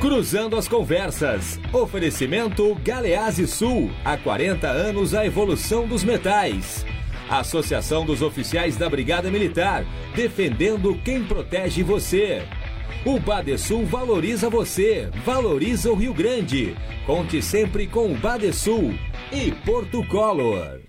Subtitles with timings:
[0.00, 1.60] Cruzando as conversas.
[1.74, 3.90] Oferecimento Galease Sul.
[4.02, 6.86] Há 40 anos a evolução dos metais.
[7.28, 9.84] Associação dos Oficiais da Brigada Militar.
[10.16, 12.42] Defendendo quem protege você.
[13.04, 15.10] O Badesul valoriza você.
[15.22, 16.74] Valoriza o Rio Grande.
[17.06, 18.94] Conte sempre com o Badesul.
[19.30, 20.80] E Porto Color.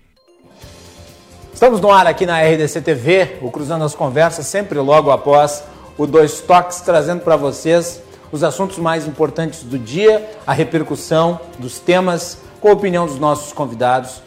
[1.52, 5.62] Estamos no ar aqui na RDC TV, o Cruzando as Conversas, sempre logo após
[5.98, 8.02] o Dois Toques, trazendo para vocês
[8.32, 13.52] os assuntos mais importantes do dia, a repercussão dos temas, com a opinião dos nossos
[13.52, 14.22] convidados,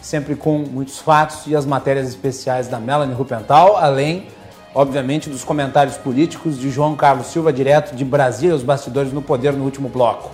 [0.00, 4.28] sempre com muitos fatos e as matérias especiais da Melanie Rupental, além,
[4.72, 9.52] obviamente, dos comentários políticos de João Carlos Silva, direto de Brasília, os bastidores no poder
[9.52, 10.30] no último bloco.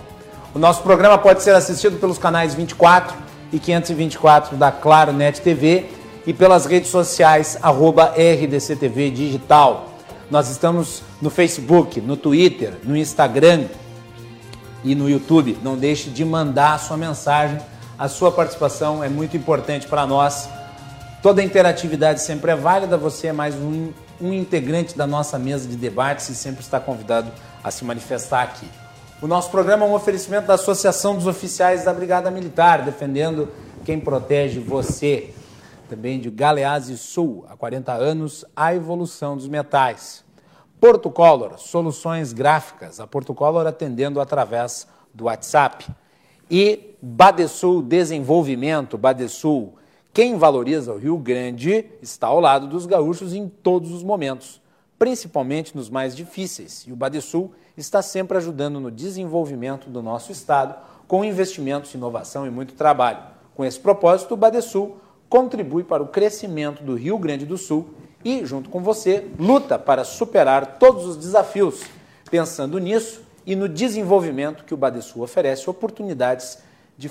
[0.53, 3.17] O nosso programa pode ser assistido pelos canais 24
[3.51, 5.89] e 524 da Claro Net TV
[6.27, 9.89] e pelas redes sociais arroba RDCTV Digital.
[10.29, 13.65] Nós estamos no Facebook, no Twitter, no Instagram
[14.83, 15.57] e no YouTube.
[15.63, 17.59] Não deixe de mandar a sua mensagem.
[17.97, 20.49] A sua participação é muito importante para nós.
[21.21, 22.97] Toda interatividade sempre é válida.
[22.97, 23.91] Você é mais um,
[24.21, 27.31] um integrante da nossa mesa de debates e sempre está convidado
[27.63, 28.67] a se manifestar aqui.
[29.21, 33.47] O nosso programa é um oferecimento da Associação dos Oficiais da Brigada Militar, defendendo
[33.85, 35.33] quem protege você
[35.87, 40.24] também de Galeazzi Sul, há 40 anos, a evolução dos metais.
[40.79, 45.87] Porto Color, soluções gráficas, a Porto Color atendendo através do WhatsApp.
[46.49, 49.75] E Badesul Desenvolvimento, Badesul,
[50.13, 54.61] quem valoriza o Rio Grande está ao lado dos gaúchos em todos os momentos,
[54.97, 56.85] principalmente nos mais difíceis.
[56.87, 60.75] E o Badesul está sempre ajudando no desenvolvimento do nosso estado,
[61.07, 63.19] com investimentos, inovação e muito trabalho.
[63.55, 67.89] Com esse propósito, o Badesul contribui para o crescimento do Rio Grande do Sul
[68.25, 71.83] e, junto com você, luta para superar todos os desafios.
[72.31, 76.57] Pensando nisso e no desenvolvimento que o Badesul oferece oportunidades
[76.97, 77.09] de,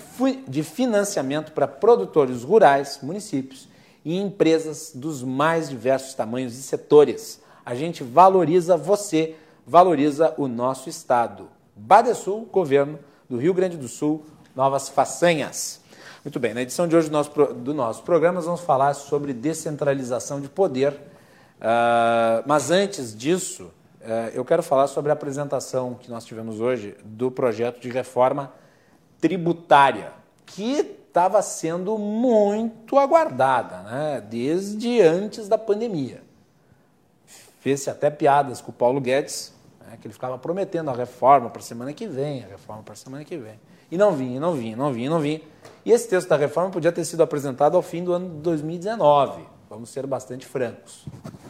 [0.48, 3.68] de financiamento para produtores rurais, municípios
[4.04, 7.40] e empresas dos mais diversos tamanhos e setores.
[7.64, 11.48] A gente valoriza você, valoriza o nosso Estado.
[11.76, 12.98] Badesul, governo
[13.30, 14.24] do Rio Grande do Sul,
[14.54, 15.80] novas façanhas.
[16.24, 19.34] Muito bem, na edição de hoje do nosso, do nosso programa, nós vamos falar sobre
[19.34, 20.94] descentralização de poder.
[20.94, 26.96] Uh, mas antes disso, uh, eu quero falar sobre a apresentação que nós tivemos hoje
[27.04, 28.54] do projeto de reforma
[29.20, 30.12] tributária,
[30.46, 36.22] que estava sendo muito aguardada, né, desde antes da pandemia.
[37.60, 39.52] Fez-se até piadas com o Paulo Guedes,
[39.94, 42.92] né, que ele ficava prometendo a reforma para a semana que vem, a reforma para
[42.92, 43.58] a semana que vem.
[43.90, 45.40] E não vinha, não vinha, não vinha, não vinha.
[45.84, 49.42] E esse texto da reforma podia ter sido apresentado ao fim do ano de 2019.
[49.70, 51.04] Vamos ser bastante francos.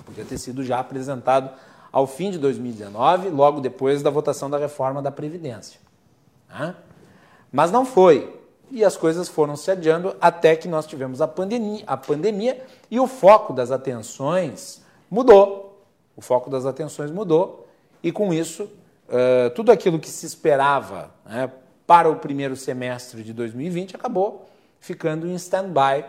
[0.04, 1.50] Podia ter sido já apresentado
[1.90, 5.80] ao fim de 2019, logo depois da votação da reforma da Previdência.
[7.50, 8.40] Mas não foi.
[8.70, 12.98] E as coisas foram se adiando até que nós tivemos a pandemia, a pandemia e
[12.98, 15.82] o foco das atenções mudou.
[16.16, 17.63] O foco das atenções mudou
[18.04, 21.50] e com isso, uh, tudo aquilo que se esperava né,
[21.86, 24.46] para o primeiro semestre de 2020 acabou
[24.78, 26.04] ficando em stand-by.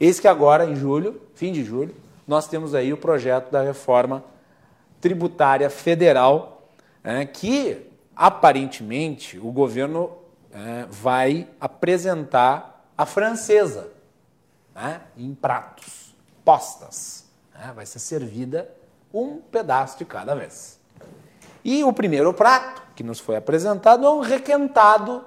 [0.00, 1.94] Eis que agora, em julho, fim de julho,
[2.26, 4.24] nós temos aí o projeto da reforma
[5.02, 6.70] tributária federal,
[7.04, 10.10] é, que aparentemente o governo
[10.50, 13.90] é, vai apresentar a francesa
[14.74, 17.26] né, em pratos, postas.
[17.54, 18.66] Né, vai ser servida
[19.12, 20.77] um pedaço de cada vez.
[21.64, 25.24] E o primeiro prato que nos foi apresentado é um requentado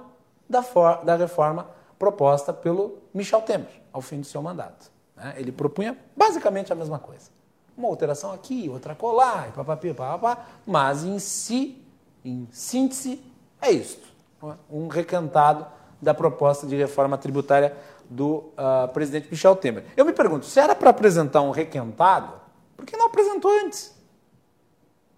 [0.48, 4.90] da, for, da reforma proposta pelo Michel Temer ao fim do seu mandato.
[5.16, 5.34] Né?
[5.36, 7.30] Ele propunha basicamente a mesma coisa.
[7.76, 11.82] Uma alteração aqui, outra colar, e papapi, papapá, mas em si,
[12.24, 13.22] em síntese,
[13.60, 14.06] é isto.
[14.42, 14.54] É?
[14.70, 15.66] Um requentado
[16.00, 17.76] da proposta de reforma tributária
[18.10, 19.84] do uh, presidente Michel Temer.
[19.96, 22.32] Eu me pergunto, se era para apresentar um requentado,
[22.76, 23.94] por que não apresentou antes?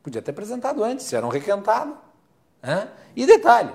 [0.05, 1.97] Podia ter apresentado antes, era um requentado.
[2.63, 2.87] Né?
[3.17, 3.71] E detalhe,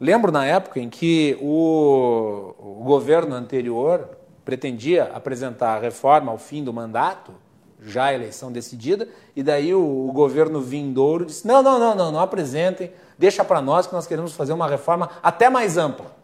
[0.00, 4.08] lembro na época em que o, o governo anterior
[4.44, 7.32] pretendia apresentar a reforma ao fim do mandato,
[7.82, 12.12] já a eleição decidida, e daí o, o, governo vindouro disse: não, não, não, não,
[12.12, 16.16] não apresentem, deixa para nós que nós queremos fazer uma reforma até mais ampla.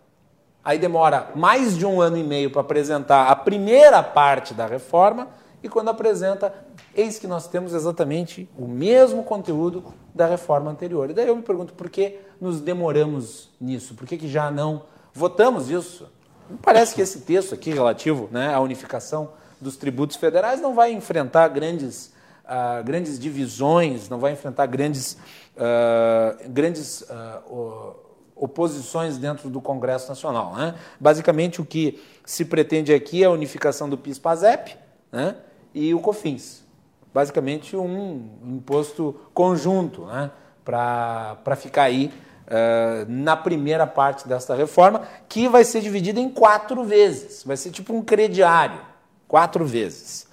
[0.64, 5.28] Aí demora mais de um ano e meio para apresentar a primeira parte da reforma,
[5.64, 6.52] e quando apresenta,
[6.94, 9.82] eis que nós temos exatamente o mesmo conteúdo
[10.14, 11.08] da reforma anterior.
[11.08, 13.94] E daí eu me pergunto por que nos demoramos nisso?
[13.94, 14.82] Por que, que já não
[15.14, 16.06] votamos isso?
[16.60, 21.48] Parece que esse texto aqui relativo né, à unificação dos tributos federais não vai enfrentar
[21.48, 22.12] grandes
[22.44, 25.16] uh, grandes divisões, não vai enfrentar grandes,
[25.56, 27.96] uh, grandes uh,
[28.36, 30.54] oposições dentro do Congresso Nacional.
[30.56, 30.74] Né?
[31.00, 34.84] Basicamente, o que se pretende aqui é a unificação do PIS-PASEP
[35.14, 35.36] né?
[35.74, 36.64] E o COFINS.
[37.12, 40.30] Basicamente, um imposto conjunto né?
[40.64, 42.12] para ficar aí
[42.46, 47.42] uh, na primeira parte desta reforma, que vai ser dividida em quatro vezes.
[47.44, 48.80] Vai ser tipo um crediário,
[49.28, 50.26] quatro vezes.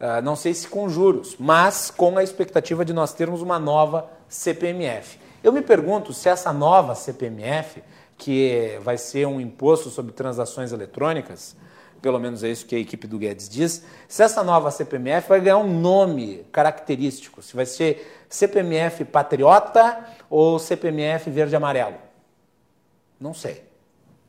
[0.00, 4.08] Uh, não sei se com juros, mas com a expectativa de nós termos uma nova
[4.28, 5.18] CPMF.
[5.42, 7.82] Eu me pergunto se essa nova CPMF,
[8.16, 11.56] que vai ser um imposto sobre transações eletrônicas,
[12.02, 15.40] pelo menos é isso que a equipe do Guedes diz, se essa nova CPMF vai
[15.40, 21.96] ganhar um nome característico, se vai ser CPMF Patriota ou CPMF Verde Amarelo.
[23.20, 23.62] Não sei.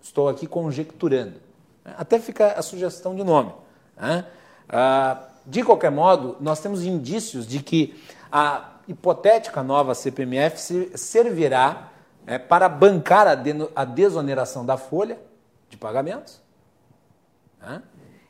[0.02, 1.42] Estou aqui conjecturando.
[1.84, 3.52] Até fica a sugestão de nome.
[3.98, 4.26] Né?
[4.70, 8.00] Ah, de qualquer modo, nós temos indícios de que
[8.32, 10.60] a hipotética nova CPMF
[10.96, 11.90] servirá
[12.26, 15.18] é, para bancar a, desoneração da folha
[15.70, 16.43] de pagamentos.
[17.64, 17.82] Né?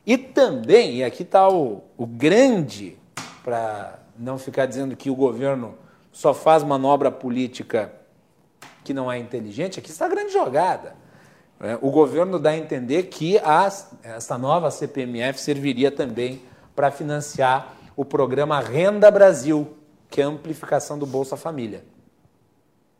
[0.05, 2.97] E também, e aqui está o, o grande,
[3.43, 5.75] para não ficar dizendo que o governo
[6.11, 7.91] só faz manobra política
[8.83, 10.95] que não é inteligente, aqui está a grande jogada.
[11.59, 13.71] É, o governo dá a entender que a,
[14.03, 16.41] essa nova CPMF serviria também
[16.75, 19.73] para financiar o programa Renda Brasil,
[20.09, 21.85] que é a amplificação do Bolsa Família.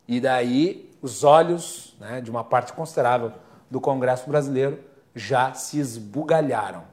[0.08, 3.34] E daí os olhos né, de uma parte considerável
[3.70, 4.80] do Congresso brasileiro
[5.16, 6.84] já se esbugalharam.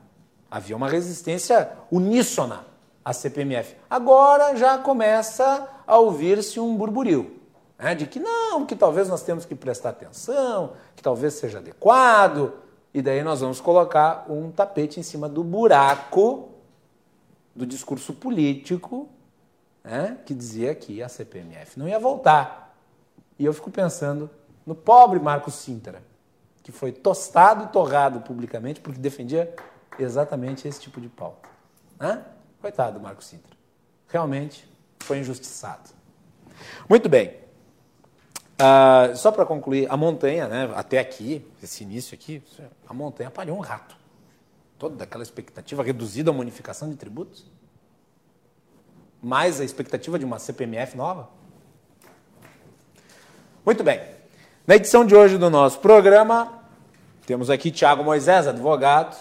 [0.51, 2.65] Havia uma resistência uníssona
[3.05, 3.77] à CPMF.
[3.89, 7.41] Agora já começa a ouvir-se um burburinho
[7.79, 12.53] né, de que não, que talvez nós temos que prestar atenção, que talvez seja adequado.
[12.93, 16.49] E daí nós vamos colocar um tapete em cima do buraco
[17.55, 19.09] do discurso político
[19.83, 22.75] né, que dizia que a CPMF não ia voltar.
[23.39, 24.29] E eu fico pensando
[24.67, 26.03] no pobre Marcos Sintra,
[26.71, 29.55] que foi tostado e torrado publicamente porque defendia
[29.99, 31.49] exatamente esse tipo de pauta.
[31.99, 32.25] Né?
[32.61, 33.57] Coitado do Marcos Sintra.
[34.09, 34.69] Realmente
[35.01, 35.91] foi injustiçado.
[36.89, 37.39] Muito bem.
[38.61, 42.43] Uh, só para concluir, a montanha, né, até aqui, esse início aqui,
[42.87, 43.97] a montanha pariu um rato.
[44.79, 47.47] Toda aquela expectativa reduzida à unificação de tributos
[49.23, 51.29] mais a expectativa de uma CPMF nova?
[53.65, 54.01] Muito bem.
[54.67, 56.60] Na edição de hoje do nosso programa,
[57.27, 59.17] temos aqui Tiago Moisés, advogado.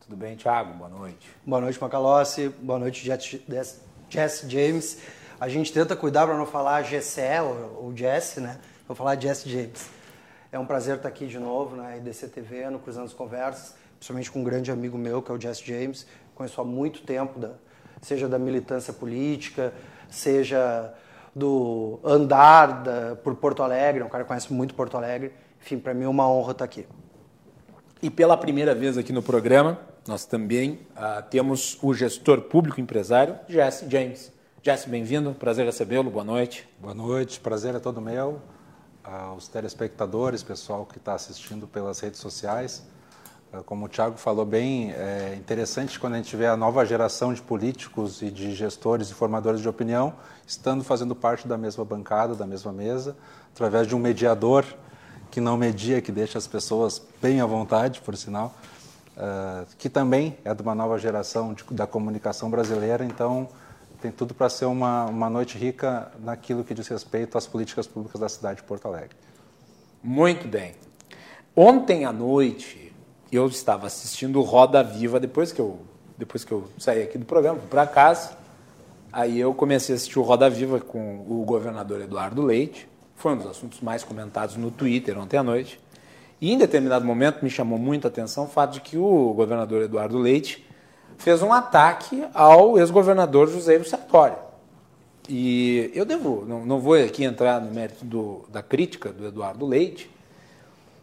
[0.00, 0.74] Tudo bem, Tiago?
[0.74, 1.30] Boa noite.
[1.46, 2.48] Boa noite, Macalossi.
[2.48, 4.98] Boa noite, Jess James.
[5.40, 7.40] A gente tenta cuidar para não falar GCE
[7.78, 8.58] ou Jesse, né?
[8.86, 9.88] Vou falar Jesse James.
[10.52, 14.30] É um prazer estar aqui de novo na RDC TV, no Cruzando as Conversas, principalmente
[14.30, 16.06] com um grande amigo meu, que é o Jesse James.
[16.34, 17.52] Conheço há muito tempo da,
[18.02, 19.72] seja da militância política,
[20.10, 20.92] seja
[21.34, 25.32] do andar da, por Porto Alegre, um cara que conhece muito Porto Alegre.
[25.60, 26.86] Enfim, para mim é uma honra estar aqui.
[28.02, 33.38] E pela primeira vez aqui no programa, nós também uh, temos o gestor público empresário,
[33.46, 34.32] Jesse James.
[34.62, 36.66] Jesse, bem-vindo, prazer recebê-lo, boa noite.
[36.78, 38.40] Boa noite, prazer é todo meu.
[39.04, 42.86] Aos telespectadores, pessoal que está assistindo pelas redes sociais.
[43.52, 47.34] É, como o Thiago falou bem, é interessante quando a gente vê a nova geração
[47.34, 50.14] de políticos e de gestores e formadores de opinião
[50.46, 53.14] estando fazendo parte da mesma bancada, da mesma mesa,
[53.52, 54.64] através de um mediador
[55.30, 58.54] que não media, que deixa as pessoas bem à vontade, por sinal,
[59.16, 63.48] uh, que também é de uma nova geração de, da comunicação brasileira, então
[64.00, 68.20] tem tudo para ser uma, uma noite rica naquilo que diz respeito às políticas públicas
[68.20, 69.16] da cidade de Porto Alegre.
[70.02, 70.74] Muito bem.
[71.54, 72.92] Ontem à noite,
[73.30, 75.78] eu estava assistindo Roda Viva depois que eu,
[76.16, 78.32] depois que eu saí aqui do programa, para casa.
[79.12, 82.88] Aí eu comecei a assistir o Roda Viva com o governador Eduardo Leite.
[83.20, 85.78] Foi um dos assuntos mais comentados no Twitter ontem à noite.
[86.40, 89.82] E em determinado momento me chamou muito a atenção o fato de que o governador
[89.82, 90.66] Eduardo Leite
[91.18, 94.36] fez um ataque ao ex-governador José Sartori.
[95.28, 99.66] E eu devo, não, não vou aqui entrar no mérito do, da crítica do Eduardo
[99.66, 100.10] Leite,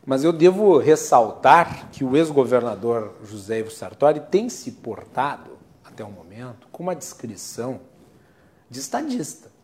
[0.04, 5.52] mas eu devo ressaltar que o ex-governador José Ivo Sartori tem se portado,
[5.86, 7.80] até o momento, com uma descrição
[8.68, 9.56] de estadista.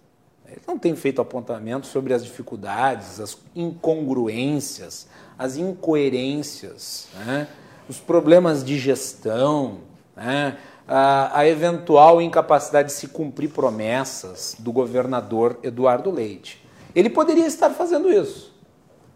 [0.47, 5.07] Ele não tem feito apontamento sobre as dificuldades, as incongruências,
[5.37, 7.47] as incoerências, né?
[7.89, 9.79] os problemas de gestão,
[10.15, 10.57] né?
[10.87, 16.63] a, a eventual incapacidade de se cumprir promessas do governador Eduardo Leite.
[16.93, 18.53] Ele poderia estar fazendo isso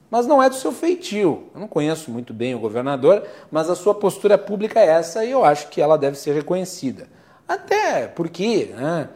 [0.10, 1.48] mas não é do seu feitio.
[1.53, 5.31] Eu não conheço muito bem o governador, mas a sua postura pública é essa e
[5.31, 7.07] eu acho que ela deve ser reconhecida.
[7.48, 9.10] Até porque né,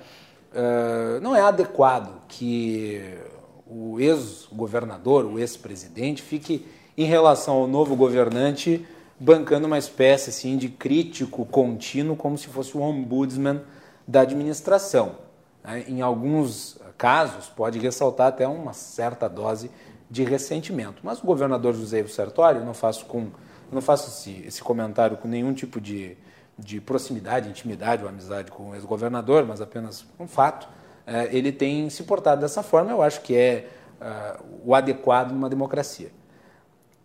[0.51, 3.17] uh, não é adequado que
[3.65, 6.65] o ex-governador, o ex-presidente, fique
[6.98, 8.86] em relação ao novo governante
[9.20, 13.62] bancando uma espécie assim, de crítico contínuo, como se fosse o ombudsman
[14.08, 15.15] da administração.
[15.63, 15.86] Né.
[15.88, 19.70] Em alguns casos, pode ressaltar até uma certa dose
[20.10, 21.01] de ressentimento.
[21.03, 25.17] Mas o governador José Sartori, eu não faço, com, eu não faço esse, esse comentário
[25.17, 26.17] com nenhum tipo de,
[26.58, 30.67] de proximidade, intimidade ou amizade com o ex-governador, mas apenas um fato.
[31.05, 35.50] É, ele tem se portado dessa forma, eu acho que é uh, o adequado numa
[35.50, 36.12] democracia.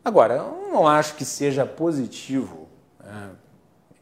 [0.05, 2.69] Agora, eu não acho que seja positivo,
[3.03, 3.31] é,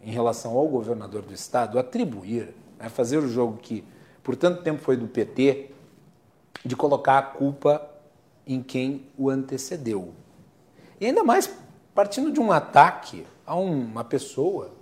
[0.02, 3.84] em relação ao governador do Estado, atribuir, é, fazer o jogo que
[4.22, 5.70] por tanto tempo foi do PT,
[6.64, 7.90] de colocar a culpa
[8.46, 10.12] em quem o antecedeu.
[11.00, 11.50] E ainda mais
[11.94, 14.72] partindo de um ataque a uma pessoa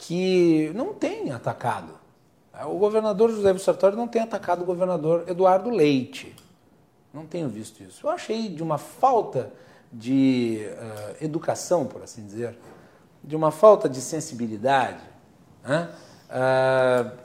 [0.00, 1.92] que não tem atacado.
[2.66, 6.34] O governador José Sartori não tem atacado o governador Eduardo Leite.
[7.12, 8.06] Não tenho visto isso.
[8.06, 9.52] Eu achei de uma falta
[9.92, 12.56] de uh, educação, por assim dizer,
[13.22, 15.02] de uma falta de sensibilidade,
[15.62, 15.90] né?
[16.30, 17.18] uh,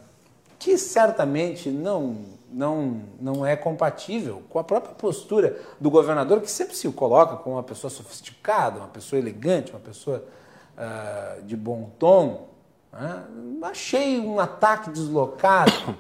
[0.60, 6.74] que certamente não não, não é compatível com a própria postura do governador, que sempre
[6.74, 10.24] se coloca como uma pessoa sofisticada, uma pessoa elegante, uma pessoa
[10.78, 12.55] uh, de bom tom.
[12.96, 13.24] Né?
[13.62, 15.96] Achei um ataque deslocado.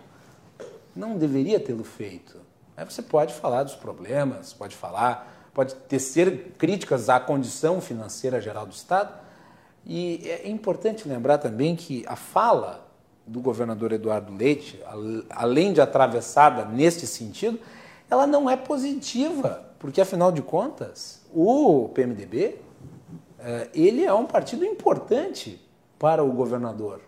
[0.96, 2.40] Não deveria tê-lo feito.
[2.78, 8.66] Aí você pode falar dos problemas, pode falar, pode tecer críticas à condição financeira geral
[8.66, 9.14] do Estado.
[9.86, 12.86] E é importante lembrar também que a fala
[13.28, 14.82] do governador Eduardo Leite,
[15.30, 17.60] além de atravessada neste sentido,
[18.10, 22.60] ela não é positiva, porque afinal de contas, o PMDB
[23.40, 25.60] eh, ele é um partido importante
[26.06, 27.02] para o governador,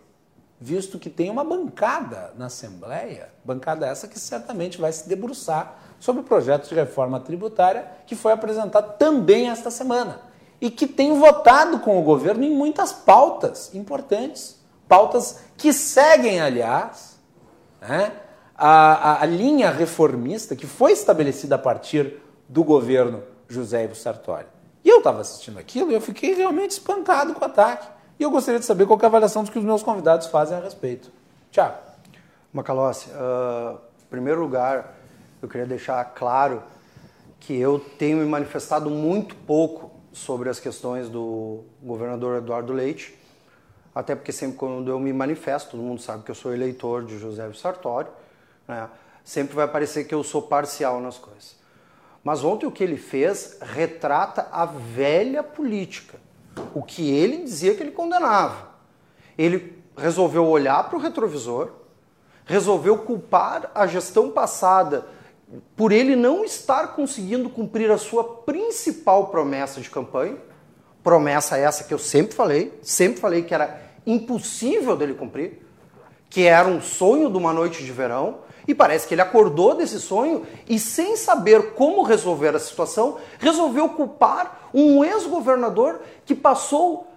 [0.60, 6.22] visto que tem uma bancada na Assembleia, bancada essa que certamente vai se debruçar sobre
[6.22, 10.20] o projeto de reforma tributária que foi apresentado também esta semana
[10.60, 17.20] e que tem votado com o governo em muitas pautas importantes pautas que seguem, aliás,
[17.80, 18.10] né,
[18.56, 22.16] a, a, a, linha reformista que foi estabelecida a partir
[22.48, 24.46] do governo José Ivo Sartori.
[24.82, 27.97] E eu estava assistindo aquilo e eu fiquei realmente espancado com o ataque.
[28.18, 30.56] E eu gostaria de saber qual é a avaliação dos que os meus convidados fazem
[30.56, 31.10] a respeito.
[31.50, 31.76] Tiago.
[32.52, 34.94] Macalossi, uh, em primeiro lugar,
[35.40, 36.62] eu queria deixar claro
[37.38, 43.18] que eu tenho me manifestado muito pouco sobre as questões do governador Eduardo Leite
[43.98, 47.18] até porque sempre quando eu me manifesto, todo mundo sabe que eu sou eleitor de
[47.18, 48.06] José Sartori,
[48.68, 48.88] né?
[49.24, 51.56] sempre vai parecer que eu sou parcial nas coisas.
[52.22, 56.20] Mas ontem o que ele fez retrata a velha política,
[56.74, 58.68] o que ele dizia que ele condenava.
[59.36, 61.70] Ele resolveu olhar para o retrovisor,
[62.44, 65.06] resolveu culpar a gestão passada
[65.76, 70.36] por ele não estar conseguindo cumprir a sua principal promessa de campanha,
[71.02, 75.66] promessa essa que eu sempre falei, sempre falei que era impossível dele cumprir,
[76.28, 79.98] que era um sonho de uma noite de verão, e parece que ele acordou desse
[79.98, 87.08] sonho e, sem saber como resolver a situação, resolveu culpar um ex-governador que passou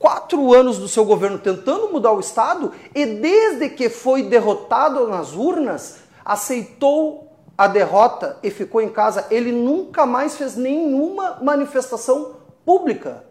[0.00, 5.32] quatro anos do seu governo tentando mudar o Estado e, desde que foi derrotado nas
[5.32, 9.26] urnas, aceitou a derrota e ficou em casa.
[9.30, 12.34] Ele nunca mais fez nenhuma manifestação
[12.64, 13.24] pública.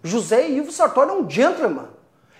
[0.00, 1.88] José Ivo Sartori é um gentleman.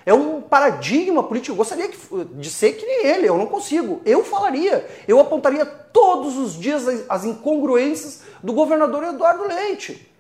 [0.07, 1.53] É um paradigma político.
[1.53, 1.91] Eu gostaria
[2.35, 4.03] de ser que nem ele, eu não consigo.
[4.05, 10.11] Eu falaria, eu apontaria todos os dias as incongruências do governador Eduardo Leite.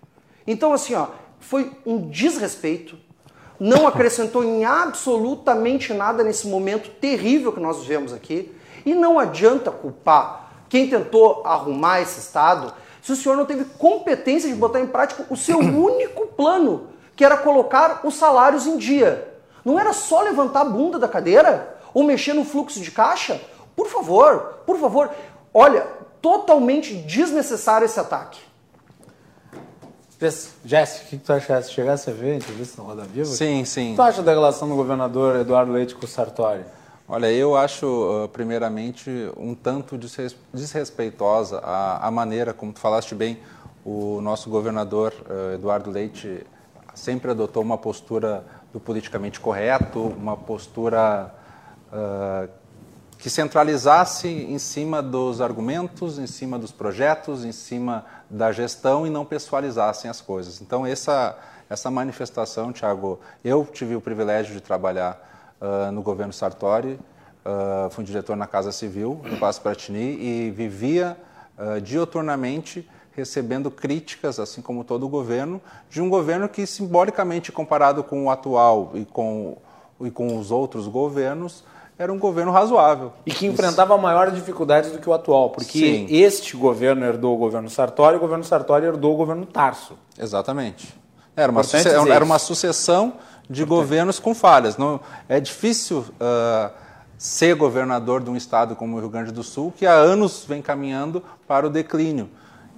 [0.46, 2.98] Então, assim, ó, foi um desrespeito,
[3.60, 8.54] não acrescentou em absolutamente nada nesse momento terrível que nós vivemos aqui.
[8.86, 12.72] E não adianta culpar quem tentou arrumar esse Estado
[13.02, 17.24] se o senhor não teve competência de botar em prática o seu único plano, que
[17.24, 19.33] era colocar os salários em dia.
[19.64, 23.40] Não era só levantar a bunda da cadeira ou mexer no fluxo de caixa?
[23.74, 25.10] Por favor, por favor.
[25.52, 25.86] Olha,
[26.20, 28.40] totalmente desnecessário esse ataque.
[30.64, 31.74] Jéssica, o que tu achaste?
[31.74, 33.26] Chegasse a ver a entrevista na Roda Viva?
[33.26, 33.88] Sim, sim.
[33.88, 36.64] O que tu acha da relação do governador Eduardo Leite com o Sartori?
[37.06, 39.98] Olha, eu acho, primeiramente, um tanto
[40.52, 43.38] desrespeitosa a, a maneira, como tu falaste bem,
[43.84, 45.12] o nosso governador
[45.54, 46.46] Eduardo Leite
[46.94, 48.42] sempre adotou uma postura
[48.74, 51.32] do politicamente correto, uma postura
[51.92, 52.48] uh,
[53.16, 59.10] que centralizasse em cima dos argumentos, em cima dos projetos, em cima da gestão e
[59.10, 60.60] não pessoalizassem as coisas.
[60.60, 61.38] Então, essa,
[61.70, 66.98] essa manifestação, Tiago, eu tive o privilégio de trabalhar uh, no governo Sartori,
[67.44, 71.16] uh, fui diretor na Casa Civil, no Passo Pratini, e vivia
[71.56, 78.02] uh, dioturnamente recebendo críticas, assim como todo o governo, de um governo que, simbolicamente comparado
[78.02, 79.56] com o atual e com,
[80.00, 81.64] e com os outros governos,
[81.98, 83.12] era um governo razoável.
[83.24, 86.06] E que enfrentava maiores dificuldades do que o atual, porque Sim.
[86.10, 89.96] este governo herdou o governo Sartori e o governo Sartori herdou o governo Tarso.
[90.18, 90.94] Exatamente.
[91.36, 93.14] Era uma, suce era uma sucessão
[93.48, 93.68] de Importante.
[93.68, 94.76] governos com falhas.
[94.76, 96.72] Não, é difícil uh,
[97.18, 100.62] ser governador de um estado como o Rio Grande do Sul, que há anos vem
[100.62, 102.28] caminhando para o declínio.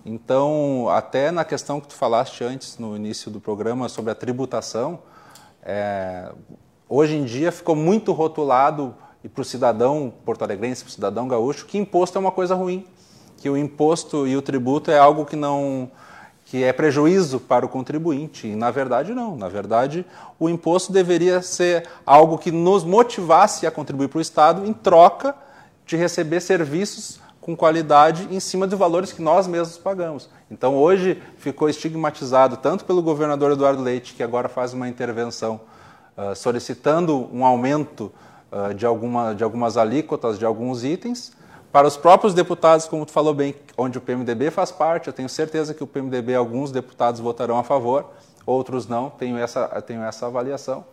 [0.09, 5.01] Então, até na questão que tu falaste antes, no início do programa, sobre a tributação,
[5.65, 6.31] é,
[6.89, 8.95] hoje em dia ficou muito rotulado
[9.25, 12.87] e para o cidadão porto-alegrense, para o cidadão gaúcho, que imposto é uma coisa ruim,
[13.37, 15.91] que o imposto e o tributo é algo que não
[16.45, 18.47] que é prejuízo para o contribuinte.
[18.47, 19.37] E na verdade não.
[19.37, 20.07] Na verdade,
[20.39, 25.35] o imposto deveria ser algo que nos motivasse a contribuir para o Estado em troca
[25.85, 30.29] de receber serviços com qualidade em cima de valores que nós mesmos pagamos.
[30.51, 35.61] Então hoje ficou estigmatizado tanto pelo governador Eduardo Leite, que agora faz uma intervenção
[36.19, 38.13] uh, solicitando um aumento
[38.51, 41.37] uh, de, alguma, de algumas alíquotas de alguns itens,
[41.71, 45.29] para os próprios deputados, como tu falou bem, onde o PMDB faz parte, eu tenho
[45.29, 48.11] certeza que o PMDB, alguns deputados votarão a favor,
[48.45, 50.85] outros não, tenho essa, tenho essa avaliação.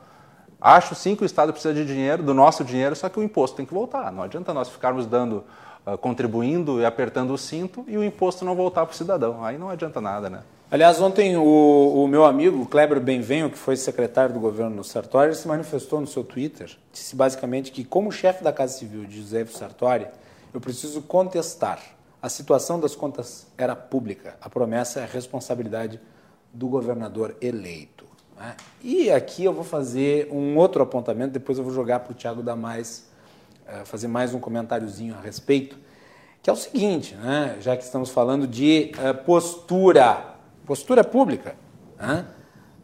[0.61, 3.57] Acho sim que o Estado precisa de dinheiro, do nosso dinheiro, só que o imposto
[3.57, 4.11] tem que voltar.
[4.11, 5.43] Não adianta nós ficarmos dando,
[5.99, 9.43] contribuindo e apertando o cinto e o imposto não voltar para o cidadão.
[9.43, 10.41] Aí não adianta nada, né?
[10.71, 15.35] Aliás, ontem o, o meu amigo Kleber Benvenho, que foi secretário do governo no Sartori,
[15.35, 19.45] se manifestou no seu Twitter, disse basicamente que, como chefe da Casa Civil de José
[19.45, 20.07] Sartori,
[20.53, 21.79] eu preciso contestar.
[22.21, 24.35] A situação das contas era pública.
[24.41, 25.99] A promessa é a responsabilidade
[26.53, 28.05] do governador eleito.
[28.37, 28.55] Né?
[28.81, 32.41] E aqui eu vou fazer um outro apontamento, depois eu vou jogar para o Tiago
[32.41, 33.09] dar mais,
[33.85, 35.77] fazer mais um comentáriozinho a respeito,
[36.41, 37.57] que é o seguinte, né?
[37.61, 41.55] já que estamos falando de uh, postura, postura pública.
[41.97, 42.25] Né?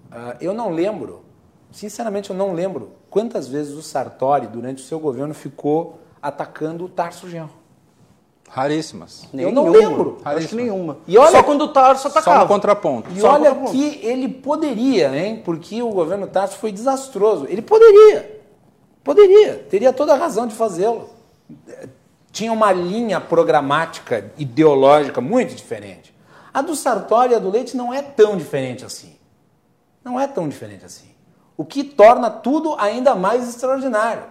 [0.09, 1.25] Uh, eu não lembro,
[1.69, 6.89] sinceramente eu não lembro, quantas vezes o Sartori, durante o seu governo, ficou atacando o
[6.89, 7.59] Tarso Genro.
[8.49, 9.27] Raríssimas.
[9.31, 10.17] Eu não lembro.
[10.25, 10.97] Acho que nenhuma.
[11.05, 12.37] E olha, só quando o Tarso atacava.
[12.37, 13.11] Só no contraponto.
[13.11, 15.41] E só olha que ele poderia, hein?
[15.45, 17.45] Porque o governo Tarso foi desastroso.
[17.47, 18.38] Ele poderia.
[19.03, 19.55] Poderia.
[19.69, 21.09] Teria toda a razão de fazê-lo.
[22.31, 26.15] Tinha uma linha programática, ideológica muito diferente.
[26.53, 29.15] A do Sartori e a do Leite não é tão diferente assim.
[30.03, 31.09] Não é tão diferente assim.
[31.55, 34.23] O que torna tudo ainda mais extraordinário.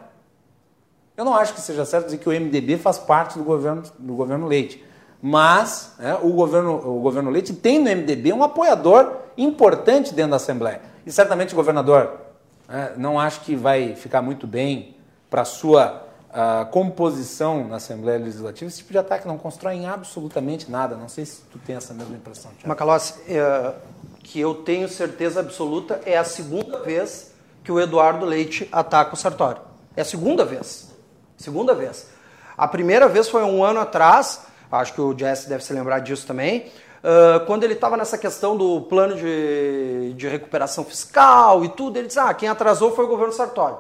[1.17, 4.15] Eu não acho que seja certo dizer que o MDB faz parte do governo, do
[4.15, 4.85] governo Leite.
[5.21, 10.37] Mas né, o, governo, o governo Leite tem no MDB um apoiador importante dentro da
[10.37, 10.81] Assembleia.
[11.05, 12.28] E certamente o governador
[12.69, 14.97] né, não acho que vai ficar muito bem
[15.31, 18.69] para a sua uh, composição na Assembleia Legislativa.
[18.69, 20.97] Esse tipo de ataque não constrói em absolutamente nada.
[20.97, 22.69] Não sei se tu tem essa mesma impressão, Tiago.
[22.69, 23.75] Macalossi, é,
[24.23, 27.33] que eu tenho certeza absoluta é a segunda vez
[27.65, 29.61] que o Eduardo Leite ataca o Sartori.
[29.97, 30.95] É a segunda vez.
[31.37, 32.09] Segunda vez.
[32.57, 36.27] A primeira vez foi um ano atrás, acho que o Jesse deve se lembrar disso
[36.27, 36.71] também,
[37.03, 42.09] uh, quando ele estava nessa questão do plano de, de recuperação fiscal e tudo, ele
[42.09, 43.77] disse, ah, quem atrasou foi o governo Sartori.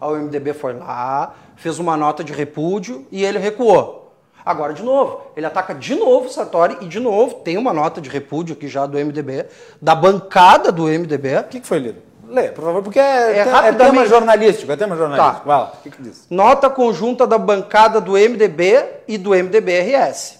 [0.00, 3.98] A MDB foi lá, fez uma nota de repúdio e ele recuou.
[4.44, 8.00] Agora, de novo, ele ataca de novo o Sartori e, de novo, tem uma nota
[8.00, 9.46] de repúdio aqui já do MDB,
[9.82, 11.36] da bancada do MDB.
[11.36, 12.08] O que, que foi lido?
[12.28, 15.38] Lê, por favor, porque é, é, é tema jornalístico, é tema jornalístico.
[15.38, 15.44] Tá.
[15.44, 16.26] Vai lá, o que, que diz?
[16.30, 20.37] Nota conjunta da bancada do MDB e do MDB-RS.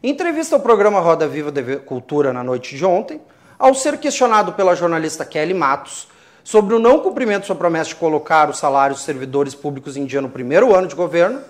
[0.00, 3.20] Em entrevista ao programa Roda Viva de Cultura na noite de ontem,
[3.58, 6.06] ao ser questionado pela jornalista Kelly Matos
[6.44, 10.06] sobre o não cumprimento de sua promessa de colocar os salários dos servidores públicos em
[10.06, 11.40] dia no primeiro ano de governo,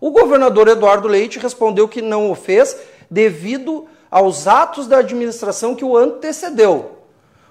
[0.00, 2.74] o governador Eduardo Leite respondeu que não o fez
[3.10, 7.00] devido aos atos da administração que o antecedeu,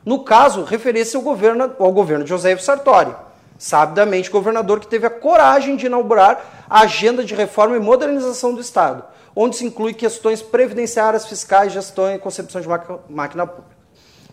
[0.04, 3.14] no caso, referia-se ao governo, ao governo de José Sartori,
[3.56, 8.62] sabidamente governador que teve a coragem de inaugurar a agenda de reforma e modernização do
[8.62, 9.04] Estado,
[9.36, 12.68] onde se inclui questões previdenciárias, fiscais, gestão e concepção de
[13.10, 13.78] máquina pública.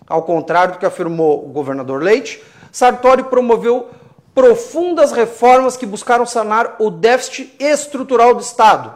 [0.06, 3.88] Ao contrário do que afirmou o governador Leite, Sartori promoveu
[4.34, 8.94] profundas reformas que buscaram sanar o déficit estrutural do Estado,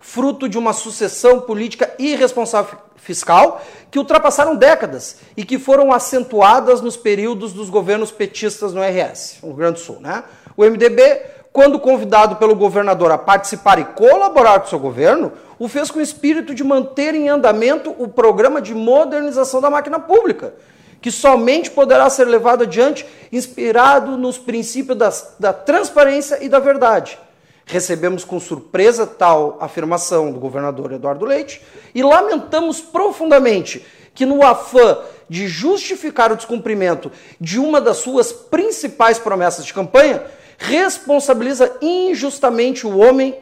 [0.00, 6.96] fruto de uma sucessão política irresponsável fiscal que ultrapassaram décadas e que foram acentuadas nos
[6.96, 10.00] períodos dos governos petistas no RS, no Rio Grande do Sul.
[10.00, 10.22] Né?
[10.56, 15.90] O MDB, quando convidado pelo governador a participar e colaborar com seu governo, o fez
[15.90, 20.54] com o espírito de manter em andamento o programa de modernização da máquina pública,
[21.00, 27.18] que somente poderá ser levado adiante inspirado nos princípios das, da transparência e da verdade.
[27.66, 31.62] Recebemos com surpresa tal afirmação do governador Eduardo Leite
[31.94, 33.84] e lamentamos profundamente
[34.14, 40.22] que, no afã de justificar o descumprimento de uma das suas principais promessas de campanha,
[40.60, 43.34] responsabiliza injustamente o homem,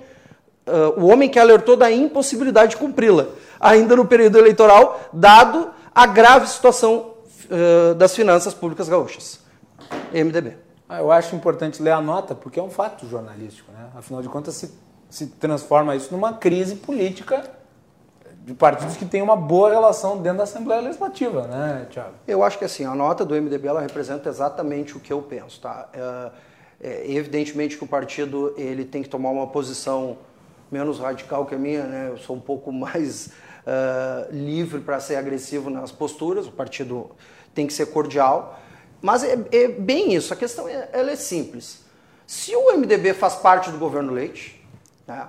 [0.67, 3.27] uh, o homem que alertou da impossibilidade de cumpri-la,
[3.59, 7.15] ainda no período eleitoral, dado a grave situação
[7.51, 9.41] uh, das finanças públicas gaúchas.
[10.13, 10.57] MDB.
[10.89, 13.71] Ah, eu acho importante ler a nota, porque é um fato jornalístico.
[13.73, 13.91] Né?
[13.97, 14.73] Afinal de contas, se,
[15.11, 17.43] se transforma isso numa crise política
[18.45, 22.15] de partidos que têm uma boa relação dentro da Assembleia Legislativa, né, Tiago?
[22.27, 25.61] Eu acho que assim, a nota do MDB ela representa exatamente o que eu penso.
[25.61, 25.89] Tá?
[25.93, 26.31] É,
[26.81, 30.19] é, evidentemente que o partido ele tem que tomar uma posição
[30.71, 32.09] menos radical que a minha, né?
[32.11, 37.11] eu sou um pouco mais uh, livre para ser agressivo nas posturas, o partido
[37.55, 38.61] tem que ser cordial,
[39.01, 41.85] mas é, é bem isso, a questão é, ela é simples.
[42.27, 44.63] Se o MDB faz parte do governo Leite,
[45.07, 45.29] né?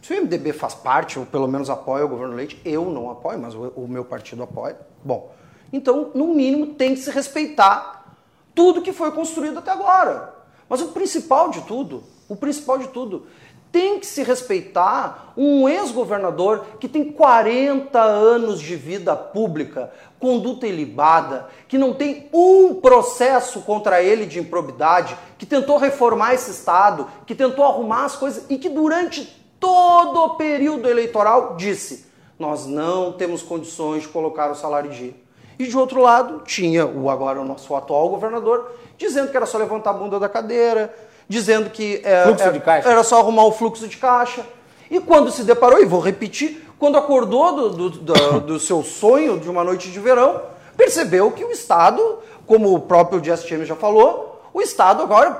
[0.00, 3.38] se o MDB faz parte, ou pelo menos apoia o governo Leite, eu não apoio,
[3.38, 5.32] mas o, o meu partido apoia, bom,
[5.72, 8.16] então, no mínimo, tem que se respeitar
[8.54, 10.31] tudo que foi construído até agora.
[10.72, 13.26] Mas o principal de tudo, o principal de tudo,
[13.70, 21.46] tem que se respeitar um ex-governador que tem 40 anos de vida pública, conduta ilibada,
[21.68, 27.34] que não tem um processo contra ele de improbidade, que tentou reformar esse Estado, que
[27.34, 29.26] tentou arrumar as coisas e que durante
[29.60, 32.06] todo o período eleitoral disse:
[32.38, 35.22] nós não temos condições de colocar o salário em dia.
[35.58, 38.70] E de outro lado, tinha o agora o nosso atual governador
[39.06, 40.94] dizendo que era só levantar a bunda da cadeira,
[41.28, 44.44] dizendo que é, era, era, só arrumar o fluxo de caixa.
[44.90, 49.38] E quando se deparou, e vou repetir, quando acordou do, do, do, do seu sonho
[49.38, 50.42] de uma noite de verão,
[50.76, 55.30] percebeu que o Estado, como o próprio Jess James já falou, o Estado agora,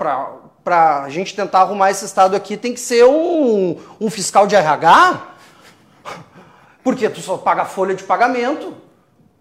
[0.64, 4.56] para a gente tentar arrumar esse Estado aqui, tem que ser um, um fiscal de
[4.56, 5.28] RH,
[6.82, 8.74] porque tu só paga folha de pagamento.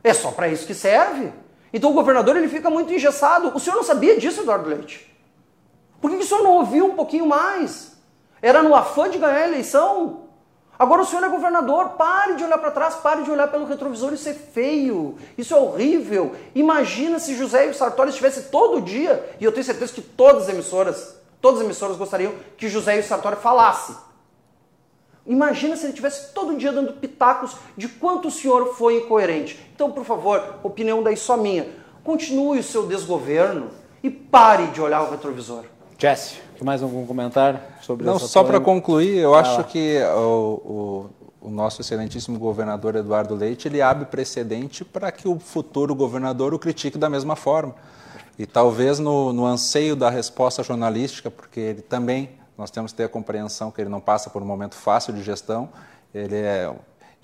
[0.04, 1.32] É só para isso que serve.
[1.74, 3.52] Então o governador ele fica muito engessado.
[3.56, 5.10] O senhor não sabia disso, Eduardo Leite?
[6.02, 7.94] Por que o senhor não ouviu um pouquinho mais?
[8.42, 10.22] Era no afã de ganhar a eleição?
[10.78, 14.14] Agora o senhor é governador, pare de olhar para trás, pare de olhar pelo retrovisor,
[14.14, 16.36] isso é feio, isso é horrível.
[16.56, 20.50] Imagina se José e Sartori estivesse todo dia, e eu tenho certeza que todas as
[20.50, 23.96] emissoras, todas as emissoras gostariam que José e Sartori falasse.
[25.26, 29.60] Imagina se ele tivesse todo dia dando pitacos de quanto o senhor foi incoerente.
[29.74, 31.68] Então, por favor, opinião daí só minha.
[32.04, 33.70] Continue o seu desgoverno
[34.02, 35.64] e pare de olhar o retrovisor.
[35.98, 41.10] Jesse, mais algum comentário sobre Não, só para concluir, eu acho que o,
[41.42, 46.54] o, o, nosso excelentíssimo governador Eduardo Leite ele abre precedente para que o futuro governador
[46.56, 47.76] o critique da mesma forma.
[48.38, 52.30] E talvez no, no anseio da resposta jornalística, porque ele também,
[52.62, 55.24] nós temos que ter a compreensão que ele não passa por um momento fácil de
[55.24, 55.68] gestão,
[56.14, 56.72] ele é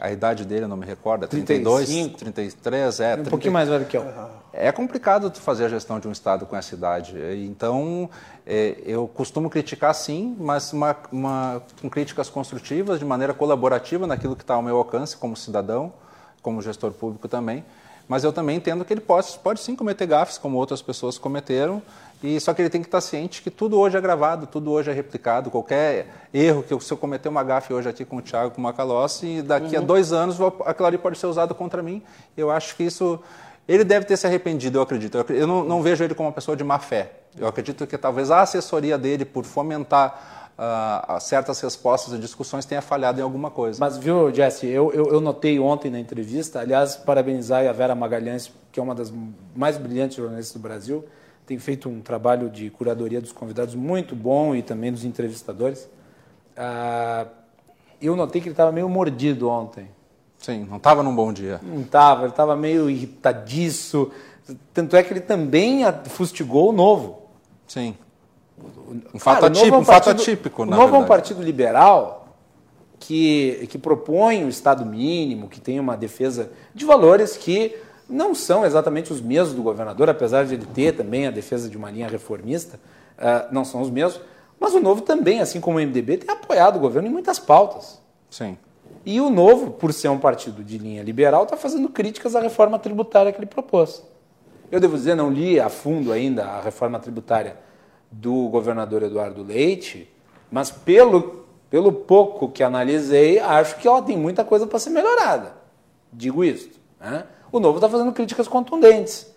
[0.02, 2.18] a idade dele, eu não me recordo, é 32, 35.
[2.18, 3.12] 33, é.
[3.12, 3.30] Um 30...
[3.30, 4.04] pouquinho mais velho que eu.
[4.52, 7.16] É complicado tu fazer a gestão de um estado com essa idade.
[7.46, 8.10] Então,
[8.48, 14.36] é, eu costumo criticar sim, mas uma, uma, com críticas construtivas, de maneira colaborativa naquilo
[14.36, 15.94] que está ao meu alcance como cidadão,
[16.42, 17.64] como gestor público também.
[18.08, 21.82] Mas eu também entendo que ele pode, pode sim cometer gafes, como outras pessoas cometeram,
[22.24, 24.90] e só que ele tem que estar ciente que tudo hoje é gravado, tudo hoje
[24.90, 25.52] é replicado.
[25.52, 28.60] Qualquer erro que eu, se eu cometer uma gafe hoje aqui com o Thiago, com
[28.60, 29.84] o Macalossi, daqui uhum.
[29.84, 32.02] a dois anos aquilo ali pode ser usado contra mim.
[32.36, 33.20] Eu acho que isso
[33.68, 35.18] ele deve ter se arrependido, eu acredito.
[35.30, 37.12] Eu não, não vejo ele como uma pessoa de má fé.
[37.38, 42.82] Eu acredito que talvez a assessoria dele, por fomentar uh, certas respostas e discussões, tenha
[42.82, 43.78] falhado em alguma coisa.
[43.80, 48.50] Mas, viu, Jesse, eu, eu, eu, notei ontem na entrevista, aliás, parabenizar a Vera Magalhães,
[48.72, 49.14] que é uma das
[49.54, 51.06] mais brilhantes jornalistas do Brasil,
[51.48, 55.90] tem feito um trabalho de curadoria dos convidados muito bom e também dos entrevistadores.
[56.58, 57.26] Ah,
[58.02, 59.88] eu notei que ele estava meio mordido ontem.
[60.38, 61.62] Sim, não estava num bom dia.
[61.64, 64.12] Não estava, ele estava meio irritadiço.
[64.74, 67.24] Tanto é que ele também fustigou o Novo.
[67.66, 67.96] Sim.
[69.14, 71.02] Um fato, Cara, atípico, é um, partido, fato atípico, o Novo verdade.
[71.02, 72.36] é um partido liberal
[73.00, 77.76] que, que propõe o Estado mínimo, que tem uma defesa de valores que
[78.10, 81.78] não são exatamente os mesmos do governador, apesar de ele ter também a defesa de
[81.78, 82.80] uma linha reformista,
[83.18, 84.22] uh, não são os mesmos.
[84.60, 88.02] Mas o Novo também, assim como o MDB, tem apoiado o governo em muitas pautas.
[88.30, 88.58] Sim.
[89.06, 92.80] E o Novo, por ser um partido de linha liberal, está fazendo críticas à reforma
[92.80, 94.04] tributária que ele propôs.
[94.72, 97.56] Eu devo dizer, não li a fundo ainda a reforma tributária
[98.12, 100.12] do governador Eduardo Leite,
[100.52, 105.54] mas pelo, pelo pouco que analisei, acho que ela tem muita coisa para ser melhorada.
[106.12, 106.70] Digo isso.
[107.00, 107.24] Né?
[107.52, 109.28] O Novo está fazendo críticas contundentes.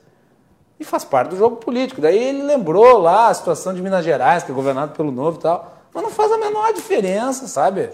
[0.78, 2.00] E faz parte do jogo político.
[2.00, 5.42] Daí ele lembrou lá a situação de Minas Gerais, que é governado pelo Novo e
[5.42, 5.76] tal.
[5.92, 7.90] Mas não faz a menor diferença, sabe?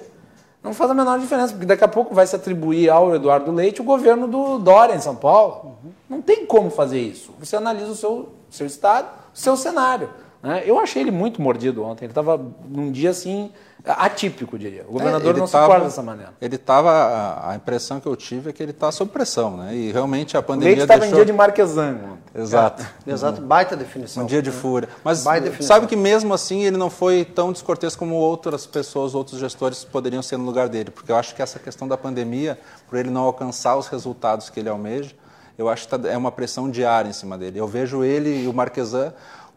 [0.63, 3.81] Não faz a menor diferença, porque daqui a pouco vai se atribuir ao Eduardo Leite
[3.81, 5.77] o governo do Dória em São Paulo.
[5.85, 5.91] Uhum.
[6.09, 7.33] Não tem como fazer isso.
[7.39, 10.11] Você analisa o seu, seu estado, o seu cenário.
[10.43, 10.63] Né?
[10.65, 12.05] Eu achei ele muito mordido ontem.
[12.05, 13.51] Ele estava num dia assim
[13.85, 14.85] atípico, diria.
[14.89, 16.33] O governador é, não tava, se porta dessa maneira.
[16.41, 19.75] Ele estava, a, impressão que eu tive é que ele está sob pressão, né?
[19.75, 21.19] E realmente a pandemia Leite estava deixou...
[21.19, 21.99] em dia de Marquesan.
[22.35, 22.85] Exato.
[23.07, 24.25] É, exato, baita definição.
[24.25, 24.89] Um dia de fúria.
[25.05, 25.25] Mas
[25.61, 30.23] sabe que mesmo assim ele não foi tão descortês como outras pessoas, outros gestores poderiam
[30.23, 33.23] ser no lugar dele, porque eu acho que essa questão da pandemia, por ele não
[33.23, 35.13] alcançar os resultados que ele almeja,
[35.57, 37.59] eu acho que tá, é uma pressão diária em cima dele.
[37.59, 39.13] Eu vejo ele e o Marquesan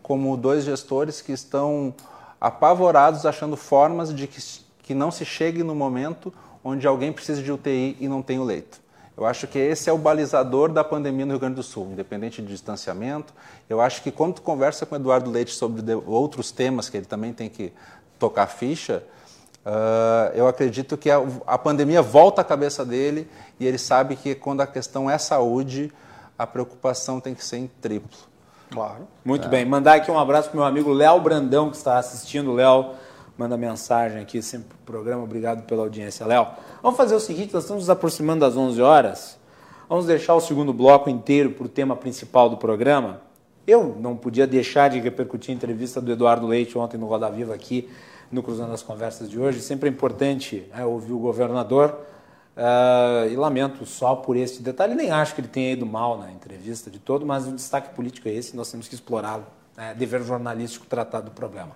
[0.10, 1.94] como dois gestores que estão
[2.42, 4.42] apavorados, achando formas de que,
[4.82, 8.44] que não se chegue no momento onde alguém precisa de UTI e não tem o
[8.44, 8.82] leito.
[9.16, 12.42] Eu acho que esse é o balizador da pandemia no Rio Grande do Sul, independente
[12.42, 13.32] de distanciamento.
[13.70, 17.06] Eu acho que quando tu conversa com o Eduardo Leite sobre outros temas que ele
[17.06, 17.72] também tem que
[18.18, 19.04] tocar ficha,
[19.64, 24.34] uh, eu acredito que a, a, pandemia volta à cabeça dele e ele sabe que
[24.34, 25.94] quando a questão é saúde,
[26.36, 28.29] a preocupação tem que ser em triplo.
[28.72, 29.08] Claro.
[29.26, 29.50] Muito é.
[29.50, 29.66] bem.
[29.66, 32.54] Mandar aqui um abraço para meu amigo Léo Brandão, que está assistindo.
[32.54, 32.92] Léo,
[33.38, 35.24] manda mensagem aqui sempre pro programa.
[35.24, 36.48] Obrigado pela audiência, Léo.
[36.82, 39.40] Vamos fazer o seguinte, nós estamos nos aproximando das 11 horas.
[39.88, 43.22] Vamos deixar o segundo bloco inteiro para o tema principal do programa.
[43.66, 47.54] Eu não podia deixar de repercutir a entrevista do Eduardo Leite ontem no Roda Viva
[47.54, 47.90] aqui
[48.32, 49.62] no Cruzando as Conversas de hoje.
[49.62, 51.98] Sempre é importante é, ouvir o governador
[52.60, 54.94] Uh, e lamento só por esse detalhe.
[54.94, 58.28] Nem acho que ele tenha ido mal na entrevista de todo, mas o destaque político
[58.28, 59.46] é esse, nós temos que explorá-lo.
[59.78, 61.72] É dever jornalístico tratar do problema.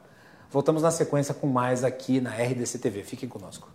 [0.52, 3.02] Voltamos na sequência com mais aqui na RDC TV.
[3.04, 3.70] Fiquem conosco.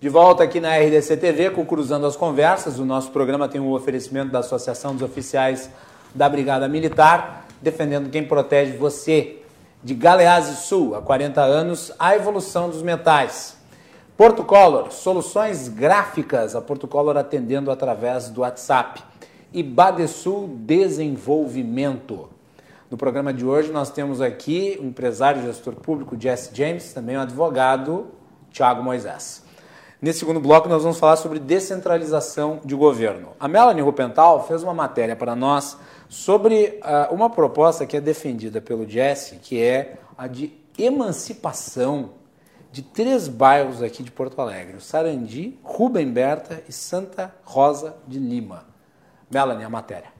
[0.00, 2.78] De volta aqui na RDC TV com Cruzando as Conversas.
[2.78, 5.68] O nosso programa tem um oferecimento da Associação dos Oficiais
[6.14, 9.42] da Brigada Militar, defendendo quem protege você.
[9.84, 13.58] De Galeazzi Sul, há 40 anos, a evolução dos metais.
[14.16, 19.02] Porto Color, soluções gráficas, a Porto Color atendendo através do WhatsApp.
[19.52, 22.30] E Badesul Desenvolvimento.
[22.90, 27.20] No programa de hoje nós temos aqui o empresário gestor público Jesse James, também o
[27.20, 28.06] advogado
[28.50, 29.49] Tiago Moisés.
[30.02, 33.32] Nesse segundo bloco, nós vamos falar sobre descentralização de governo.
[33.38, 35.76] A Melanie Rupental fez uma matéria para nós
[36.08, 42.12] sobre uh, uma proposta que é defendida pelo Jesse, que é a de emancipação
[42.72, 48.18] de três bairros aqui de Porto Alegre: o Sarandi, Rubem Berta e Santa Rosa de
[48.18, 48.64] Lima.
[49.30, 50.19] Melanie, a matéria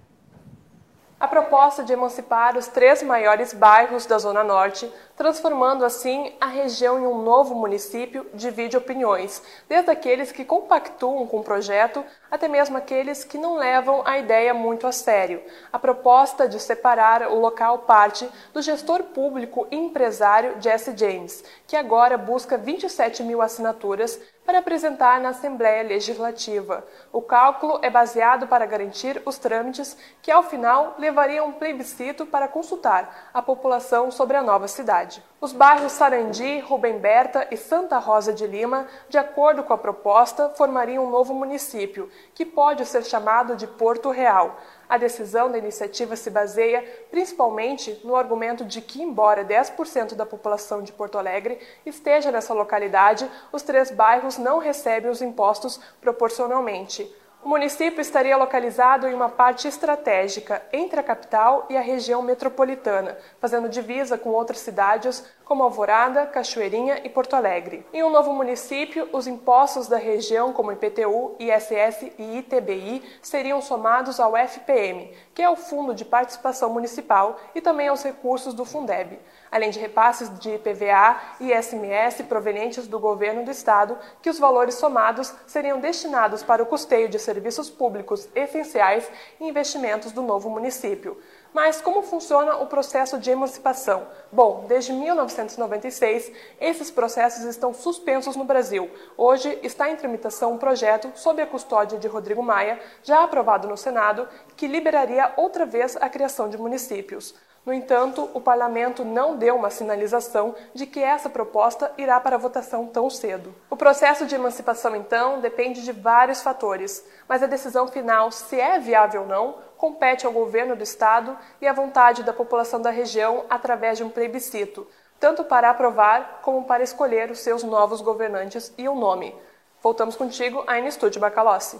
[1.20, 6.98] a proposta de emancipar os três maiores bairros da Zona Norte, transformando assim a região
[6.98, 12.78] em um novo município, divide opiniões, desde aqueles que compactuam com o projeto até mesmo
[12.78, 15.42] aqueles que não levam a ideia muito a sério.
[15.70, 21.76] A proposta de separar o local parte do gestor público e empresário Jesse James, que
[21.76, 24.18] agora busca 27 mil assinaturas
[24.50, 26.84] para apresentar na Assembleia Legislativa.
[27.12, 32.48] O cálculo é baseado para garantir os trâmites que, ao final, levariam um plebiscito para
[32.48, 35.22] consultar a população sobre a nova cidade.
[35.40, 40.48] Os bairros Sarandi, Rubem Berta e Santa Rosa de Lima, de acordo com a proposta,
[40.56, 44.56] formariam um novo município, que pode ser chamado de Porto Real.
[44.90, 50.82] A decisão da iniciativa se baseia principalmente no argumento de que, embora 10% da população
[50.82, 57.08] de Porto Alegre esteja nessa localidade, os três bairros não recebem os impostos proporcionalmente.
[57.42, 63.16] O município estaria localizado em uma parte estratégica entre a capital e a região metropolitana,
[63.40, 67.84] fazendo divisa com outras cidades como Alvorada, Cachoeirinha e Porto Alegre.
[67.94, 74.20] Em um novo município, os impostos da região, como IPTU, ISS e ITBI, seriam somados
[74.20, 79.18] ao FPM, que é o Fundo de Participação Municipal, e também aos recursos do Fundeb
[79.50, 84.74] além de repasses de IPVA e ISMS provenientes do governo do estado, que os valores
[84.74, 89.10] somados seriam destinados para o custeio de serviços públicos essenciais
[89.40, 91.16] e investimentos do novo município.
[91.52, 94.06] Mas como funciona o processo de emancipação?
[94.30, 98.88] Bom, desde 1996, esses processos estão suspensos no Brasil.
[99.16, 103.76] Hoje está em tramitação um projeto sob a custódia de Rodrigo Maia, já aprovado no
[103.76, 107.34] Senado, que liberaria outra vez a criação de municípios.
[107.64, 112.86] No entanto, o parlamento não deu uma sinalização de que essa proposta irá para votação
[112.86, 113.54] tão cedo.
[113.68, 118.78] O processo de emancipação, então, depende de vários fatores, mas a decisão final, se é
[118.78, 123.44] viável ou não, compete ao governo do estado e à vontade da população da região
[123.50, 124.86] através de um plebiscito,
[125.18, 129.34] tanto para aprovar como para escolher os seus novos governantes e o nome.
[129.82, 131.78] Voltamos contigo, Aine Estúdio Bacalossi.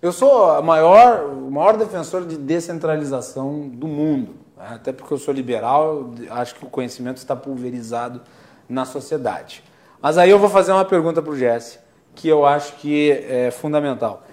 [0.00, 4.45] Eu sou maior, o maior defensor de descentralização do mundo.
[4.58, 8.22] Até porque eu sou liberal, acho que o conhecimento está pulverizado
[8.68, 9.62] na sociedade.
[10.00, 11.78] Mas aí eu vou fazer uma pergunta para o Jesse,
[12.14, 14.24] que eu acho que é fundamental.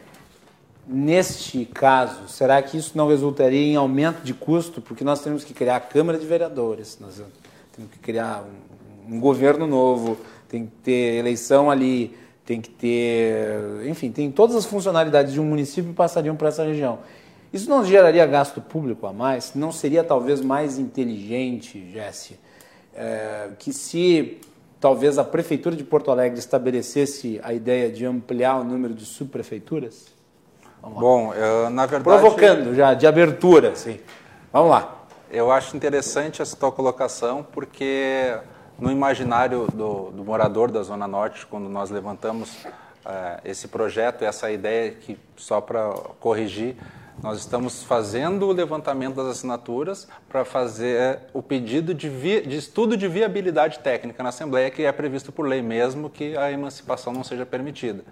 [0.88, 4.82] Neste caso, será que isso não resultaria em aumento de custo?
[4.82, 7.22] Porque nós temos que criar a Câmara de Vereadores, nós
[7.74, 8.44] temos que criar
[9.08, 10.18] um, um governo novo,
[10.50, 13.86] tem que ter eleição ali, tem que ter.
[13.86, 17.00] Enfim, tem todas as funcionalidades de um município passariam para essa região.
[17.54, 19.54] Isso não geraria gasto público a mais?
[19.54, 22.40] Não seria talvez mais inteligente, Jesse,
[22.96, 24.42] é, que se
[24.80, 30.08] talvez a Prefeitura de Porto Alegre estabelecesse a ideia de ampliar o número de subprefeituras?
[30.82, 32.20] Bom, eu, na verdade.
[32.20, 34.00] Provocando já, de abertura, sim.
[34.52, 35.06] Vamos lá.
[35.32, 38.36] Eu acho interessante essa tua colocação, porque
[38.78, 42.50] no imaginário do, do morador da Zona Norte, quando nós levantamos
[43.06, 45.90] uh, esse projeto, essa ideia que, só para
[46.20, 46.76] corrigir,
[47.22, 52.10] nós estamos fazendo o levantamento das assinaturas para fazer o pedido de,
[52.42, 56.52] de, estudo de viabilidade técnica na Assembleia, que é previsto por lei mesmo que a
[56.52, 58.04] emancipação não seja permitida.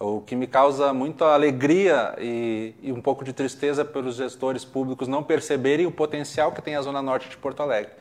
[0.00, 5.08] O que me causa muita alegria e, e um pouco de tristeza pelos gestores públicos
[5.08, 7.92] não perceberem o potencial que tem a Zona Norte de Porto Alegre.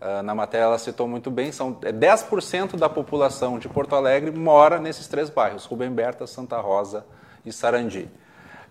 [0.00, 4.78] Uh, na matéria ela citou muito bem, são 10% da população de Porto Alegre mora
[4.78, 7.06] nesses três bairros, Rubem Berta, Santa Rosa
[7.46, 8.10] e Sarandi.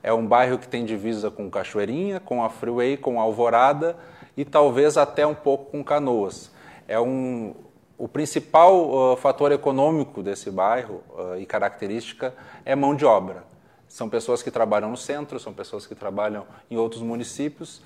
[0.04, 3.96] É um bairro que tem divisa com Cachoeirinha, com a Freeway, com a Alvorada
[4.36, 6.52] e talvez até um pouco com Canoas.
[6.88, 7.56] É um,
[7.98, 12.34] o principal uh, fator econômico desse bairro uh, e característica
[12.66, 13.46] é mão de obra.
[13.88, 17.82] São pessoas que trabalham no centro, são pessoas que trabalham em outros municípios.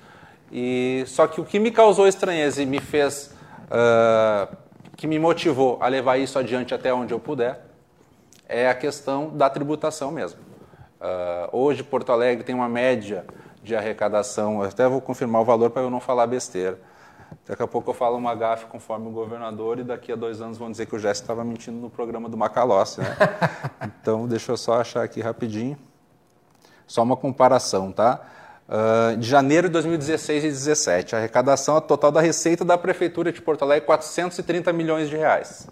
[0.50, 3.32] E só que o que me causou estranheza e me fez,
[3.66, 4.56] uh,
[4.96, 7.64] que me motivou a levar isso adiante até onde eu puder,
[8.48, 10.47] é a questão da tributação mesmo.
[11.00, 13.24] Uh, hoje, Porto Alegre tem uma média
[13.62, 16.78] de arrecadação, eu até vou confirmar o valor para eu não falar besteira.
[17.46, 20.58] Daqui a pouco eu falo uma gafe conforme o governador e daqui a dois anos
[20.58, 23.00] vão dizer que o Jesse estava mentindo no programa do Macalossi.
[23.00, 23.16] Né?
[24.00, 25.78] então, deixa eu só achar aqui rapidinho.
[26.86, 28.20] Só uma comparação, tá?
[28.68, 33.40] Uh, de janeiro de 2016 e 2017, a arrecadação total da receita da Prefeitura de
[33.40, 35.68] Porto Alegre, 430 milhões de reais.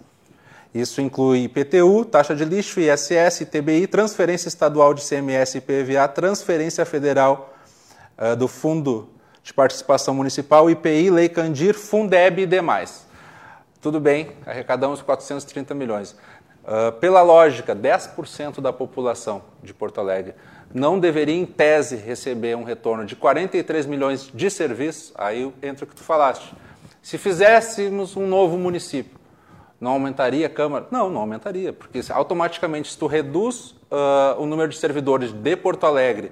[0.79, 6.85] Isso inclui IPTU, taxa de lixo, ISS, ITBI, transferência estadual de CMS e PVA, transferência
[6.85, 7.53] federal
[8.17, 9.09] uh, do Fundo
[9.41, 13.07] de Participação Municipal, IPI, Lei Candir, Fundeb e demais.
[13.81, 16.15] Tudo bem, arrecadamos 430 milhões.
[16.63, 20.35] Uh, pela lógica, 10% da população de Porto Alegre
[20.71, 25.87] não deveria, em tese, receber um retorno de 43 milhões de serviços, aí entra o
[25.87, 26.53] que tu falaste.
[27.01, 29.16] Se fizéssemos um novo município,
[29.79, 30.87] não aumentaria a Câmara?
[30.89, 35.85] Não, não aumentaria, porque automaticamente se tu reduz uh, o número de servidores de Porto
[35.85, 36.31] Alegre,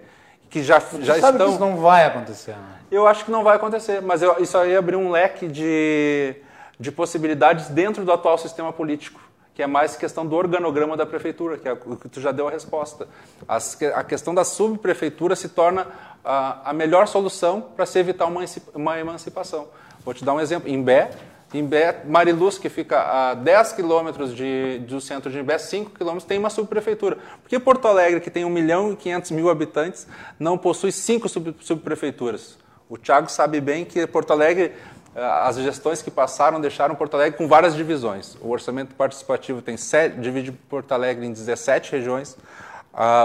[0.49, 1.47] que já, já sabe estão...
[1.47, 2.51] que isso não vai acontecer.
[2.51, 2.79] Né?
[2.91, 6.35] Eu acho que não vai acontecer, mas eu, isso aí abrir um leque de,
[6.79, 9.19] de possibilidades dentro do atual sistema político,
[9.53, 12.47] que é mais questão do organograma da prefeitura, que é o que tu já deu
[12.47, 13.07] a resposta.
[13.47, 15.87] As, a questão da subprefeitura se torna
[16.23, 18.41] a, a melhor solução para se evitar uma,
[18.73, 19.67] uma emancipação.
[20.03, 20.69] Vou te dar um exemplo.
[20.69, 21.11] Em Bé,
[21.53, 24.33] Imbé, Mariluz, que fica a 10 quilômetros
[24.81, 27.17] do centro de Imbé, 5 quilômetros, tem uma subprefeitura.
[27.41, 30.07] Por que Porto Alegre, que tem 1 milhão e 500 mil habitantes,
[30.39, 32.57] não possui cinco sub, subprefeituras?
[32.89, 34.73] O Thiago sabe bem que Porto Alegre,
[35.15, 38.35] eh, as gestões que passaram deixaram Porto Alegre com várias divisões.
[38.41, 42.37] O orçamento participativo tem sete, divide Porto Alegre em 17 regiões.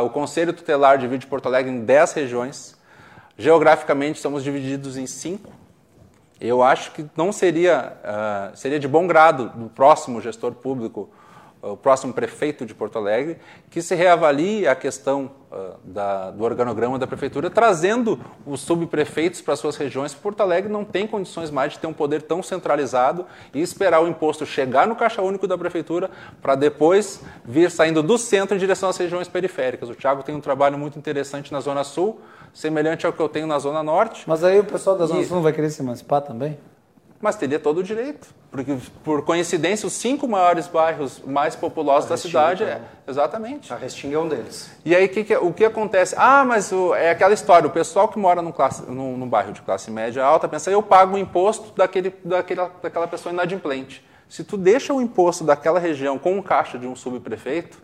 [0.03, 2.77] o Conselho Tutelar divide Porto Alegre em 10 regiões.
[3.39, 5.60] Geograficamente, somos divididos em cinco
[6.41, 11.11] eu acho que não seria, uh, seria de bom grado do próximo gestor público,
[11.63, 13.37] o próximo prefeito de Porto Alegre,
[13.69, 19.55] que se reavalie a questão uh, da, do organograma da prefeitura, trazendo os subprefeitos para
[19.57, 20.15] suas regiões.
[20.15, 24.09] Porto Alegre não tem condições mais de ter um poder tão centralizado e esperar o
[24.09, 26.11] imposto chegar no caixa único da prefeitura
[26.41, 29.91] para depois vir saindo do centro em direção às regiões periféricas.
[29.91, 32.19] O Tiago tem um trabalho muito interessante na Zona Sul,
[32.53, 34.25] semelhante ao que eu tenho na Zona Norte.
[34.27, 35.25] Mas aí o pessoal da Zona e...
[35.25, 36.59] Sul não vai querer se emancipar também?
[37.21, 38.29] Mas teria todo o direito.
[38.51, 42.81] Porque, por coincidência, os cinco maiores bairros mais populosos da cidade é.
[43.07, 43.73] Exatamente.
[43.73, 44.71] A Restinga é um deles.
[44.85, 46.15] E aí, que que, o que acontece?
[46.19, 49.53] Ah, mas o, é aquela história: o pessoal que mora num, classe, num, num bairro
[49.53, 54.05] de classe média alta pensa, eu pago o imposto daquele, daquele, daquela pessoa inadimplente.
[54.29, 57.79] Se tu deixa o imposto daquela região com o caixa de um subprefeito,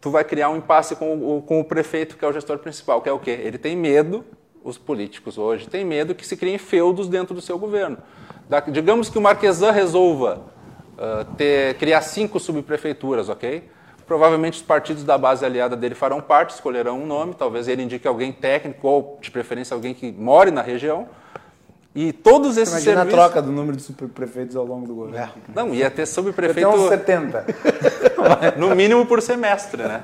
[0.00, 3.02] tu vai criar um impasse com o, com o prefeito, que é o gestor principal,
[3.02, 3.30] que é o quê?
[3.30, 4.24] Ele tem medo,
[4.64, 7.98] os políticos hoje têm medo que se criem feudos dentro do seu governo.
[8.48, 10.42] Da, digamos que o Marquesan resolva
[10.94, 13.68] uh, ter, criar cinco subprefeituras, ok?
[14.06, 18.08] Provavelmente os partidos da base aliada dele farão parte, escolherão um nome, talvez ele indique
[18.08, 21.08] alguém técnico ou, de preferência, alguém que more na região.
[21.94, 23.18] E todos esses Imagina serviços...
[23.18, 25.18] a troca do número de subprefeitos ao longo do governo.
[25.18, 25.52] É.
[25.54, 26.68] Não, ia ter subprefeito...
[26.68, 27.46] Até uns 70.
[28.56, 30.02] no mínimo por semestre, né?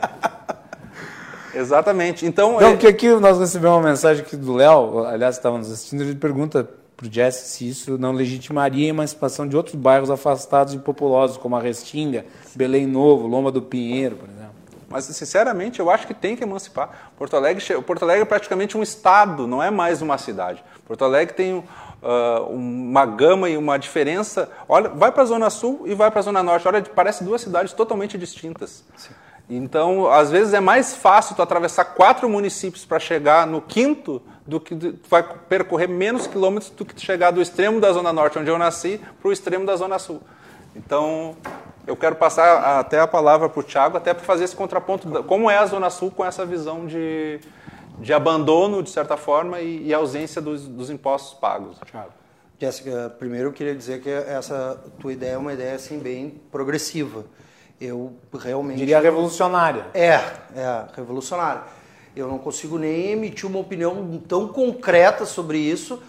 [1.55, 2.26] Exatamente.
[2.26, 2.76] Então, então é...
[2.76, 6.68] que aqui nós recebemos uma mensagem aqui do Léo, aliás, estava nos assistindo, ele pergunta
[6.97, 11.37] para o Jesse se isso não legitimaria a emancipação de outros bairros afastados e populosos,
[11.37, 12.24] como a Restinga,
[12.55, 14.45] Belém Novo, Loma do Pinheiro, por exemplo.
[14.89, 17.11] Mas, sinceramente, eu acho que tem que emancipar.
[17.18, 20.62] Porto Alegre, Porto Alegre é praticamente um estado, não é mais uma cidade.
[20.87, 21.64] Porto Alegre tem uh,
[22.49, 24.51] uma gama e uma diferença.
[24.68, 26.68] Olha, vai para a Zona Sul e vai para a Zona Norte.
[26.68, 28.84] Olha, parece duas cidades totalmente distintas.
[28.97, 29.11] Sim.
[29.49, 34.59] Então, às vezes é mais fácil tu atravessar quatro municípios para chegar no quinto do
[34.59, 38.51] que tu vai percorrer menos quilômetros do que chegar do extremo da Zona Norte, onde
[38.51, 40.20] eu nasci, para o extremo da Zona Sul.
[40.76, 41.34] Então,
[41.86, 45.50] eu quero passar até a palavra para o Thiago, até para fazer esse contraponto, como
[45.50, 47.40] é a Zona Sul com essa visão de,
[47.98, 51.78] de abandono, de certa forma, e, e ausência dos, dos, impostos pagos.
[51.90, 52.10] Thiago.
[52.58, 57.24] Jéssica, primeiro eu queria dizer que essa tua ideia é uma ideia assim, bem progressiva.
[57.80, 58.78] Eu realmente...
[58.78, 59.86] Diria revolucionária.
[59.94, 60.14] É,
[60.54, 61.62] é, revolucionária.
[62.14, 66.02] Eu não consigo nem emitir uma opinião tão concreta sobre isso,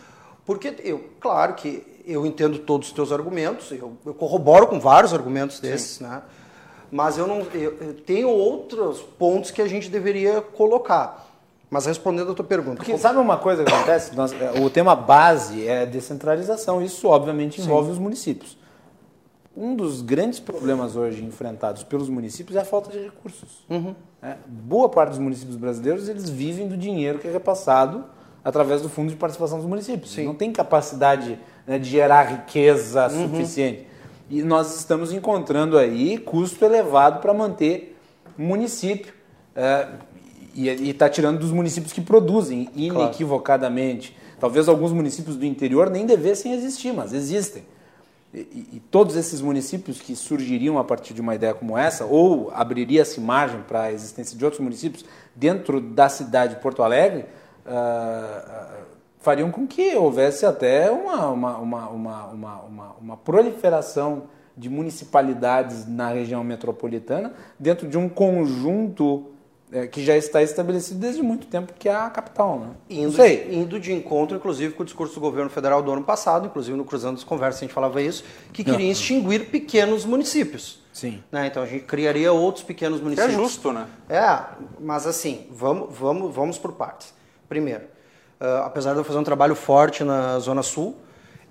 [0.45, 5.13] porque eu, claro que eu entendo todos os teus argumentos, eu, eu corroboro com vários
[5.13, 6.05] argumentos desses, Sim.
[6.05, 6.21] né?
[6.89, 11.27] Mas eu não eu, eu tenho outros pontos que a gente deveria colocar.
[11.69, 12.77] Mas respondendo a tua pergunta.
[12.77, 14.15] Porque sabe uma coisa que acontece?
[14.15, 16.81] Nós, é, o tema base é descentralização.
[16.81, 17.93] Isso, obviamente, envolve Sim.
[17.93, 18.57] os municípios.
[19.55, 23.65] Um dos grandes problemas hoje enfrentados pelos municípios é a falta de recursos.
[23.69, 23.93] Uhum.
[24.21, 28.05] É, boa parte dos municípios brasileiros eles vivem do dinheiro que é repassado
[28.43, 30.11] através do Fundo de Participação dos Municípios.
[30.13, 30.25] Sim.
[30.25, 31.37] Não tem capacidade
[31.67, 33.29] né, de gerar riqueza uhum.
[33.29, 33.85] suficiente.
[34.29, 37.97] E nós estamos encontrando aí custo elevado para manter
[38.37, 39.13] município.
[39.55, 39.87] É,
[40.55, 44.09] e está tirando dos municípios que produzem inequivocadamente.
[44.09, 44.37] Claro.
[44.39, 47.63] Talvez alguns municípios do interior nem devessem existir, mas existem.
[48.33, 48.39] E,
[48.73, 53.21] e, todos esses municípios que surgiriam a partir de uma ideia como essa, ou abriria-se
[53.21, 55.05] margem para a existência de outros municípios
[55.35, 57.25] dentro da cidade de Porto Alegre,
[57.65, 58.76] uh,
[59.27, 62.25] fariam com que houvesse até uma, uma, uma, uma,
[62.61, 64.23] uma, uma proliferação
[64.55, 69.25] de municipalidades na região metropolitana dentro de um conjunto
[69.69, 72.57] é, que já está estabelecido desde muito tempo, que é a capital.
[72.57, 72.67] Né?
[72.89, 76.47] Indo, de, indo de encontro, inclusive, com o discurso do governo federal do ano passado,
[76.47, 78.23] inclusive no Cruzando as Conversas a gente falava isso,
[78.53, 80.81] que queria extinguir pequenos municípios.
[80.93, 81.21] Sim.
[81.29, 81.47] Né?
[81.47, 83.33] Então a gente criaria outros pequenos municípios.
[83.33, 83.87] é justo, né?
[84.07, 84.39] É,
[84.79, 87.13] mas assim, vamos, vamos, vamos por partes.
[87.49, 87.96] Primeiro,
[88.39, 90.97] uh, apesar de eu fazer um trabalho forte na Zona Sul,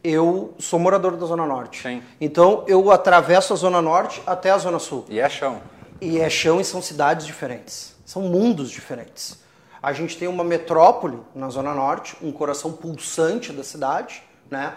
[0.03, 1.82] eu sou morador da Zona Norte.
[1.82, 2.03] Sim.
[2.20, 5.05] Então eu atravesso a Zona Norte até a Zona Sul.
[5.09, 5.61] E é chão.
[6.01, 7.95] E é chão e são cidades diferentes.
[8.05, 9.39] São mundos diferentes.
[9.82, 14.74] A gente tem uma metrópole na Zona Norte, um coração pulsante da cidade, né?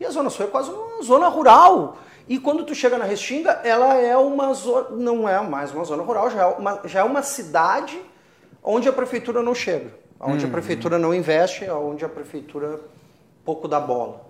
[0.00, 1.96] E a Zona Sul é quase uma zona rural.
[2.28, 6.02] E quando tu chega na Restinga, ela é uma zona, não é mais uma zona
[6.02, 8.00] rural, já é uma, já é uma cidade
[8.62, 10.52] onde a prefeitura não chega onde a uhum.
[10.52, 12.80] prefeitura não investe, onde a prefeitura
[13.44, 14.24] pouco dá bola.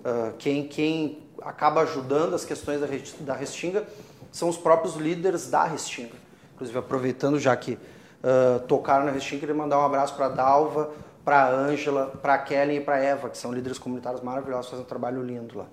[0.00, 2.86] Uh, quem, quem acaba ajudando as questões da,
[3.20, 3.84] da Restinga
[4.32, 6.14] são os próprios líderes da Restinga.
[6.54, 10.90] Inclusive, aproveitando já que uh, tocaram na Restinga, queria mandar um abraço para a Dalva,
[11.24, 14.70] para a Ângela, para a Kelly e para a Eva, que são líderes comunitários maravilhosos,
[14.70, 15.66] fazem um trabalho lindo lá.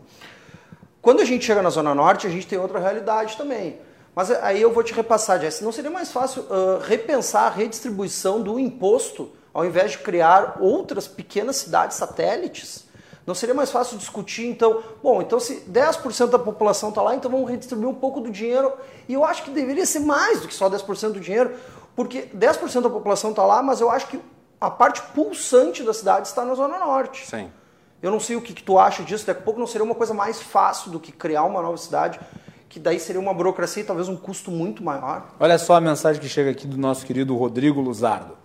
[1.01, 3.79] Quando a gente chega na Zona Norte, a gente tem outra realidade também.
[4.13, 5.61] Mas aí eu vou te repassar, Jess.
[5.61, 11.07] Não seria mais fácil uh, repensar a redistribuição do imposto ao invés de criar outras
[11.07, 12.85] pequenas cidades satélites?
[13.25, 17.29] Não seria mais fácil discutir, então, bom, então se 10% da população está lá, então
[17.29, 18.73] vamos redistribuir um pouco do dinheiro.
[19.07, 21.53] E eu acho que deveria ser mais do que só 10% do dinheiro,
[21.95, 24.19] porque 10% da população está lá, mas eu acho que
[24.59, 27.27] a parte pulsante da cidade está na Zona Norte.
[27.27, 27.51] Sim.
[28.01, 29.93] Eu não sei o que, que tu acha disso, daqui a pouco não seria uma
[29.93, 32.19] coisa mais fácil do que criar uma nova cidade,
[32.67, 35.27] que daí seria uma burocracia e talvez um custo muito maior.
[35.39, 38.40] Olha só a mensagem que chega aqui do nosso querido Rodrigo Luzardo.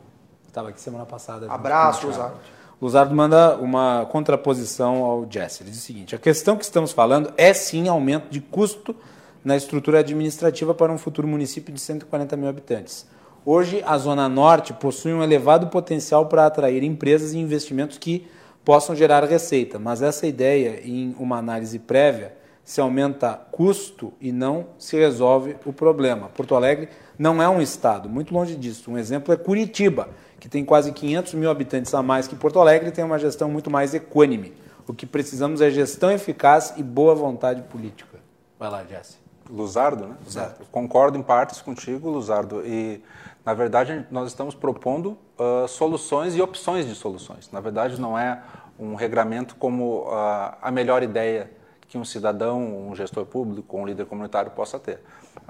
[0.57, 1.53] Estava aqui semana passada.
[1.53, 2.37] Abraço, Luzardo.
[2.81, 5.63] Luzardo manda uma contraposição ao Jesse.
[5.63, 8.97] Ele diz o seguinte: a questão que estamos falando é sim aumento de custo
[9.45, 13.07] na estrutura administrativa para um futuro município de 140 mil habitantes.
[13.45, 18.27] Hoje, a Zona Norte possui um elevado potencial para atrair empresas e investimentos que
[18.65, 22.35] possam gerar receita, mas essa ideia, em uma análise prévia,
[22.65, 26.31] se aumenta custo e não se resolve o problema.
[26.31, 26.89] Porto Alegre
[27.19, 28.91] não é um estado, muito longe disso.
[28.91, 32.91] Um exemplo é Curitiba, que tem quase 500 mil habitantes a mais que Porto Alegre
[32.91, 34.53] tem uma gestão muito mais equânime.
[34.87, 38.19] O que precisamos é gestão eficaz e boa vontade política.
[38.59, 39.19] Vai lá, Jesse.
[39.51, 40.17] Luzardo, né?
[40.25, 40.65] Luzardo.
[40.71, 42.63] Concordo em partes contigo, Luzardo.
[42.65, 43.03] E,
[43.45, 47.51] na verdade, nós estamos propondo uh, soluções e opções de soluções.
[47.51, 48.41] Na verdade, não é
[48.79, 51.51] um regramento como uh, a melhor ideia
[51.89, 55.01] que um cidadão, um gestor público, um líder comunitário possa ter.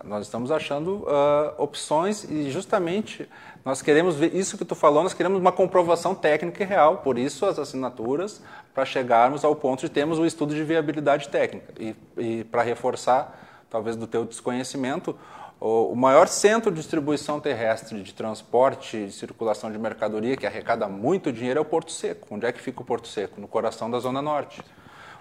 [0.04, 3.28] Nós estamos achando uh, opções e justamente
[3.64, 7.18] nós queremos ver isso que tu falou, nós queremos uma comprovação técnica e real, por
[7.18, 8.40] isso as assinaturas,
[8.72, 11.72] para chegarmos ao ponto de termos o estudo de viabilidade técnica.
[11.78, 15.16] E, e para reforçar, talvez do teu desconhecimento,
[15.60, 20.86] o, o maior centro de distribuição terrestre de transporte e circulação de mercadoria que arrecada
[20.86, 22.28] muito dinheiro é o Porto Seco.
[22.30, 23.40] Onde é que fica o Porto Seco?
[23.40, 24.62] No coração da Zona Norte.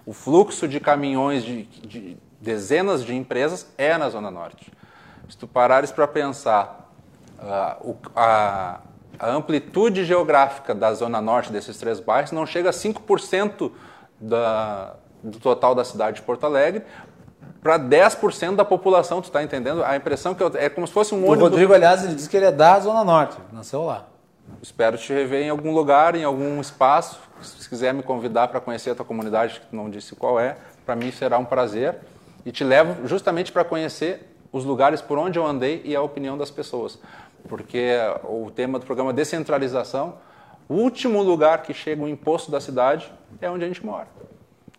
[0.05, 4.71] O fluxo de caminhões de, de dezenas de empresas é na Zona Norte.
[5.29, 6.91] Se tu parares para pensar
[7.39, 8.79] uh, o, a,
[9.17, 13.71] a, amplitude geográfica da Zona Norte desses três bairros não chega a 5%
[14.19, 16.83] da, do total da cidade de Porto Alegre,
[17.61, 19.83] para 10% da população, tu está entendendo?
[19.83, 21.39] A impressão que eu, é como se fosse um o ônibus...
[21.39, 24.05] O Rodrigo, aliás, ele disse que ele é da Zona Norte, nasceu lá.
[24.61, 27.19] Espero te rever em algum lugar, em algum espaço.
[27.41, 30.95] Se quiser me convidar para conhecer a tua comunidade, que não disse qual é, para
[30.95, 31.95] mim será um prazer.
[32.45, 36.37] E te levo justamente para conhecer os lugares por onde eu andei e a opinião
[36.37, 36.99] das pessoas.
[37.49, 37.91] Porque
[38.23, 40.17] o tema do programa Descentralização,
[40.69, 44.07] o último lugar que chega o imposto da cidade é onde a gente mora.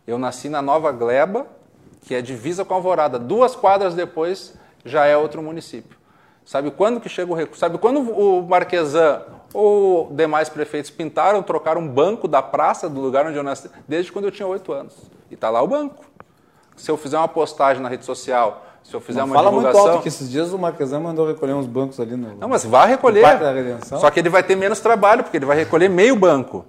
[0.06, 1.46] Eu nasci na Nova Gleba,
[2.02, 3.18] que é divisa com Alvorada.
[3.18, 4.54] Duas quadras depois
[4.84, 5.98] já é outro município.
[6.44, 7.58] Sabe quando que chega o recurso?
[7.58, 13.26] Sabe quando o Marquesan ou demais prefeitos pintaram, trocaram um banco da praça do lugar
[13.26, 14.94] onde eu nasci, desde quando eu tinha oito anos.
[15.28, 16.05] E está lá o banco.
[16.76, 19.80] Se eu fizer uma postagem na rede social, se eu fizer Não uma fala divulgação...
[19.80, 22.36] muito alto que esses dias o Marquesan mandou recolher uns bancos ali no...
[22.36, 23.24] Não, mas vai recolher.
[23.84, 26.64] Só que ele vai ter menos trabalho, porque ele vai recolher meio banco.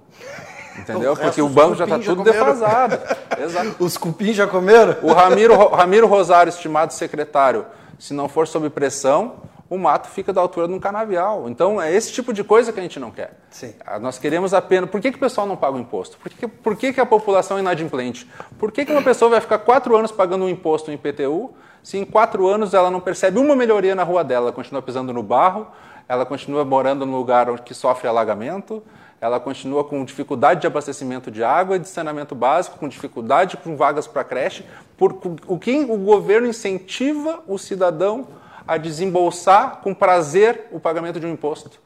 [0.78, 1.12] Entendeu?
[1.12, 2.98] Resto Porque o banco já está tudo defasado.
[3.38, 3.74] Exato.
[3.78, 4.96] Os cupim já comeram?
[5.02, 7.66] O Ramiro, Ramiro Rosário, estimado secretário,
[7.98, 9.34] se não for sob pressão,
[9.70, 11.48] o mato fica da altura de um canavial.
[11.48, 13.32] Então, é esse tipo de coisa que a gente não quer.
[13.50, 13.74] Sim.
[13.84, 14.88] Ah, Nós queremos apenas...
[14.88, 16.16] Por que, que o pessoal não paga o imposto?
[16.18, 18.26] Por que, por que, que a população é inadimplente?
[18.58, 21.52] Por que, que uma pessoa vai ficar quatro anos pagando um imposto em IPTU
[21.82, 24.46] se em quatro anos ela não percebe uma melhoria na rua dela?
[24.46, 25.66] Ela continua pisando no barro,
[26.08, 28.82] ela continua morando num lugar onde- que sofre alagamento,
[29.20, 33.76] ela continua com dificuldade de abastecimento de água e de saneamento básico, com dificuldade com
[33.76, 34.64] vagas para creche.
[34.96, 38.28] Por, o que o governo incentiva o cidadão
[38.68, 41.80] a desembolsar com prazer o pagamento de um imposto.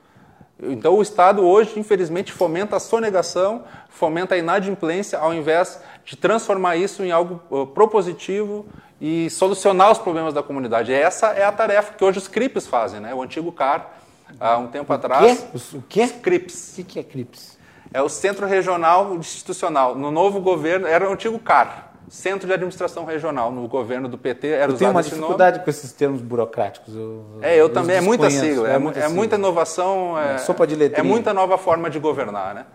[0.64, 6.76] Então, o Estado hoje, infelizmente, fomenta a sonegação, fomenta a inadimplência, ao invés de transformar
[6.76, 8.66] isso em algo uh, propositivo
[9.00, 10.92] e solucionar os problemas da comunidade.
[10.92, 13.12] Essa é a tarefa que hoje os CRIPs fazem, né?
[13.14, 13.90] o antigo CAR,
[14.38, 15.40] há um tempo atrás.
[15.40, 15.44] Quê?
[15.54, 16.06] Os- O quê?
[16.08, 16.72] CRIPs.
[16.72, 17.58] O que que é CRIPS?
[17.92, 19.94] É o Centro Regional Institucional.
[19.96, 23.50] No novo governo, era o antigo CAR, Centro de Administração Regional.
[23.50, 25.10] No governo do PT era Eu usado tenho uma nome.
[25.10, 26.94] dificuldade com esses termos burocráticos.
[26.94, 27.96] Eu, É, eu também.
[27.96, 28.68] É muita sigla.
[28.68, 29.08] É, mu- é sigla.
[29.08, 30.18] muita inovação.
[30.18, 31.00] É, É, sopa de letrinha.
[31.00, 32.66] É muita nova forma de governar, né?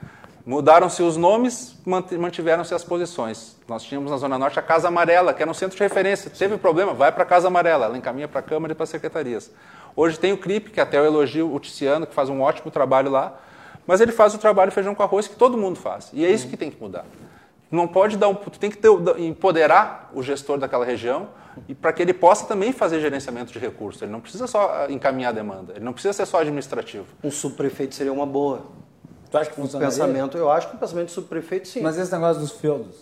[0.43, 3.55] Mudaram-se os nomes, mant- mantiveram-se as posições.
[3.67, 6.31] Nós tínhamos na Zona Norte a Casa Amarela, que era um centro de referência.
[6.35, 7.85] Teve problema, vai para a Casa Amarela.
[7.85, 9.51] Ela encaminha para a Câmara e para as secretarias.
[9.95, 13.11] Hoje tem o CRIP, que até eu elogio o Ticiano, que faz um ótimo trabalho
[13.11, 13.37] lá.
[13.85, 16.09] Mas ele faz o trabalho feijão com arroz que todo mundo faz.
[16.11, 17.05] E é isso que tem que mudar.
[17.69, 18.89] Não pode dar um, tu tem que ter,
[19.19, 21.27] empoderar o gestor daquela região
[21.67, 24.01] e para que ele possa também fazer gerenciamento de recursos.
[24.01, 25.73] Ele não precisa só ah, encaminhar a demanda.
[25.75, 27.05] Ele não precisa ser só administrativo.
[27.23, 28.61] Um subprefeito seria uma boa.
[29.29, 29.85] Tu acha que Um funciona?
[29.85, 31.81] pensamento, eu acho que o pensamento de subprefeito sim.
[31.81, 32.95] Mas esse negócio dos feudos.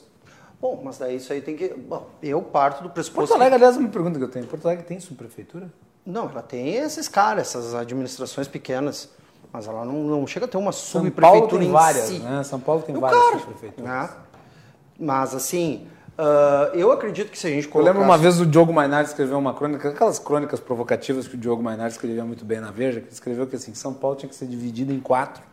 [0.60, 1.68] Bom, mas daí isso aí tem que.
[1.70, 3.28] Bom, eu parto do pressuposto.
[3.30, 4.48] Porto Alegre, aliás, é uma pergunta que eu tenho.
[4.48, 5.72] Porto Alegre tem subprefeitura?
[6.04, 9.10] Não, ela tem esses caras, essas administrações pequenas.
[9.54, 12.20] Mas ela não, não chega a ter uma São subprefeitura Paulo tem em várias, si.
[12.20, 12.44] né?
[12.44, 13.90] São Paulo tem Eu, várias subprefeituras.
[13.90, 14.10] né?
[15.00, 15.88] Mas assim,
[16.18, 17.98] ah, eu acredito que se a gente Eu colocasse...
[17.98, 21.62] lembro uma vez o Diogo Mainardi escreveu uma crônica, aquelas crônicas provocativas que o Diogo
[21.62, 24.36] Mainardi escrevia muito bem na Veja, que ele escreveu que assim, São Paulo tinha que
[24.36, 25.44] ser dividido em quatro,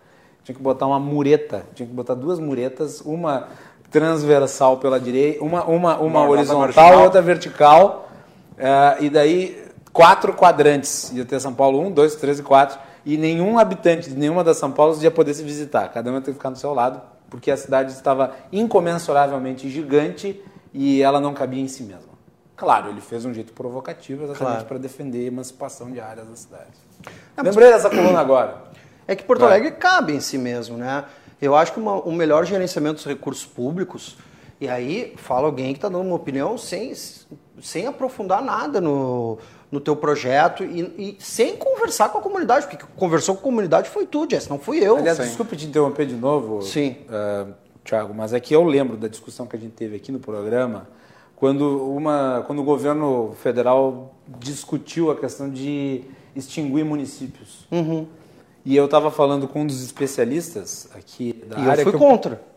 [0.45, 3.49] tinha que botar uma mureta, tinha que botar duas muretas, uma
[3.91, 8.09] transversal pela direita, uma, uma, uma Uma horizontal, outra vertical,
[8.57, 9.63] eh, e daí
[9.93, 11.13] quatro quadrantes.
[11.13, 12.79] Ia ter São Paulo 1, 2, 3 e 4.
[13.05, 15.89] E nenhum habitante de nenhuma das São Paulo ia poder se visitar.
[15.89, 17.03] Cada um ia ter que ficar no seu lado,
[17.33, 20.39] porque a cidade estava incomensuravelmente gigante
[20.71, 22.13] e ela não cabia em si mesma.
[22.55, 24.67] Claro, ele fez um jeito provocativo exatamente Claro.
[24.67, 26.71] para defender a emancipação de áreas da cidade.
[27.43, 28.65] Lembrei dessa coluna agora.
[29.09, 29.47] É que Porto.
[29.47, 31.07] Alegre cabe em si mesmo, né?
[31.41, 34.19] Eu acho que uma, um melhor gerenciamento dos recursos públicos,
[34.63, 36.93] e aí fala alguém que está dando uma opinião sem,
[37.61, 39.37] sem aprofundar nada no,
[39.73, 43.43] no teu projeto e, e sem conversar com a comunidade, porque quem conversou com a
[43.43, 44.99] comunidade foi tu, Jess, não fui eu.
[44.99, 46.95] Aliás, desculpe te interromper de novo, Sim.
[47.11, 47.47] eh,
[47.85, 50.87] Thiago, mas é que eu lembro da discussão que a gente teve aqui no programa,
[51.35, 56.03] quando, uma, quando o governo federal discutiu a questão de
[56.37, 57.67] extinguir municípios.
[58.65, 61.83] E eu estava falando com um dos especialistas aqui da e eu área.
[61.83, 62.52] fui que contra.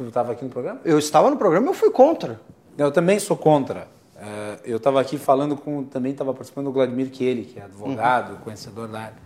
[0.00, 0.80] Tu estava aqui no programa?
[0.82, 2.40] Eu estava no programa e eu fui contra.
[2.78, 3.86] Eu também sou contra.
[4.16, 5.84] Eh, eu estava aqui falando com.
[5.84, 9.16] Também estava participando do Vladimir Kieli, que é advogado, conhecedor da área.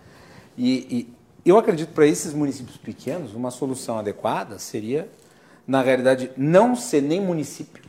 [0.58, 1.14] E, e
[1.48, 5.08] eu acredito para esses municípios pequenos, uma solução adequada seria,
[5.64, 7.84] na realidade, não ser nem município,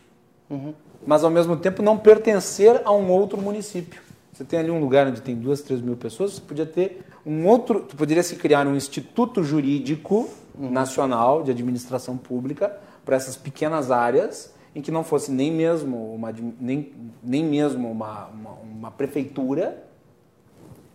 [1.08, 4.00] mas ao mesmo tempo não pertencer a um outro município.
[4.32, 7.48] Você tem ali um lugar onde tem duas, três mil pessoas, você podia ter um
[7.48, 7.80] outro.
[7.80, 14.54] Tu poderia se criar um instituto jurídico nacional de administração pública para essas pequenas áreas
[14.76, 16.92] em que não fosse nem mesmo uma, nem,
[17.24, 19.84] nem mesmo uma, uma, uma prefeitura,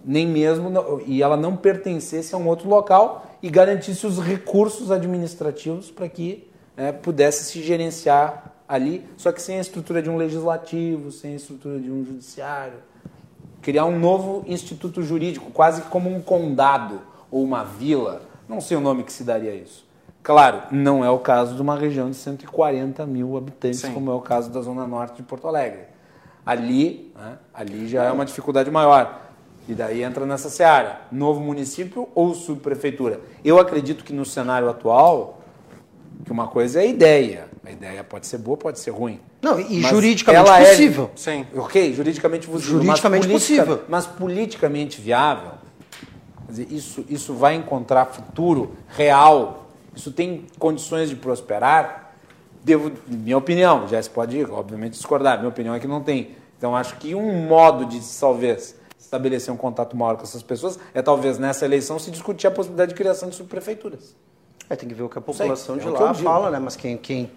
[0.04, 0.70] nem mesmo
[1.06, 6.46] e ela não pertencesse a um outro local e garantisse os recursos administrativos para que
[6.76, 11.36] né, pudesse se gerenciar ali, só que sem a estrutura de um legislativo, sem a
[11.36, 12.78] estrutura de um judiciário.
[13.62, 17.00] Criar um novo instituto jurídico, quase como um condado
[17.30, 18.22] ou uma vila.
[18.50, 19.86] Não sei o nome que se daria a isso.
[20.24, 23.92] Claro, não é o caso de uma região de 140 mil habitantes, Sim.
[23.94, 25.84] como é o caso da Zona Norte de Porto Alegre.
[26.44, 29.20] Ali, né, ali já é uma dificuldade maior.
[29.68, 33.20] E daí entra nessa seara, novo município ou subprefeitura.
[33.44, 35.40] Eu acredito que no cenário atual,
[36.24, 37.48] que uma coisa é a ideia.
[37.64, 39.20] A ideia pode ser boa, pode ser ruim.
[39.40, 41.10] Não, e Mas juridicamente ela é- possível.
[41.14, 41.46] Sim.
[41.54, 42.78] Ok, juridicamente possível.
[42.82, 43.82] Juridicamente mas possível.
[43.88, 45.52] Mas politicamente viável,
[46.50, 52.14] quer dizer, isso, isso vai encontrar futuro real, isso tem condições de prosperar?
[52.62, 56.36] Devo, minha opinião, já se pode, obviamente, discordar, minha opinião é que não tem.
[56.58, 61.00] Então, acho que um modo de, talvez, estabelecer um contato maior com essas pessoas é,
[61.00, 64.14] talvez, nessa eleição, se discutir a possibilidade de criação de subprefeituras.
[64.68, 66.22] É, tem que ver o que a Sei, população é de que lá digo.
[66.22, 66.58] fala, né?
[66.58, 67.30] Mas quem, quem,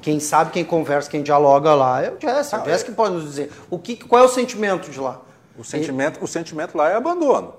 [0.00, 2.52] quem sabe, quem conversa, quem dialoga lá é o Jess.
[2.52, 3.50] O Jess que pode nos dizer.
[3.68, 5.20] O que, qual é o sentimento de lá?
[5.58, 7.54] O sentimento, o sentimento lá é abandono.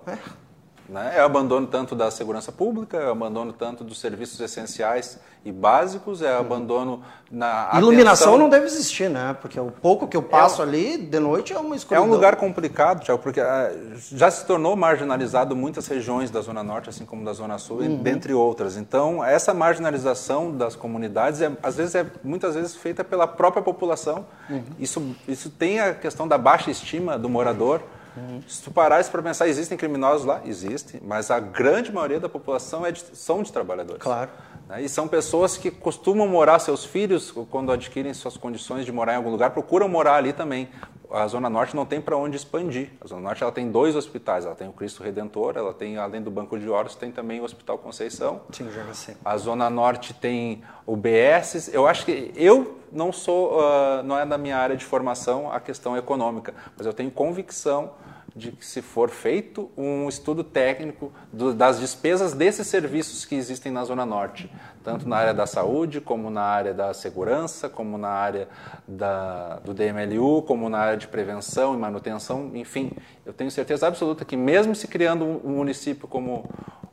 [0.91, 1.13] Né?
[1.15, 6.35] É abandono tanto da segurança pública, é abandono tanto dos serviços essenciais e básicos, é
[6.35, 8.37] abandono na Iluminação atenção.
[8.37, 9.33] não deve existir, né?
[9.41, 12.05] Porque o pouco que eu passo ali de noite é uma É escuridão.
[12.05, 13.71] um lugar complicado, Tiago, porque ah,
[14.11, 18.03] já se tornou marginalizado muitas regiões da Zona Norte, assim como da Zona Sul, Uhum.
[18.03, 18.75] dentre outras.
[18.75, 24.25] Então, essa marginalização das comunidades, é, às vezes, é muitas vezes feita pela própria população.
[24.49, 24.61] Uhum.
[24.77, 27.79] Isso, isso tem a questão da baixa estima do morador.
[27.79, 28.00] Uhum.
[28.47, 30.41] Se tu parares para pensar, existem criminosos lá?
[30.45, 34.01] Existem, mas a grande maioria da população é de- são de trabalhadores.
[34.01, 34.29] Claro.
[34.67, 34.81] Né?
[34.83, 39.17] E são pessoas que costumam morar, seus filhos, quando adquirem suas condições de morar em
[39.17, 40.69] algum lugar, procuram morar ali também.
[41.11, 42.89] A Zona Norte não tem para onde expandir.
[43.01, 44.45] A Zona Norte ela tem dois hospitais.
[44.45, 47.43] Ela tem o Cristo Redentor, ela tem, além do Banco de Horas, tem também o
[47.43, 48.41] Hospital Conceição.
[48.51, 49.15] Sim, já assim.
[49.23, 51.73] A Zona Norte tem o BS.
[51.73, 55.59] Eu acho que eu não sou, ah, não é da minha área de formação a
[55.59, 57.91] questão econômica, mas eu tenho convicção
[58.35, 63.71] de que se for feito um estudo técnico do- das despesas desses serviços que existem
[63.71, 64.49] na Zona Norte,
[64.83, 68.47] tanto na área da saúde, como na área da segurança, como na área
[68.87, 72.91] da, do DMLU, como na área de prevenção e manutenção, enfim,
[73.25, 76.49] eu tenho certeza absoluta que mesmo se criando um, município como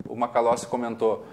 [0.08, 1.24] o Macalossi comentou,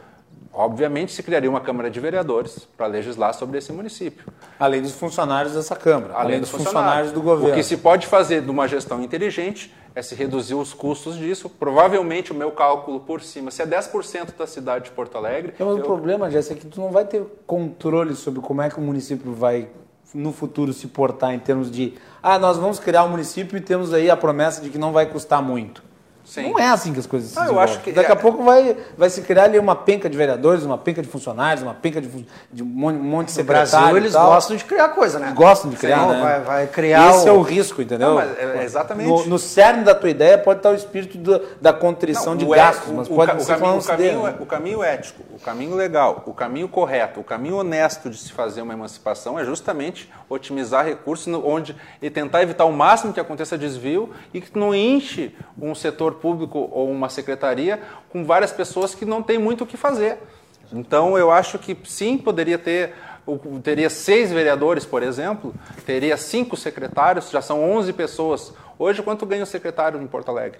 [0.58, 4.32] Obviamente se criaria uma Câmara de Vereadores para legislar sobre esse município.
[4.58, 7.52] Além dos funcionários dessa Câmara, além, dos funcionários do governo.
[7.52, 11.50] O que se pode fazer de uma gestão inteligente é se reduzir os custos disso.
[11.50, 15.64] Provavelmente o meu cálculo por cima, se é 10% da cidade de Porto Alegre, É,
[15.64, 18.70] mas o eu- problema, Jéssica, é que tu não vai ter controle sobre como é
[18.70, 19.70] que o município vai
[20.14, 23.94] no futuro se portar em termos de ah, nós vamos criar um município e temos
[23.94, 25.84] aí a promessa de que não vai custar muito.
[26.26, 26.52] Sim.
[26.52, 27.78] Não é assim que as coisas se desenvolvem.
[27.80, 30.78] que Daqui é- a pouco vai, vai se criar ali uma penca de vereadores, uma
[30.78, 32.10] penca de funcionários, uma penca de,
[32.52, 35.28] de um monte, de No secretário Brasil, e eles gostam de criar coisa, né?
[35.28, 36.20] Eles gostam de criar, Não, né?
[36.22, 37.30] vai, vai criar Esse o...
[37.30, 38.16] é o risco, entendeu?
[38.16, 39.08] Não, é- é exatamente.
[39.08, 42.46] No, no cerne da tua ideia pode estar o espírito do- da contrição Não, de
[42.52, 45.22] é- gastos, o- mas pode o ser caminho, falando o, caminho, é- o caminho ético,
[45.34, 49.46] o caminho legal, o caminho correto, o caminho honesto de se fazer uma emancipação é
[49.46, 54.58] justamente otimizar recursos no- onde e tentar evitar o máximo que aconteça desvio e que
[54.58, 59.64] não enche um setor público ou uma secretaria com várias pessoas que não têm muito
[59.64, 60.18] o que fazer.
[60.74, 62.94] Então, eu acho que sim, poderia ter
[63.64, 65.54] teria seis vereadores, por exemplo,
[65.86, 68.54] teria cinco secretários, já são 11 pessoas.
[68.78, 70.60] Hoje, quanto ganha o secretário em Porto Alegre?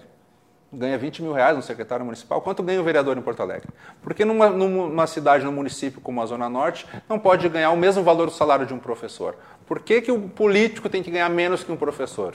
[0.72, 2.40] Ganha 20 mil reais um secretário municipal.
[2.40, 3.68] Quanto ganha o vereador em Porto Alegre?
[4.02, 8.02] Porque numa, numa cidade, num município como a Zona Norte, não pode ganhar o mesmo
[8.02, 9.36] valor do salário de um professor.
[9.64, 12.34] Por que, que o político tem que ganhar menos que um professor?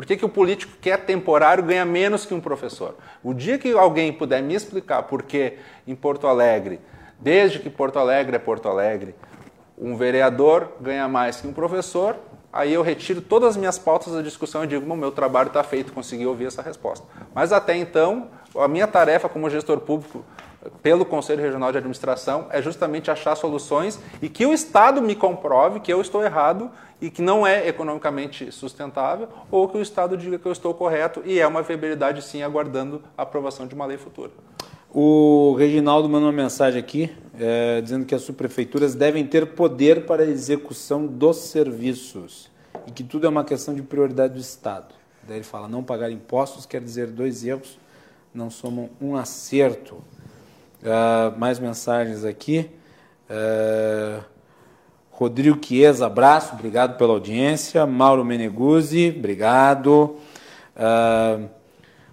[0.00, 2.96] Por que, que o político que é temporário ganha menos que um professor?
[3.22, 6.80] O dia que alguém puder me explicar por que em Porto Alegre,
[7.18, 9.14] desde que Porto Alegre é Porto Alegre,
[9.76, 12.16] um vereador ganha mais que um professor,
[12.50, 15.92] aí eu retiro todas as minhas pautas da discussão e digo, meu trabalho está feito,
[15.92, 17.06] consegui ouvir essa resposta.
[17.34, 20.24] Mas até então, a minha tarefa como gestor público
[20.82, 25.80] pelo Conselho Regional de Administração é justamente achar soluções e que o Estado me comprove
[25.80, 26.70] que eu estou errado
[27.00, 31.22] e que não é economicamente sustentável, ou que o Estado diga que eu estou correto
[31.24, 34.30] e é uma viabilidade sim aguardando a aprovação de uma lei futura.
[34.92, 40.24] O Reginaldo mandou uma mensagem aqui é, dizendo que as subprefeituras devem ter poder para
[40.24, 42.50] a execução dos serviços
[42.86, 44.94] e que tudo é uma questão de prioridade do Estado.
[45.26, 47.78] Daí ele fala: não pagar impostos quer dizer dois erros,
[48.34, 50.02] não somam um acerto.
[50.82, 52.70] Uh, mais mensagens aqui.
[53.28, 54.24] Uh,
[55.20, 57.84] Rodrigo Chiesa, abraço, obrigado pela audiência.
[57.84, 60.16] Mauro Meneguzzi, obrigado.
[60.74, 61.46] Uh,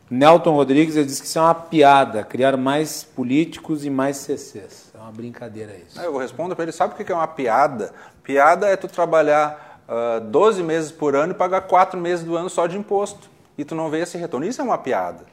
[0.09, 4.91] Nelton Rodrigues disse que isso é uma piada, criar mais políticos e mais CCs.
[4.93, 5.97] É uma brincadeira isso.
[6.01, 7.93] Eu respondo para ele, sabe o que é uma piada?
[8.23, 12.49] Piada é tu trabalhar uh, 12 meses por ano e pagar 4 meses do ano
[12.49, 13.29] só de imposto.
[13.57, 14.45] E tu não vê esse retorno.
[14.45, 15.23] Isso é uma piada.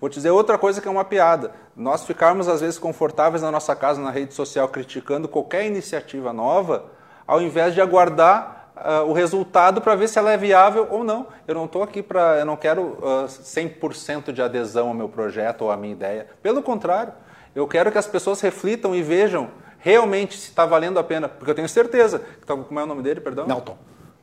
[0.00, 1.50] Vou te dizer outra coisa que é uma piada.
[1.74, 6.94] Nós ficarmos, às vezes, confortáveis na nossa casa, na rede social, criticando qualquer iniciativa nova,
[7.26, 11.26] ao invés de aguardar uh, o resultado para ver se ela é viável ou não.
[11.46, 12.38] Eu não estou aqui para.
[12.38, 16.26] Eu não quero uh, ah, 100% de adesão ao meu projeto ou à minha ideia.
[16.42, 17.12] Pelo contrário,
[17.54, 21.28] eu quero que as pessoas reflitam e vejam realmente se está valendo a pena.
[21.28, 22.22] Porque eu tenho certeza.
[22.46, 23.46] Tá, como é o nome dele, perdão?
[23.46, 23.76] Nelton.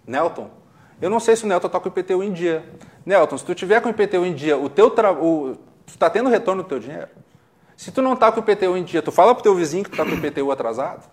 [0.05, 0.49] Nelton.
[1.01, 2.63] Eu não sei se o Nelton está com o IPTU em dia.
[3.05, 5.11] Nelton, se tu tiver com o IPTU em dia, o teu tra...
[5.11, 5.55] o...
[5.85, 7.07] tu está tendo retorno do teu dinheiro?
[7.75, 9.83] Se tu não está com o IPTU em dia, tu fala para o teu vizinho
[9.83, 11.09] que tu está com o IPTU atrasado?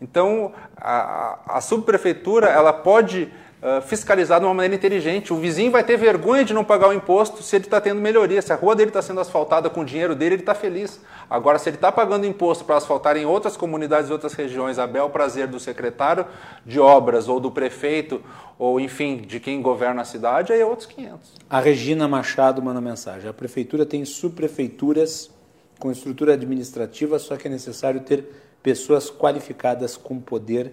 [0.00, 3.32] Então, a, a subprefeitura ela pode
[3.62, 5.32] uh, fiscalizar de uma maneira inteligente.
[5.32, 8.40] O vizinho vai ter vergonha de não pagar o imposto se ele está tendo melhoria.
[8.42, 11.00] Se a rua dele está sendo asfaltada com o dinheiro dele, ele está feliz.
[11.28, 14.86] Agora, se ele está pagando imposto para asfaltar em outras comunidades e outras regiões, a
[14.86, 16.26] bel prazer do secretário
[16.64, 18.22] de obras ou do prefeito,
[18.58, 21.34] ou enfim, de quem governa a cidade, aí é outros 500.
[21.48, 23.28] A Regina Machado manda mensagem.
[23.28, 25.30] A prefeitura tem subprefeituras
[25.78, 30.72] com estrutura administrativa, só que é necessário ter pessoas qualificadas com poder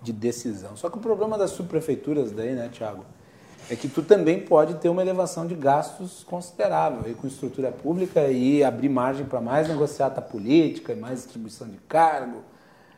[0.00, 0.76] de decisão.
[0.76, 3.04] Só que o problema das subprefeituras daí, né, Tiago,
[3.68, 8.28] é que tu também pode ter uma elevação de gastos considerável aí com estrutura pública
[8.28, 12.44] e abrir margem para mais negociata política e mais distribuição de cargo.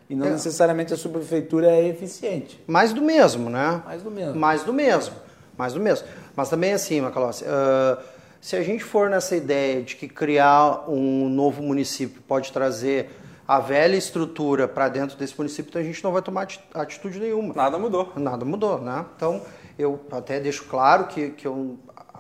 [0.07, 0.30] E não é.
[0.32, 2.62] necessariamente a subprefeitura é eficiente.
[2.66, 3.82] Mais do mesmo, né?
[3.87, 4.39] Mais do mesmo.
[4.39, 5.16] Mais do mesmo.
[5.57, 6.07] Mais do mesmo.
[6.37, 8.03] Mas também assim, Macalossi, uh,
[8.39, 13.09] se a gente for nessa ideia de que criar um novo município pode trazer
[13.47, 17.55] a velha estrutura para dentro desse município, então a gente não vai tomar atitude nenhuma.
[17.55, 18.13] Nada mudou.
[18.17, 19.05] Nada mudou, né?
[19.17, 19.43] Então,
[19.79, 21.79] eu até deixo claro que, que eu,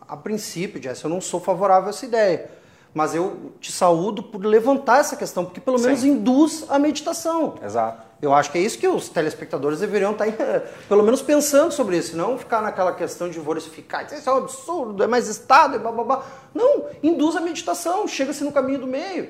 [0.08, 2.50] a princípio, Jess, eu não sou favorável a essa ideia.
[2.94, 6.12] Mas eu te saúdo por levantar essa questão, porque pelo menos Sim.
[6.12, 7.56] induz a meditação.
[7.62, 8.06] Exato.
[8.22, 10.26] Eu acho que é isso que os telespectadores deveriam estar,
[10.88, 15.02] pelo menos, pensando sobre isso, não ficar naquela questão de versificar, isso é um absurdo,
[15.02, 16.26] é mais Estado, é blá, blá, blá.
[16.54, 19.28] Não, induz a meditação, chega-se no caminho do meio.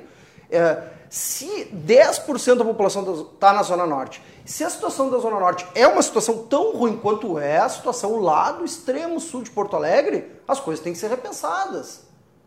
[0.49, 0.83] É,
[1.17, 5.87] se 10% da população está na Zona Norte, se a situação da Zona Norte é
[5.87, 10.31] uma situação tão ruim quanto é a situação lá do extremo sul de Porto Alegre,
[10.47, 12.03] as coisas têm que ser repensadas.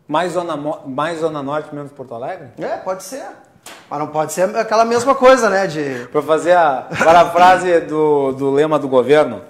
[0.06, 0.56] Mais Zona,
[0.86, 2.50] mais zona Norte, menos Porto Alegre?
[2.58, 3.26] É, pode ser.
[3.90, 5.66] Mas não pode ser aquela mesma coisa, né?
[5.66, 6.06] De...
[6.12, 9.42] Para fazer a parafrase do, do lema do governo.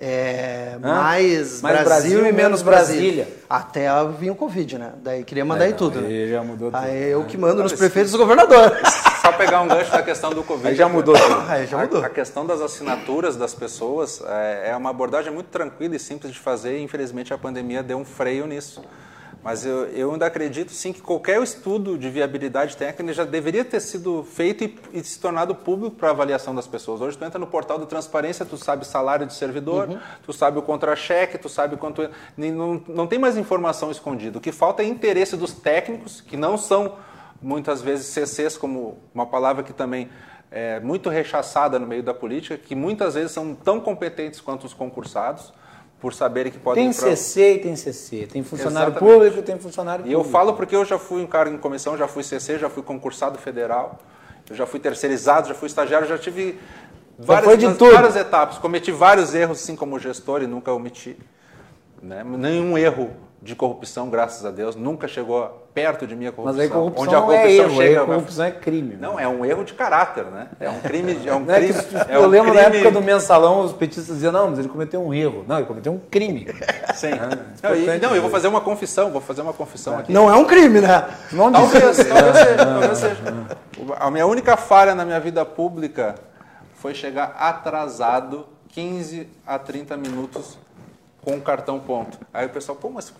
[0.00, 3.24] É, mais, mais, Brasil, Brasil e menos Brasília.
[3.24, 3.28] Brasília.
[3.50, 4.92] Até vir o Covid, né?
[5.02, 5.98] Daí queria mandar é, em tudo.
[5.98, 6.30] Aí né?
[6.30, 6.80] já mudou tudo.
[6.80, 8.78] Aí eu que mando nos prefeitos e governadores.
[9.20, 10.68] Só pegar um gancho da questão do Covid.
[10.68, 11.42] Aí já mudou tudo.
[11.50, 12.04] Aí já mudou.
[12.04, 16.32] A, a questão das assinaturas das pessoas é, é uma abordagem muito tranquila e simples
[16.32, 18.80] de fazer e infelizmente a pandemia deu um freio nisso.
[19.48, 23.80] Mas eu, eu, ainda acredito sim que qualquer estudo de viabilidade técnica já deveria ter
[23.80, 27.00] sido feito e, e se tornado público para avaliação das pessoas.
[27.00, 29.98] Hoje tu entra no portal da transparência, tu sabe salário de servidor, uhum.
[30.22, 32.10] tu sabe o contra-cheque, tu sabe quanto.
[32.36, 34.36] Não, não tem mais informação escondida.
[34.36, 36.96] O que falta é interesse dos técnicos, que não são
[37.40, 40.10] muitas vezes CCs, como uma palavra que também
[40.50, 44.74] é muito rechaçada no meio da política, que muitas vezes são tão competentes quanto os
[44.74, 45.54] concursados
[46.00, 46.84] por saberem que podem...
[46.84, 49.14] Tem CC e tem CC, tem funcionário Exatamente.
[49.14, 50.20] público tem funcionário e público.
[50.20, 52.70] E eu falo porque eu já fui um cara em comissão, já fui CC, já
[52.70, 53.98] fui concursado federal,
[54.48, 56.58] eu já fui terceirizado, já fui estagiário, já tive
[57.18, 58.58] várias, várias etapas.
[58.58, 61.18] Cometi vários erros, assim como gestor, e nunca omiti.
[62.00, 62.22] Né?
[62.24, 63.10] Nenhum erro
[63.48, 66.56] de corrupção, graças a Deus, nunca chegou perto de minha corrupção.
[66.58, 68.96] Mas aí corrupção Onde a não é corrupção erro, chega, corrupção é crime.
[68.96, 70.48] Não, é um erro de caráter, né?
[70.60, 71.18] É um crime.
[71.26, 72.04] É um Não é que crime.
[72.08, 74.68] é eu um lembro na crime- época do mensalão, os petistas diziam, não, mas ele
[74.68, 75.44] cometeu um erro.
[75.48, 76.46] Não, ele cometeu um crime.
[76.94, 77.08] Sim.
[77.62, 80.12] É, não, e- não, eu vou fazer uma confissão, vou fazer uma confissão aqui.
[80.12, 81.08] Não é um crime, né?
[81.32, 83.22] Não Talvez, talvez seja, talvez seja.
[83.98, 86.16] A minha única falha na minha vida pública
[86.74, 90.58] foi chegar atrasado 15 a 30 minutos
[91.22, 92.18] com o cartão ponto.
[92.32, 93.12] Aí o pessoal, pô, mas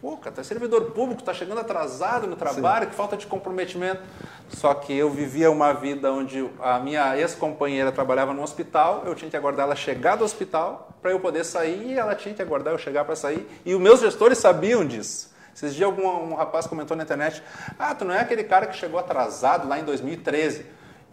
[0.00, 4.02] pô, cara, tá servidor público, tá chegando atrasado no trabalho, que falta de comprometimento.
[4.48, 9.30] Só que eu vivia uma vida onde a minha ex-companheira trabalhava no hospital, eu tinha
[9.30, 12.72] que aguardar ela chegar do hospital para eu poder sair e ela tinha que aguardar
[12.72, 13.46] eu chegar para sair.
[13.64, 15.30] E os meus gestores sabiam disso.
[15.54, 17.42] Esses dias algum um rapaz comentou na internet,
[17.78, 20.64] ah, tu não é aquele cara que chegou atrasado lá em 2013.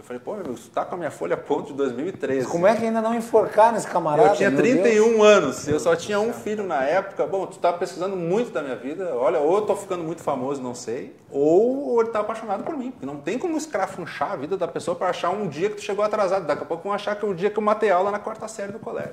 [0.07, 2.47] Eu falei, pô, meu, tu tá com a minha folha ponto de 2013.
[2.47, 4.29] Como é que ainda não enforcaram esse camarada?
[4.29, 4.79] Eu tinha meu Deus?
[4.79, 7.25] 31 anos, eu só tinha um filho na época.
[7.27, 9.13] Bom, tu tá precisando muito da minha vida.
[9.17, 12.77] Olha, ou eu tô ficando muito famoso, não sei, ou, ou ele tá apaixonado por
[12.77, 12.91] mim.
[12.91, 15.81] Porque não tem como escrafunchar a vida da pessoa para achar um dia que tu
[15.81, 16.47] chegou atrasado.
[16.47, 18.47] Daqui a pouco vão achar que é o dia que eu matei aula na quarta
[18.47, 19.11] série do colégio.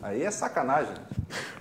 [0.00, 0.94] Aí é sacanagem.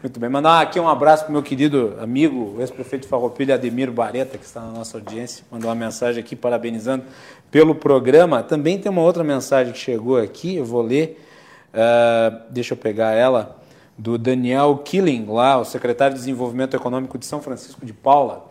[0.04, 0.30] Muito bem.
[0.30, 4.62] Mandar aqui um abraço para meu querido amigo, ex-prefeito de Farroupilha, Ademir Bareta, que está
[4.62, 5.44] na nossa audiência.
[5.50, 7.06] Mandou uma mensagem aqui parabenizando
[7.52, 8.44] pelo programa.
[8.44, 11.22] Também tem uma outra mensagem que chegou aqui, eu vou ler.
[11.74, 13.58] Ah, deixa eu pegar ela.
[13.98, 18.46] Do Daniel Killing, lá, o secretário de Desenvolvimento Econômico de São Francisco de Paula.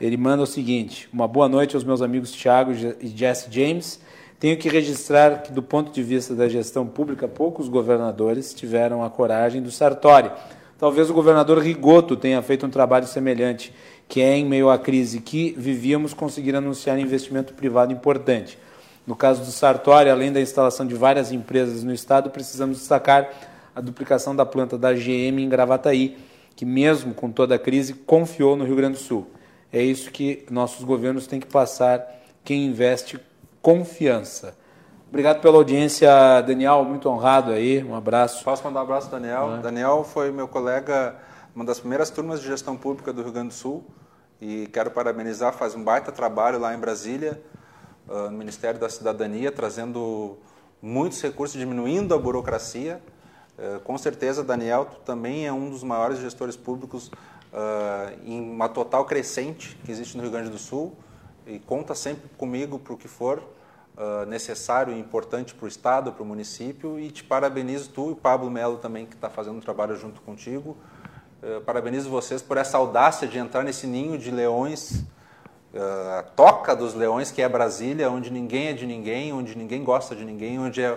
[0.00, 4.00] Ele manda o seguinte: Uma boa noite aos meus amigos Thiago e Jesse James.
[4.38, 9.10] Tenho que registrar que, do ponto de vista da gestão pública, poucos governadores tiveram a
[9.10, 10.30] coragem do Sartori.
[10.78, 13.74] Talvez o governador Rigoto tenha feito um trabalho semelhante,
[14.08, 18.58] que é, em meio à crise que vivíamos, conseguir anunciar investimento privado importante.
[19.06, 23.28] No caso do Sartori, além da instalação de várias empresas no estado, precisamos destacar
[23.74, 26.16] a duplicação da planta da GM em Gravataí,
[26.56, 29.26] que, mesmo com toda a crise, confiou no Rio Grande do Sul.
[29.72, 32.04] É isso que nossos governos têm que passar,
[32.42, 33.20] quem investe
[33.60, 34.56] confiança.
[35.08, 36.10] Obrigado pela audiência,
[36.42, 38.44] Daniel, muito honrado aí, um abraço.
[38.44, 39.58] Posso mandar um abraço, Daniel?
[39.62, 41.14] Daniel foi meu colega,
[41.58, 43.84] uma das primeiras turmas de gestão pública do Rio Grande do Sul.
[44.40, 47.42] E quero parabenizar, faz um baita trabalho lá em Brasília,
[48.08, 50.38] ah, no Ministério da Cidadania, trazendo
[50.80, 53.02] muitos recursos, diminuindo a burocracia.
[53.58, 57.10] Eh, Com certeza, Daniel, tu também é um dos maiores gestores públicos
[57.52, 60.94] ah, em uma total crescente que existe no Rio Grande do Sul.
[61.44, 63.42] E conta sempre comigo para o que for
[64.28, 67.00] necessário e importante para o Estado, para o município.
[67.00, 70.76] E te parabenizo, tu e Pablo Melo também, que está fazendo um trabalho junto contigo.
[71.42, 75.04] Eh, parabenizo vocês por essa audácia de entrar nesse ninho de leões,
[75.72, 79.84] eh, a toca dos leões, que é Brasília, onde ninguém é de ninguém, onde ninguém
[79.84, 80.96] gosta de ninguém, onde, é,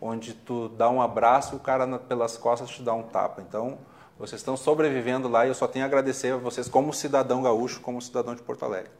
[0.00, 3.42] onde tu dá um abraço e o cara na- pelas costas te dá um tapa.
[3.46, 3.76] Então,
[4.18, 7.80] vocês estão sobrevivendo lá e eu só tenho a agradecer a vocês como cidadão gaúcho,
[7.80, 8.90] como cidadão de Porto Alegre.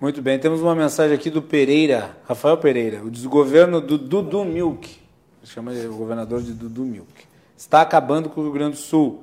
[0.00, 5.00] Muito bem, temos uma mensagem aqui do Pereira, Rafael Pereira, o desgoverno do Dudu Milk,
[5.44, 7.24] chama o governador de Dudu Milk,
[7.56, 9.22] está acabando com o Rio Grande do Sul.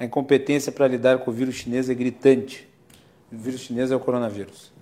[0.00, 2.66] A incompetência para lidar com o vírus chinês é gritante.
[3.30, 4.72] O vírus chinês é o coronavírus.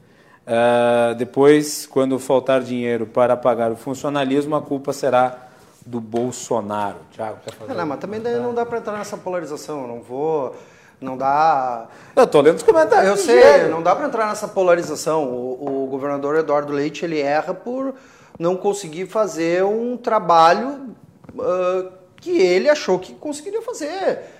[0.46, 5.48] Ah, depois, quando faltar dinheiro para pagar o funcionalismo, a culpa será
[5.84, 6.98] do Bolsonaro.
[7.10, 7.74] Tiago, quer fazer?
[7.74, 9.82] Não, mas também não dá para entrar nessa polarização.
[9.82, 10.54] Eu não vou.
[11.00, 11.88] Não dá.
[12.14, 13.10] Eu tô lendo os comentários.
[13.10, 13.70] Eu sei, Diego.
[13.70, 15.24] não dá para entrar nessa polarização.
[15.24, 17.92] O, o governador Eduardo Leite ele erra por
[18.38, 20.94] não conseguir fazer um trabalho
[21.40, 21.90] ah,
[22.20, 24.37] que ele achou que conseguiria fazer.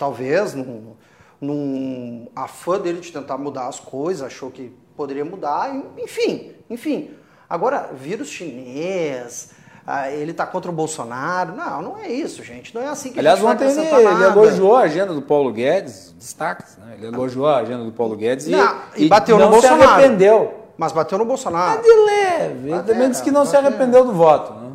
[0.00, 0.94] Talvez num,
[1.38, 7.10] num afã dele de tentar mudar as coisas, achou que poderia mudar, enfim, enfim.
[7.48, 9.50] Agora, vírus chinês,
[9.86, 11.54] ah, ele tá contra o Bolsonaro.
[11.54, 12.74] Não, não é isso, gente.
[12.74, 14.40] Não é assim que Aliás, a gente ontem ele, acrescentar ele nada.
[14.40, 16.94] elogiou a agenda do Paulo Guedes, destaques, né?
[16.96, 19.82] Ele elogiou a agenda do Paulo Guedes e, Não, e bateu não no Bolsonaro.
[19.82, 20.54] se arrependeu.
[20.78, 21.76] Mas bateu no Bolsonaro.
[21.76, 22.70] Tá de leve.
[22.70, 23.58] Ele também é, disse que não se é.
[23.58, 24.54] arrependeu do voto.
[24.54, 24.72] Né?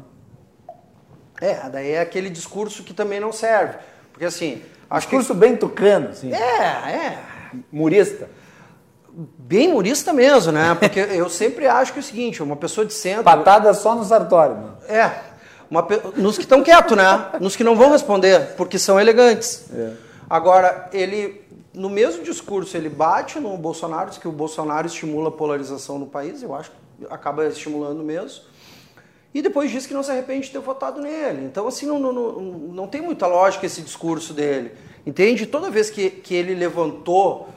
[1.42, 3.78] É, daí é aquele discurso que também não serve.
[4.12, 6.36] Porque assim, acho Discurso bem tucano, assim, que.
[6.36, 7.20] É, é.
[7.72, 8.30] murista.
[9.38, 10.76] Bem murista mesmo, né?
[10.76, 13.24] Porque eu sempre acho que é o seguinte, uma pessoa de centro.
[13.24, 14.78] Patada só no Sartório, mano.
[14.88, 15.36] É.
[15.70, 17.32] Uma, nos que estão quietos, né?
[17.40, 19.66] Nos que não vão responder, porque são elegantes.
[19.74, 19.94] É.
[20.30, 21.42] Agora, ele,
[21.74, 26.08] no mesmo discurso, ele bate no Bolsonaro, diz que o Bolsonaro estimula a polarização no
[26.08, 28.42] país, eu acho que acaba estimulando mesmo.
[29.36, 31.44] E depois diz que não se arrepende de ter votado nele.
[31.44, 34.72] Então, assim, não, não, não, não tem muita lógica esse discurso dele.
[35.06, 35.46] Entende?
[35.46, 37.50] Toda vez que, que ele levantou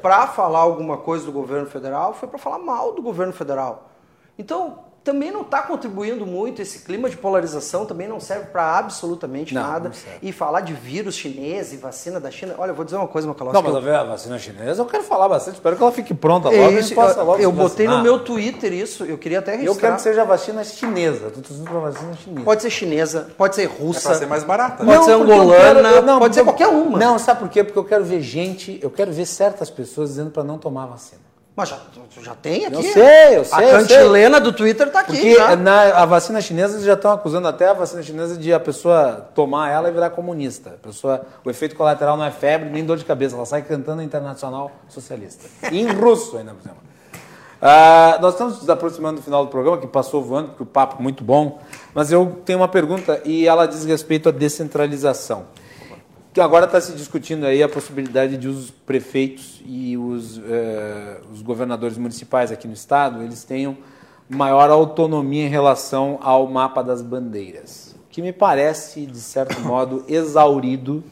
[0.00, 3.90] para falar alguma coisa do governo federal, foi para falar mal do governo federal.
[4.38, 6.60] Então, também não está contribuindo muito.
[6.60, 9.88] Esse clima de polarização também não serve para absolutamente Não, nada.
[9.90, 12.54] não e falar de vírus chinês e vacina da China.
[12.58, 13.54] Olha, eu vou dizer uma coisa, Macalossi.
[13.54, 15.54] Não, mas eu- ver, a vacina chinesa eu quero falar bastante.
[15.54, 18.02] Espero que ela fique pronta logo É e possa logo eu, botei no vacinar.
[18.02, 19.74] meu Twitter isso, eu queria até registrar.
[19.74, 21.30] Eu quero que seja a vacina chinesa.
[21.30, 22.44] Tô torcendo pra vacina chinesa.
[22.44, 24.00] Pode ser chinesa, pode ser É russa.
[24.08, 24.84] para ser mais barata.
[24.84, 26.98] Pode ser porque eu angolana, quero- pode ser qualquer uma.
[26.98, 27.62] Não, sabe por quê?
[27.62, 31.25] Porque eu quero ver gente, eu quero ver certas pessoas dizendo pra não tomar vacina.
[31.56, 31.78] Mas já,
[32.20, 32.76] já tem aqui.
[32.76, 33.96] Eu sei, eu sei, A eu sei.
[33.96, 35.12] cantilena do Twitter tá aqui.
[35.12, 35.56] Porque já.
[35.56, 39.26] na a vacina chinesa eles já estão acusando até a vacina chinesa de a pessoa
[39.34, 40.78] tomar ela e virar comunista.
[40.78, 44.02] A pessoa, o efeito colateral não é febre nem dor de cabeça, ela sai cantando
[44.02, 45.46] internacional socialista.
[45.72, 46.76] E em russo ainda por cima.
[47.62, 50.96] Ah, nós estamos nos aproximando do final do programa, que passou voando, porque o papo
[50.98, 51.58] é muito bom.
[51.94, 55.46] Mas eu tenho uma pergunta e ela diz respeito à descentralização.
[56.36, 61.40] Que agora está se discutindo aí a possibilidade de os prefeitos e os, eh, os
[61.40, 63.74] governadores municipais aqui no estado eles tenham
[64.28, 71.02] maior autonomia em relação ao mapa das bandeiras, que me parece de certo modo exaurido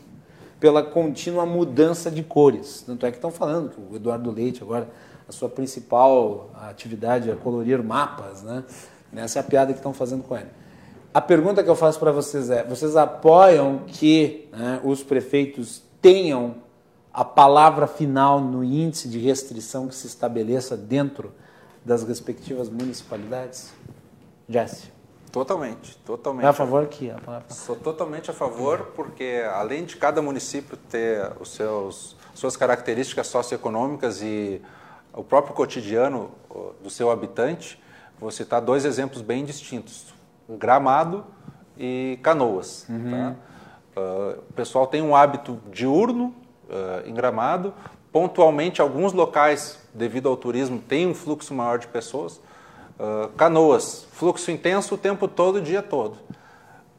[0.60, 2.84] pela contínua mudança de cores.
[2.86, 4.90] Tanto é que estão falando que o Eduardo Leite agora
[5.26, 8.62] a sua principal atividade é colorir mapas, né?
[9.16, 10.50] Essa é a piada que estão fazendo com ele.
[11.14, 16.56] A pergunta que eu faço para vocês é: vocês apoiam que né, os prefeitos tenham
[17.12, 21.32] a palavra final no índice de restrição que se estabeleça dentro
[21.84, 23.72] das respectivas municipalidades?
[24.48, 24.92] Jesse,
[25.30, 26.44] Totalmente, totalmente.
[26.44, 30.76] é a favor que a palavra Sou totalmente a favor, porque além de cada município
[30.76, 34.60] ter os seus suas características socioeconômicas e
[35.12, 36.32] o próprio cotidiano
[36.82, 37.80] do seu habitante,
[38.18, 40.13] vou citar dois exemplos bem distintos:
[40.48, 41.24] Gramado
[41.78, 42.86] e Canoas.
[42.88, 43.34] tá?
[43.96, 46.34] Ah, o pessoal tem um hábito diurno
[46.70, 47.72] ah, em Gramado.
[48.12, 52.40] Pontualmente, alguns locais, devido ao turismo, tem um fluxo maior de pessoas.
[52.98, 56.16] Ah, Canoas, fluxo intenso o tempo todo, o dia todo.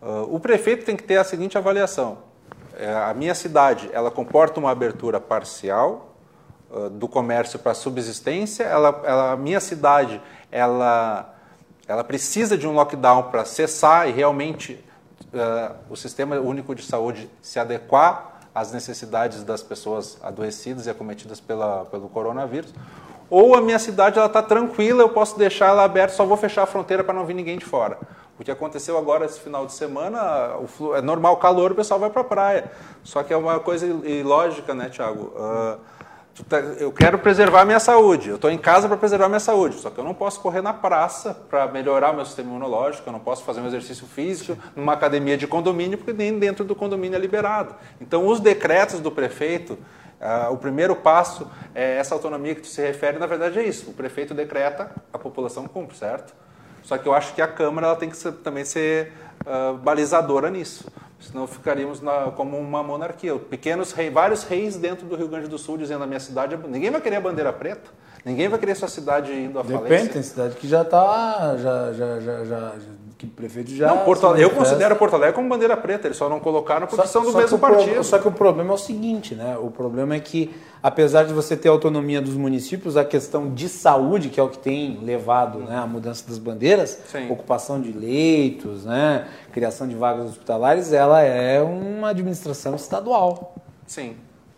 [0.01, 2.19] Uh, o prefeito tem que ter a seguinte avaliação:
[2.77, 6.13] É, a minha cidade, ela comporta uma abertura parcial
[6.69, 8.65] uh, do comércio para subsistência.
[8.65, 10.21] Ela, ela- a minha cidade,
[10.51, 11.33] ela,
[11.87, 14.83] ela precisa de um lockdown para cessar e realmente
[15.33, 21.39] uh, o sistema único de saúde se adequar às necessidades das pessoas adoecidas e acometidas
[21.39, 22.73] pela, pelo coronavírus.
[23.29, 26.63] Ou a minha cidade ela está tranquila, eu posso deixar ela aberta, só vou fechar
[26.63, 27.97] a fronteira para não vir ninguém de fora.
[28.39, 30.19] O que aconteceu agora esse final de semana,
[30.95, 32.71] é normal calor, o pessoal vai para a praia.
[33.03, 35.33] Só que é uma coisa il- ilógica, né, Tiago?
[36.79, 39.75] Eu quero preservar a minha saúde, eu estou em casa para preservar a minha saúde,
[39.77, 43.21] só que eu não posso correr na praça para melhorar meu sistema imunológico, eu não
[43.21, 47.19] posso fazer um exercício físico numa academia de condomínio, porque nem dentro do condomínio é
[47.19, 47.73] liberado.
[48.01, 49.77] Então, os decretos do prefeito,
[50.19, 53.91] ah, o primeiro passo é essa autonomia que tu se refere, na verdade é isso.
[53.91, 56.33] O prefeito decreta, a população cumpre, certo?
[56.83, 59.13] Só que eu acho que a Câmara ela tem que ser- também ser
[59.45, 60.85] ah, balizadora nisso.
[61.25, 63.35] Senão ficaríamos na- como uma monarquia.
[63.37, 66.55] Pequenos reis, vários reis dentro do Rio Grande do Sul dizendo a minha cidade.
[66.67, 67.89] Ninguém vai querer a bandeira preta.
[68.23, 70.09] Ninguém vai querer sua cidade indo à Depende, falência.
[70.13, 71.55] tem cidade que já está.
[71.57, 72.71] Já, já, já, já,
[73.25, 73.87] que o prefeito já.
[73.87, 76.07] Não, Porto Alegre- eu considero Porto Alegre como bandeira preta.
[76.07, 78.03] Eles só não colocaram porque são do mesmo o pro- partido.
[78.03, 79.57] Só que o problema é o seguinte, né?
[79.61, 84.29] O problema é que, apesar de você ter autonomia dos municípios, a questão de saúde,
[84.29, 87.29] que é o que tem levado né, à mudança das bandeiras, Sim.
[87.31, 93.55] ocupação de leitos, né, criação de vagas hospitalares, ela é uma administração estadual.
[93.87, 94.15] Sim.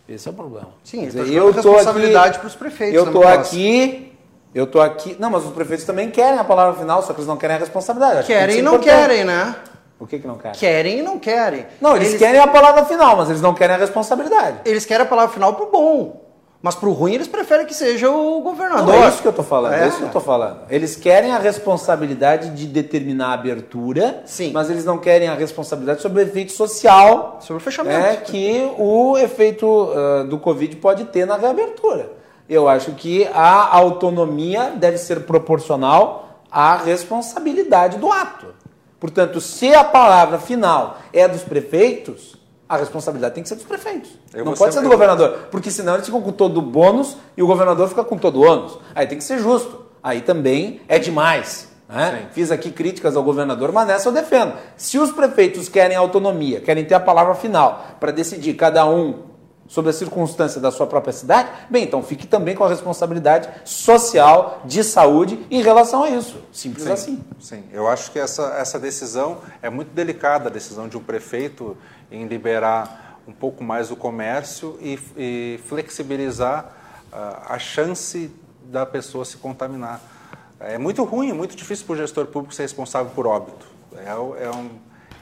[0.08, 0.68] Esse é o problema.
[0.82, 3.56] Sim, Quer dizer, eu tô responsabilidade aqui- pros prefeitos, Eu né, tô Macalossi?
[3.56, 4.12] aqui,
[4.54, 5.16] eu tô aqui.
[5.18, 7.58] Não, mas os prefeitos também querem a palavra final, só que eles não querem a
[7.58, 8.18] responsabilidade.
[8.18, 8.96] Acho que que Querem ser e não importante.
[8.96, 9.54] querem, né?
[10.00, 10.58] O que que não querem?
[10.58, 11.66] Querem e não querem.
[11.80, 14.58] Não, eles, querem a palavra final, mas eles não querem a responsabilidade.
[14.64, 16.28] Eles querem a palavra final pro bom.
[16.60, 18.86] Mas pro ruim eles preferem que seja o governador.
[18.86, 19.84] Não, é isso que eu tô falando, é.
[19.84, 19.88] É.
[19.88, 20.62] isso que eu tô falando.
[20.68, 24.50] Eles querem a responsabilidade de determinar a abertura, Sim.
[24.52, 27.98] mas eles não querem a responsabilidade sobre o efeito social Sobre o fechamento.
[28.00, 32.17] né, que o efeito ah, do Covid pode ter na reabertura.
[32.48, 38.46] Eu acho que a autonomia deve ser proporcional à responsabilidade do ato.
[38.98, 42.36] Portanto, se a palavra final é dos prefeitos,
[42.68, 44.10] a responsabilidade tem que ser dos prefeitos.
[44.32, 47.16] Eu não pode ser- ser do governador, porque senão eles ficam com todo o bônus
[47.36, 48.78] e o governador fica com todo o ônus.
[48.94, 49.86] Aí tem que ser justo.
[50.02, 51.68] Aí também é demais.
[51.88, 52.28] Né?
[52.32, 54.52] Fiz aqui críticas ao governador, mas nessa eu defendo.
[54.76, 59.20] Se os prefeitos querem autonomia, querem ter a palavra final para decidir cada um
[59.68, 64.62] sobre a circunstância da sua própria cidade, bem, então fique também com a responsabilidade social,
[64.64, 66.42] de saúde em relação a isso.
[66.50, 67.24] Simples Sim, assim.
[67.38, 71.76] Sim, eu acho que essa, essa decisão é muito delicada, a decisão de um prefeito
[72.10, 76.74] em liberar um pouco mais o comércio e, e flexibilizar
[77.12, 78.30] ah, a chance
[78.64, 80.00] da pessoa se contaminar.
[80.58, 83.66] É muito ruim, é muito difícil para o gestor público ser responsável por óbito.
[83.96, 84.70] É, é, um,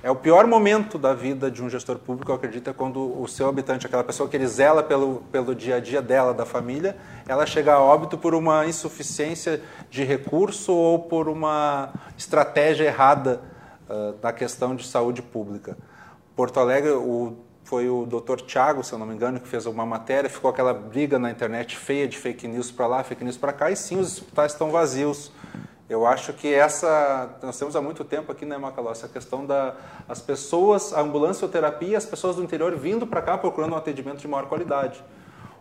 [0.07, 3.27] é o pior momento da vida de um gestor público, eu acredito, é quando o
[3.27, 6.97] seu habitante, aquela pessoa que ele zela pelo, pelo dia a dia dela, da família,
[7.27, 13.41] ela chega a óbito por uma insuficiência de recurso ou por uma estratégia errada
[13.91, 15.77] uh, na questão de saúde pública.
[16.37, 18.43] Porto Alegre, o foi o Dr.
[18.47, 21.77] Tiago, se eu não me engano, que fez uma matéria, ficou aquela briga na internet
[21.77, 24.71] feia de fake news para lá, fake news para cá, e sim, os hospitais estão
[24.71, 25.33] vazios.
[25.89, 29.75] Eu acho que essa, nós temos há muito tempo aqui, né, Macaló, essa questão da
[30.09, 34.19] as pessoas, a ambulância terapia, as pessoas do interior vindo para cá procurando um atendimento
[34.19, 35.03] de maior qualidade.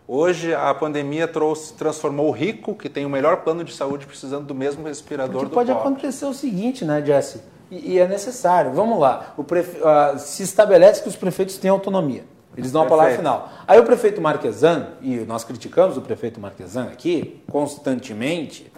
[0.08, 4.46] Hoje a pandemia trouxe, transformou o rico, que tem o melhor plano de saúde, precisando
[4.46, 5.88] do mesmo respirador Porque do pode pobre.
[5.88, 7.42] acontecer o seguinte, né, Jesse?
[7.70, 8.72] E, e é necessário.
[8.72, 9.34] Vamos lá.
[9.46, 9.78] Prefe...
[9.78, 12.24] uh, se estabelece que os prefeitos têm autonomia.
[12.56, 13.50] Eles dão a palavra final.
[13.66, 18.72] Aí o prefeito Marquesan, e nós criticamos o prefeito Marquesan aqui constantemente,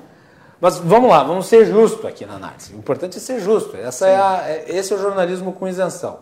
[0.61, 2.75] mas vamos lá, vamos ser justos aqui na análise.
[2.75, 3.77] O importante é ser justo.
[3.77, 6.19] Essa é a, é- esse é o jornalismo com isenção.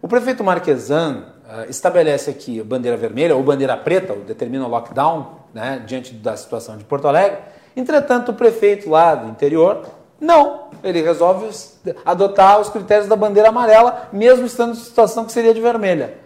[0.00, 4.68] O prefeito Marquesan ah, estabelece aqui a bandeira vermelha ou bandeira preta, ou determina o
[4.68, 7.38] lockdown, né, diante da situação de Porto Alegre.
[7.76, 9.86] Entretanto, o prefeito lá do interior,
[10.20, 10.70] não.
[10.82, 15.54] Ele resolve os- adotar os critérios da bandeira amarela, mesmo estando em situação que seria
[15.54, 16.18] de vermelha.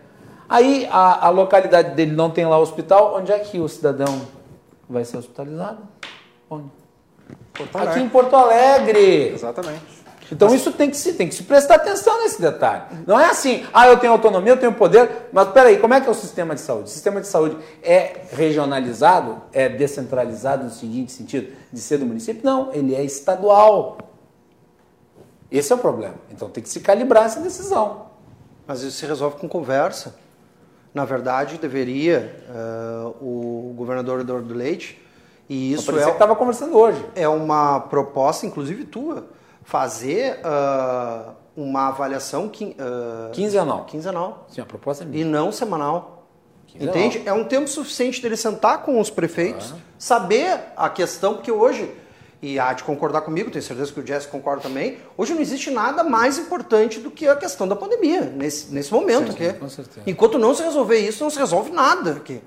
[0.49, 4.23] Aí a, a localidade dele não tem lá o hospital, onde é que o cidadão
[4.89, 5.79] vai ser hospitalizado?
[6.49, 6.71] Onde?
[7.57, 8.03] Porto Aqui Alegre.
[8.03, 9.33] em Porto Alegre.
[9.35, 9.97] Exatamente.
[10.31, 12.83] Então isso tem que se tem que se prestar atenção nesse detalhe.
[13.07, 16.09] Não é assim, ah, eu tenho autonomia, eu tenho poder, mas peraí, como é que
[16.09, 16.85] é o sistema de saúde?
[16.85, 22.43] O sistema de saúde é regionalizado, é descentralizado no seguinte sentido, de ser do município?
[22.45, 23.99] Não, ele é estadual.
[25.51, 26.17] Esse é o problema.
[26.31, 28.07] Então tem que se calibrar essa decisão.
[28.67, 30.17] Mas isso se resolve com conversa.
[30.93, 35.01] Na verdade, deveria eh, o governador Eduardo Leite,
[35.49, 37.05] e isso Isso é, estava conversando hoje.
[37.15, 39.27] é uma proposta, inclusive tua,
[39.63, 43.85] fazer ah, uma avaliação quin, ah, Quinzenal.
[43.85, 45.23] quinzenal Sim, a proposta é minha.
[45.23, 46.27] e não semanal.
[46.67, 46.95] Quinzenal.
[46.97, 47.23] Entende?
[47.25, 51.91] É um tempo suficiente dele sentar com os prefeitos, saber a questão, porque hoje,
[52.43, 55.71] e há de concordar comigo, tenho certeza que o Jess concorda também, hoje não existe
[55.71, 59.33] nada mais importante do que a questão da pandemia, nesse, nesse momento.
[59.33, 59.59] Sim, aqui.
[59.59, 60.03] com certeza.
[60.07, 62.43] Enquanto não se resolver isso, não se resolve nada aqui.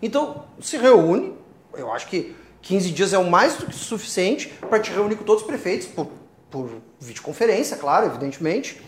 [0.00, 1.34] Então, se reúne,
[1.76, 5.24] eu acho que 15 dias é o mais do que suficiente para te reunir com
[5.24, 6.08] todos os prefeitos, por,
[6.50, 8.82] por videoconferência, claro, evidentemente,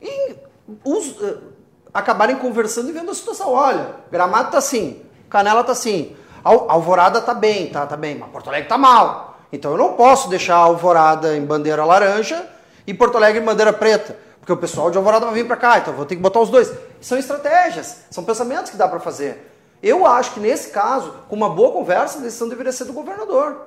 [0.00, 0.34] e
[0.84, 1.36] os, eh,
[1.94, 3.50] acabarem conversando e vendo a situação.
[3.52, 6.14] Olha, Gramado tá assim, Canela tá assim,
[6.44, 9.38] Al- Alvorada tá bem, tá, tá bem, mas Porto Alegre tá mal.
[9.52, 12.46] Então eu não posso deixar Alvorada em bandeira laranja
[12.86, 15.78] e Porto Alegre em bandeira preta, porque o pessoal de Alvorada vai vir para cá,
[15.78, 16.70] então eu vou ter que botar os dois.
[17.00, 19.50] São estratégias, são pensamentos que dá para fazer.
[19.82, 23.66] Eu acho que nesse caso, com uma boa conversa, a decisão deveria ser do governador,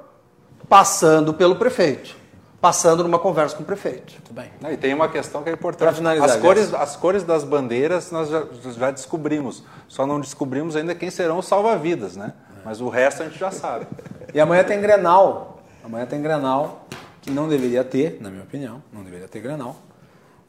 [0.69, 2.15] passando pelo prefeito,
[2.61, 4.13] passando numa conversa com o prefeito.
[4.13, 4.49] Muito bem.
[4.61, 5.95] Não, E tem uma questão que é importante.
[5.95, 8.43] finalizar, as, cores, as cores das bandeiras nós já,
[8.77, 9.63] já descobrimos.
[9.87, 12.33] Só não descobrimos ainda quem serão os salva-vidas, né?
[12.63, 13.85] Mas o resto a gente já sabe.
[14.33, 15.59] E amanhã tem Grenal.
[15.83, 16.87] Amanhã tem Grenal,
[17.21, 19.75] que não deveria ter, na minha opinião, não deveria ter Grenal.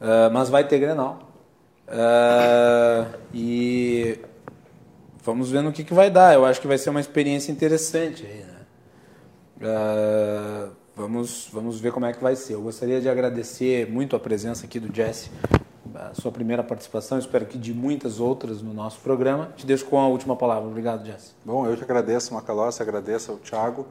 [0.01, 1.19] Ah, mas vai ter Grenal.
[1.89, 4.19] Ah, e
[5.27, 6.35] vamos ver no que, que vai dar.
[6.35, 8.57] Eu acho que vai ser uma experiência interessante aí, né?
[9.63, 12.55] Ah, vamos, vamos ver como é que vai ser.
[12.55, 15.31] Eu gostaria de agradecer muito a presença aqui do Jesse,
[15.95, 19.51] a sua primeira participação, espero que de muitas outras no nosso programa.
[19.57, 20.69] Te deixo com a última palavra.
[20.69, 21.33] Obrigado, Jesse.
[21.45, 23.87] Bom, eu que agradeço, Macalossi, agradeço ao Thiago.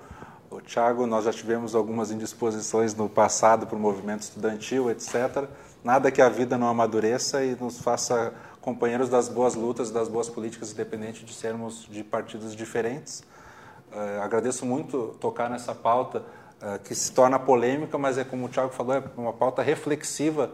[0.50, 5.46] O Thiago, nós já tivemos algumas indisposições no passado para o movimento estudantil, etc.
[5.84, 8.34] Nada que a vida não amadureça e nos faça
[8.66, 13.24] companheiros das boas lutas, das boas políticas, independente de sermos de partidos diferentes.
[13.94, 16.24] Eh, agradeço muito tocar nessa pauta
[16.60, 20.50] eh, que se torna polêmica, mas é como o Thiago falou, é uma pauta reflexiva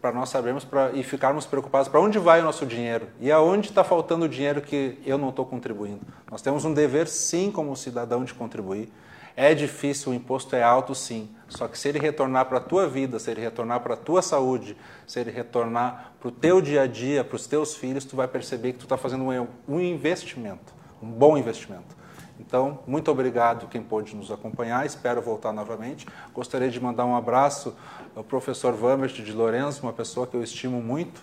[0.00, 3.70] para nós sabermos pra, e ficarmos preocupados para onde vai o nosso dinheiro e aonde
[3.70, 6.00] está faltando o dinheiro que eu não estou contribuindo.
[6.30, 8.92] Nós temos um dever, sim, como cidadão, de contribuir.
[9.36, 11.28] É difícil, o imposto é alto, sim.
[11.46, 14.22] Só que se ele retornar para a tua vida, se ele retornar para a tua
[14.22, 14.74] saúde,
[15.06, 18.26] se ele retornar para o teu dia a dia, para os teus filhos, tu vai
[18.26, 19.24] perceber que tu está fazendo
[19.68, 20.72] um, investimento,
[21.02, 21.94] um bom investimento.
[22.40, 24.86] Então, muito obrigado quem pôde nos acompanhar.
[24.86, 26.06] Espero voltar novamente.
[26.32, 27.76] Gostaria de mandar um abraço
[28.14, 31.22] ao professor Vamert de Lourenço, uma pessoa que eu estimo muito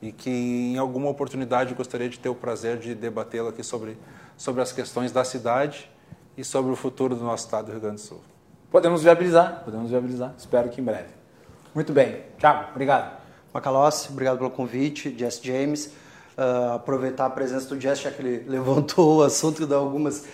[0.00, 3.98] e que em alguma oportunidade gostaria de ter o prazer de debatê-lo aqui sobre,
[4.36, 5.90] sobre as questões da cidade
[6.38, 8.20] e sobre o futuro do nosso estado do Rio Grande do Sul.
[8.70, 10.32] Podemos viabilizar, podemos viabilizar.
[10.38, 11.08] Espero que em breve.
[11.74, 12.22] Muito bem.
[12.38, 13.18] Thiago, obrigado.
[13.52, 15.90] Macalossi, obrigado pelo convite, Jess James.
[16.36, 20.26] Ah, aproveitar a presença do Jess, já que ele levantou o assunto de algumas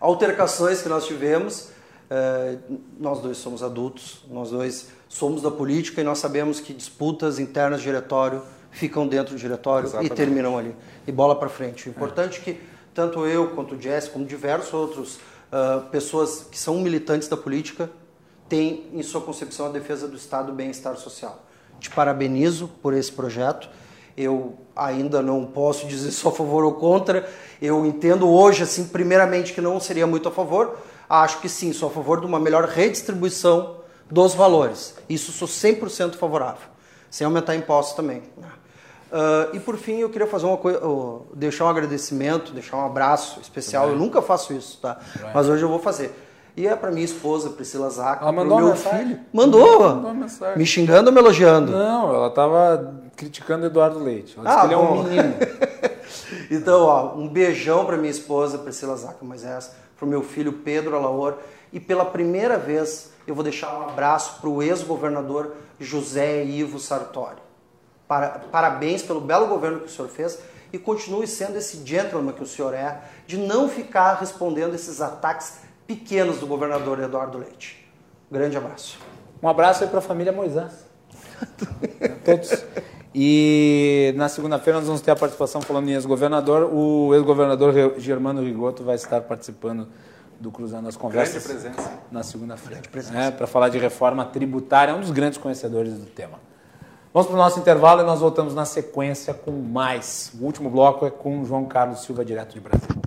[0.00, 1.68] altercações que nós tivemos.
[2.08, 2.56] É,
[2.98, 7.80] nós dois somos adultos, nós dois somos da política e nós sabemos que disputas internas
[7.80, 10.12] de diretório ficam dentro do diretório Exatamente.
[10.12, 10.74] e terminam ali.
[11.06, 11.88] E bola para frente.
[11.88, 12.60] O importante é que
[12.94, 15.20] tanto eu quanto o Jess, como diversos outros
[15.52, 17.90] uh, pessoas que são militantes da política,
[18.48, 21.44] têm em sua concepção a defesa do Estado do bem-estar social.
[21.78, 23.68] Te parabenizo por esse projeto.
[24.16, 27.28] Eu ainda não posso dizer só a favor ou contra.
[27.62, 30.78] Eu entendo hoje, assim, primeiramente, que não seria muito a favor,
[31.08, 33.76] acho que sim, sou a favor de uma melhor redistribuição
[34.10, 34.94] dos valores.
[35.08, 36.68] Isso sou 100% favorável,
[37.08, 38.22] sem aumentar impostos também.
[39.10, 42.86] Uh, e por fim, eu queria fazer uma coisa, uh, deixar um agradecimento, deixar um
[42.86, 43.88] abraço especial.
[43.88, 44.98] Eu nunca faço isso, tá?
[45.34, 46.14] Mas hoje eu vou fazer.
[46.56, 49.20] E é para minha esposa, Priscila Zaca, ela mandou meu filho.
[49.32, 49.80] Mandou.
[49.80, 50.58] mandou mensagem.
[50.58, 51.72] Me xingando ou me elogiando?
[51.72, 54.36] Não, ela estava criticando Eduardo Leite.
[54.38, 55.34] Ela disse ah, que ele é um menino.
[56.50, 60.96] então, ó, um beijão para minha esposa, Priscila Zaca Moisés para o meu filho Pedro
[60.96, 61.34] Alaor.
[61.72, 67.49] E pela primeira vez eu vou deixar um abraço para o ex-governador José Ivo Sartori.
[68.10, 70.36] Para, parabéns pelo belo governo que o senhor fez
[70.72, 75.58] e continue sendo esse gentleman que o senhor é, de não ficar respondendo esses ataques
[75.86, 77.88] pequenos do governador Eduardo Leite.
[78.28, 78.98] Grande abraço.
[79.40, 80.72] Um abraço aí para a família Moisés.
[82.26, 82.64] Todos.
[83.14, 86.68] E na segunda-feira nós vamos ter a participação falando em ex-governador.
[86.74, 89.86] O ex-governador Germano Rigoto vai estar participando
[90.40, 91.46] do Cruzando as Conversas.
[91.46, 91.92] Grande presença.
[92.10, 92.82] Na segunda-feira.
[93.14, 96.49] É, para falar de reforma tributária, é um dos grandes conhecedores do tema.
[97.12, 100.30] Vamos para o nosso intervalo e nós voltamos na sequência com mais.
[100.40, 103.00] O último bloco é com João Carlos Silva, direto de Brasília.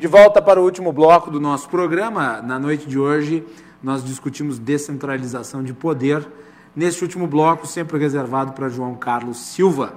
[0.00, 2.42] De volta para o último bloco do nosso programa.
[2.42, 3.46] Na noite de hoje,
[3.82, 6.26] nós discutimos descentralização de poder.
[6.74, 9.94] Neste último bloco, sempre reservado para João Carlos Silva,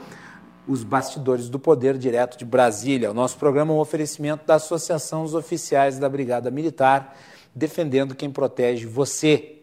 [0.67, 3.11] os bastidores do poder direto de Brasília.
[3.11, 7.15] O nosso programa é um oferecimento da Associação dos Oficiais da Brigada Militar,
[7.53, 9.59] defendendo quem protege você.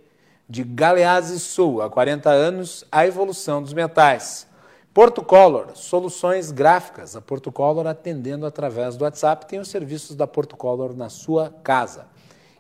[0.48, 4.48] De Galeazzi Sul, há 40 anos, a evolução dos metais.
[4.92, 7.14] Porto Color, soluções gráficas.
[7.14, 11.55] A Porto Color atendendo através do WhatsApp tem os serviços da Porto Color na sua
[11.62, 12.10] casa.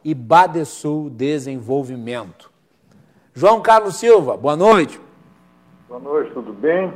[0.04, 2.50] E Badesul Desenvolvimento.
[3.34, 5.00] João Carlos Silva, boa noite.
[5.88, 6.92] Boa noite, tudo bem?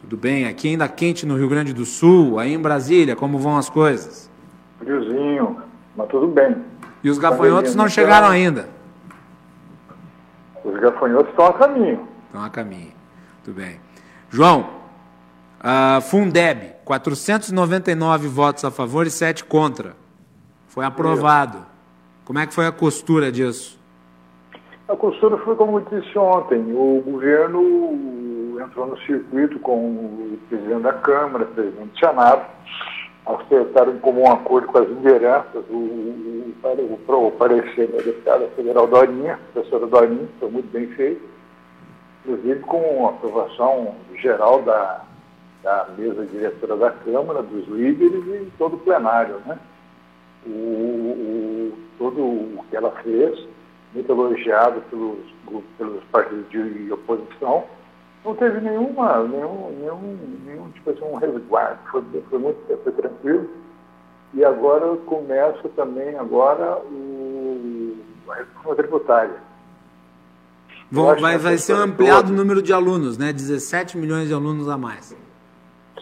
[0.00, 3.56] Tudo bem, aqui ainda quente no Rio Grande do Sul, aí em Brasília, como vão
[3.56, 4.30] as coisas?
[4.78, 5.62] Friozinho,
[5.96, 6.56] mas tudo bem.
[7.02, 8.68] E os gafanhotos não chegaram ainda?
[10.64, 12.08] Os gafanhotos estão a caminho.
[12.26, 12.92] Estão a caminho,
[13.44, 13.80] tudo bem.
[14.30, 14.78] João,
[15.58, 19.96] Uh, Fundeb, 499 votos a favor e 7 contra.
[20.68, 21.66] Foi aprovado.
[22.28, 23.80] Como é que foi a costura disso?
[24.86, 26.58] A costura foi como eu disse ontem.
[26.74, 32.44] O governo entrou no circuito com o presidente da Câmara, o presidente do Senado,
[33.24, 38.86] acertaram em comum acordo com as lideranças o, o, o, o parecer da deputada federal
[38.86, 41.22] Dorinha, professora Dorinha, foi muito bem feito,
[42.26, 45.02] inclusive com a aprovação geral da
[45.62, 49.40] da mesa diretora da Câmara, dos líderes e todo o plenário.
[49.46, 49.58] Né?
[50.46, 53.46] O, o, todo o que ela fez,
[53.94, 55.18] muito elogiado pelos,
[55.76, 57.64] pelos partidos de oposição,
[58.24, 63.48] não teve nenhuma, nenhum, nenhum, nenhum tipo assim, um resguardo, foi, foi muito foi tranquilo.
[64.34, 67.96] E agora começa também agora o,
[68.28, 69.36] a reforma tributária.
[70.90, 73.32] vai, vai ser um ampliado o número de alunos, né?
[73.32, 75.16] 17 milhões de alunos a mais.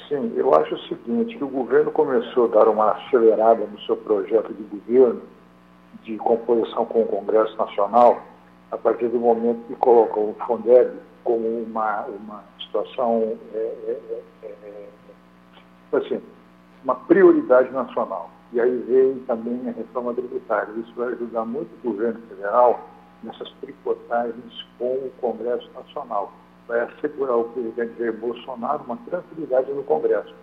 [0.09, 3.97] Sim, eu acho o seguinte, que o governo começou a dar uma acelerada no seu
[3.97, 5.23] projeto de governo,
[6.07, 8.23] de composição com o Congresso Nacional,
[8.71, 14.55] a partir do momento que colocou o Fundeb como uma, uma situação, é, é, é,
[15.93, 16.23] é, assim,
[16.85, 18.31] uma prioridade nacional.
[18.53, 20.73] E aí veio também a reforma tributária.
[20.77, 22.89] Isso vai ajudar muito o governo federal
[23.23, 26.33] nessas tricotagens com o Congresso Nacional
[26.67, 30.35] vai assegurar ao presidente Jair Bolsonaro uma tranquilidade no Congresso.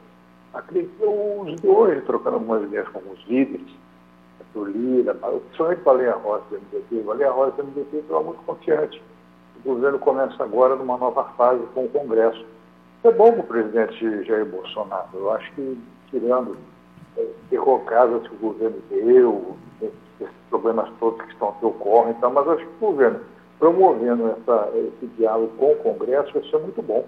[0.53, 3.67] Acredito os dois trocando algumas ideias com os líderes,
[4.55, 6.95] o Lira, principalmente o Baleia Rosa do MDT.
[6.95, 9.01] O Baleia Rosa do MDT estava muito confiante.
[9.63, 12.45] O governo começa agora numa nova fase com o Congresso.
[13.03, 15.09] É bom para o presidente Jair Bolsonaro.
[15.13, 15.77] Eu acho que,
[16.09, 16.57] tirando
[17.17, 22.47] é, derrocadas que o governo deu, esses problemas todos que estão que ocorrem, então, mas
[22.47, 23.19] acho que o governo
[23.59, 27.05] promovendo essa, esse diálogo com o Congresso vai ser muito bom.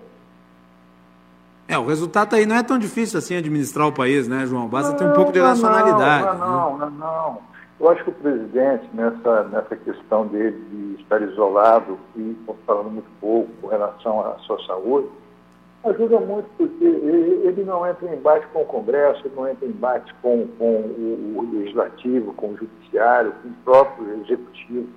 [1.67, 4.67] É, o resultado aí não é tão difícil assim administrar o país, né, João?
[4.67, 6.37] Basta não, ter um pouco de racionalidade.
[6.37, 7.41] Não, não, não, não.
[7.79, 13.09] Eu acho que o presidente, nessa, nessa questão dele de estar isolado e falando muito
[13.19, 15.09] pouco com relação à sua saúde,
[15.83, 19.69] ajuda muito porque ele não entra em embate com o Congresso, ele não entra em
[19.69, 24.87] embate com, com o, o Legislativo, com o Judiciário, com o próprio Executivo.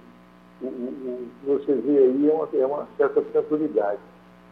[0.63, 3.99] O, o, você vê aí é uma, é uma certa tranquilidade.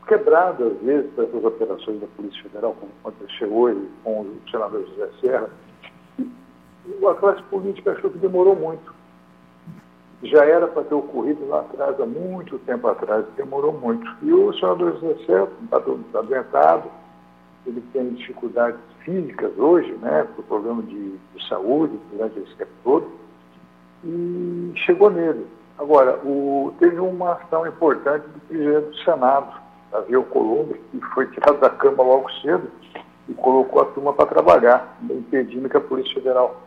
[0.06, 4.86] Quebrado, às vezes, por essas operações da Polícia Federal, como aconteceu hoje com o senador
[4.86, 5.50] José Serra,
[7.08, 8.94] a classe política achou que demorou muito.
[10.22, 14.06] Já era para ter ocorrido lá atrás, há muito tempo atrás, demorou muito.
[14.22, 16.88] E o senador José Serra está tá adoentado,
[17.66, 23.06] ele tem dificuldades físicas hoje, né, por problema de, de saúde durante esse tempo todo,
[24.04, 25.46] e chegou nele.
[25.78, 31.60] Agora, o, teve uma ação importante do presidente do Senado, Davi Alcolumbre, que foi tirado
[31.60, 32.70] da cama logo cedo
[33.28, 36.60] e colocou a turma para trabalhar, impedindo que a Polícia Federal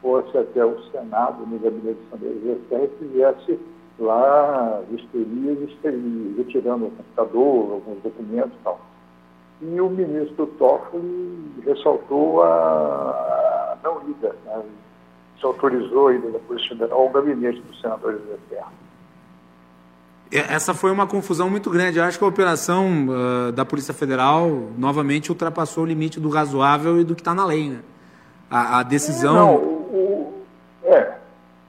[0.00, 3.60] fosse até o Senado, no gabinete de São José, e fizesse
[3.98, 5.70] lá vistorias,
[6.36, 8.80] retirando o computador, alguns documentos e tal.
[9.62, 14.62] E o ministro Toffoli ressaltou a não ida, né?
[15.38, 18.85] se autorizou a ida da Polícia Federal ao gabinete do senador José Serra.
[20.30, 21.98] Essa foi uma confusão muito grande.
[21.98, 27.00] Eu acho que a operação uh, da Polícia Federal novamente ultrapassou o limite do razoável
[27.00, 27.80] e do que está na lei, né?
[28.50, 29.34] A, a decisão.
[29.34, 30.34] Não, o,
[30.84, 31.14] é.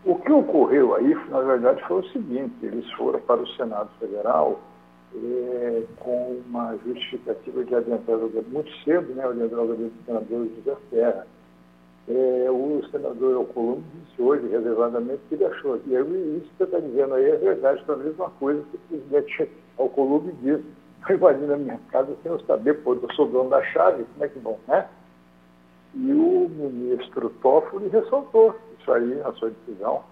[0.04, 4.60] O que ocorreu aí, na verdade, foi o seguinte: eles foram para o Senado Federal
[5.16, 8.18] é, com uma justificativa de adentrar
[8.52, 9.24] muito cedo, né?
[9.24, 11.28] Adentrar o senador José Serra.
[12.10, 15.80] É, o senador Alcolumbre disse hoje, reservadamente, que ele achou.
[15.86, 18.78] E aí, isso que você está dizendo aí é verdade, foi a mesma coisa que
[18.78, 20.64] o presidente Alcolumbre disse.
[21.10, 24.26] Eu invadindo a minha casa sem eu saber, pô, eu sou dono da chave, como
[24.26, 24.88] é que bom, né?
[25.94, 30.04] E o ministro Toffoli ressaltou isso aí na sua decisão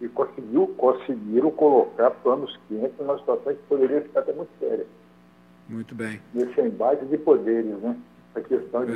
[0.00, 4.86] e conseguiu, conseguiram colocar panos quentes numa situação que poderia ficar até muito séria.
[5.68, 6.20] Muito bem.
[6.34, 7.96] Nesse embate de poderes, né?
[8.34, 8.86] A questão é.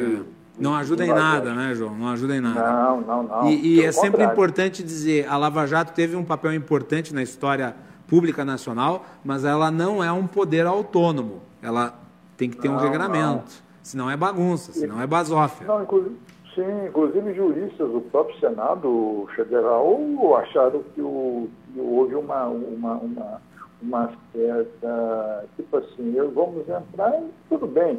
[0.59, 1.95] Não ajuda em nada, né, João?
[1.97, 2.61] Não ajuda em nada.
[2.61, 3.51] Não, não, não.
[3.51, 7.75] E, e é sempre importante dizer, a Lava Jato teve um papel importante na história
[8.07, 11.41] pública nacional, mas ela não é um poder autônomo.
[11.63, 11.95] Ela
[12.37, 13.45] tem que ter não, um regramento.
[13.45, 13.71] Não.
[13.83, 15.67] Senão é bagunça, senão é basófia.
[15.67, 16.17] Não, inclusive,
[16.55, 19.99] sim, inclusive juristas do próprio Senado Federal
[20.37, 23.41] acharam que, o, que houve uma, uma, uma,
[23.83, 27.99] uma certa, tipo assim, vamos entrar e tudo bem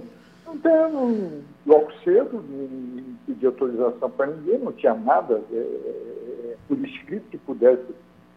[0.51, 6.77] não tem logo cedo, não pedi autorização para ninguém, não tinha nada é, é, por
[6.79, 7.85] escrito que pudesse,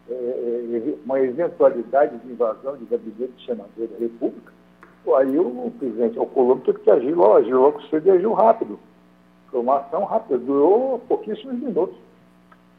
[0.09, 4.53] é, é, uma eventualidade de invasão de gabinete de senador da República.
[5.17, 8.79] Aí o presidente Alcolumbre teve que agir logo, agiu logo cedo e agiu rápido.
[9.51, 11.97] Foi uma ação rápida, durou pouquíssimos minutos.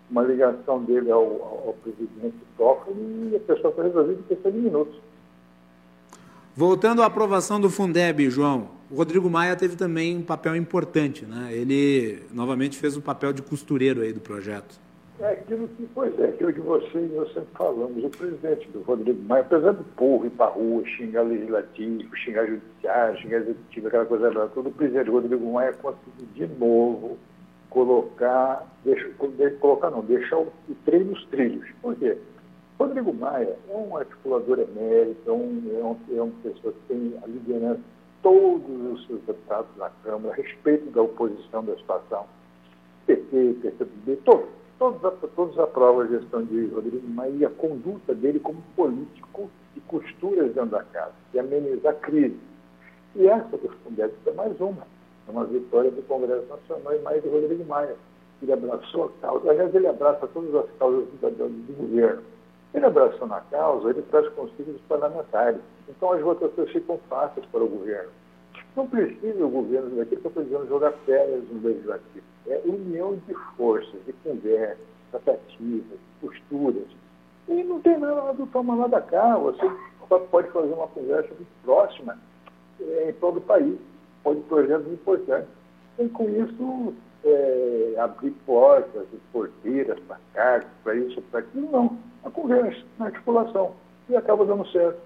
[0.09, 4.57] Uma ligação dele ao, ao presidente Toffoli e a pessoa foi resolvida em questão de
[4.57, 4.95] minutos.
[6.55, 11.49] Voltando à aprovação do Fundeb, João, o Rodrigo Maia teve também um papel importante, né?
[11.51, 14.79] Ele novamente fez o papel de costureiro aí do projeto.
[15.19, 18.03] É aquilo que, pois é, aquilo que você e eu sempre falamos.
[18.03, 22.45] O presidente do Rodrigo Maia, apesar do povo ir para a rua, xingar legislativo, xingar
[22.45, 27.17] judiciário, xingar executivo, aquela coisa lá, todo o presidente Rodrigo Maia conseguiu de novo
[27.69, 29.09] colocar, deixa,
[29.59, 31.67] colocar não, deixar o, o trem nos trilhos.
[31.81, 32.17] Por quê?
[32.77, 37.13] Rodrigo Maia é um articulador emérito, é, um, é, um, é uma pessoa que tem
[37.23, 37.94] a liderança
[38.25, 42.25] todos os seus deputados na Câmara, a respeito da oposição da situação,
[43.05, 44.47] PT, PCdoB, todos,
[44.79, 49.81] todos, todos aprovam a gestão de Rodrigo Maia e a conduta dele como político de
[49.81, 52.39] costuras dentro da casa, de amenizar a crise.
[53.15, 54.87] E essa Fundeb é mais uma,
[55.27, 57.95] é uma vitória do Congresso Nacional e mais de Rodrigo Maia.
[58.41, 62.23] Ele abraçou a causa, aliás, ele abraça todas as causas do, do, do governo
[62.75, 65.61] ele abraçando a causa, ele traz consigo os parlamentares.
[65.87, 68.11] Então as votações ficam fáceis para o governo.
[68.75, 72.25] Não precisa o governo daqui para precisando jogar férias no legislativo.
[72.47, 76.83] É união de forças, de conversas, tratativas, posturas.
[77.47, 79.37] E não tem nada do toma lá da cá.
[79.37, 79.65] Você
[80.29, 82.17] pode fazer uma conversa muito próxima
[82.81, 83.77] é, em todo o país.
[84.21, 85.47] Pode projetos importantes.
[85.97, 86.93] E com isso
[87.25, 89.03] é, abrir portas,
[89.33, 91.97] porteiras para cargos, para isso, para aquilo, não.
[92.23, 93.73] A conversa, a articulação.
[94.07, 94.99] E acaba dando certo.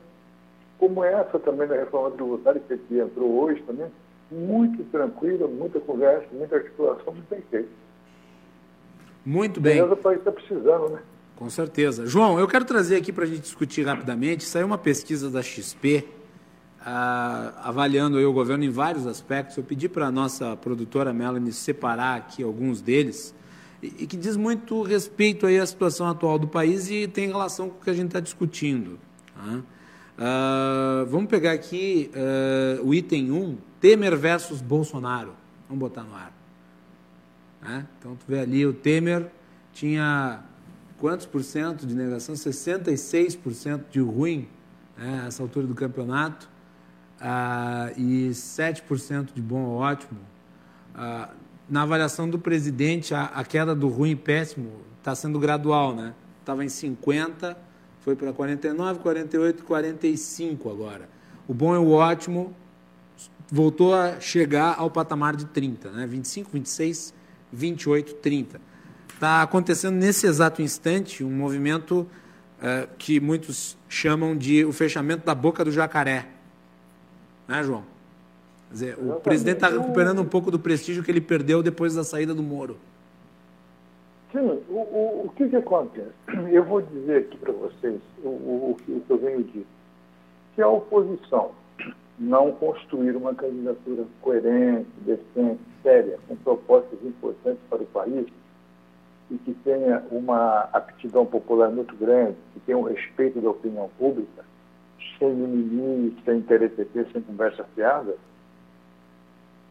[0.78, 3.88] Como essa também da reforma tributária que entrou hoje também,
[4.32, 7.70] muito tranquila, muita conversa, muita articulação, muito bem feito.
[9.26, 9.82] Muito bem.
[9.82, 11.02] o país está precisando, né?
[11.36, 12.06] Com certeza.
[12.06, 14.44] João, eu quero trazer aqui para a gente discutir rapidamente.
[14.44, 16.06] Saiu uma pesquisa da XP
[16.92, 19.56] ah, avaliando o governo em vários aspectos.
[19.56, 23.36] Eu pedi para a nossa produtora Melanie separar aqui alguns deles.
[23.82, 27.78] e, que diz muito respeito aí à situação atual do país e tem relação com
[27.78, 28.98] o que a gente está discutindo.
[29.36, 29.62] Tá?
[30.18, 35.34] Uh, vamos pegar aqui uh, o item 1, Temer versus Bolsonaro.
[35.68, 36.34] Vamos botar no ar.
[37.62, 37.86] Né?
[38.00, 39.28] Então, tu vê ali, o Temer
[39.72, 40.44] tinha
[40.98, 42.34] quantos por cento de negação?
[42.34, 44.48] 66% de ruim
[44.98, 46.50] né, essa altura do campeonato
[47.20, 50.20] uh, e 7% de bom ou ótimo.
[50.96, 51.34] Uh,
[51.70, 56.14] na avaliação do presidente, a, a queda do ruim e péssimo está sendo gradual, né?
[56.40, 57.58] Estava em 50,
[58.02, 61.08] foi para 49, 48, 45 agora.
[61.48, 62.56] O bom e o ótimo
[63.52, 66.08] voltou a chegar ao patamar de 30, né?
[66.08, 67.14] 25, 26,
[67.52, 68.62] 28, 30.
[69.14, 72.08] Está acontecendo nesse exato instante um movimento
[72.60, 76.28] uh, que muitos chamam de o fechamento da boca do jacaré.
[77.50, 77.84] Né, João?
[78.68, 82.04] Quer dizer, o presidente está recuperando um pouco do prestígio que ele perdeu depois da
[82.04, 82.78] saída do Moro.
[84.32, 86.14] Sim, o, o, o que, que acontece?
[86.54, 89.66] Eu vou dizer aqui para vocês o, o, o, que eu venho dizer.
[90.54, 91.52] Se a oposição
[92.20, 98.28] não construir uma candidatura coerente, decente, séria, com propostas importantes para o país,
[99.32, 104.44] e que tenha uma aptidão popular muito grande, que tenha um respeito da opinião pública,
[105.18, 108.16] sem mimimi, sem TRTT, sem conversa fiada,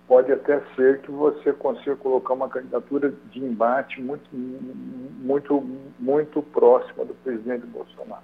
[0.09, 5.63] pode até ser que você consiga colocar uma candidatura de embate muito, muito,
[5.99, 8.23] muito próxima do presidente Bolsonaro.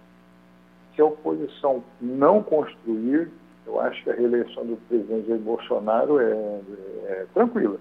[0.94, 3.31] Se a oposição não construir,
[3.66, 6.60] eu acho que a reeleição do presidente Bolsonaro é,
[7.06, 7.78] é tranquila.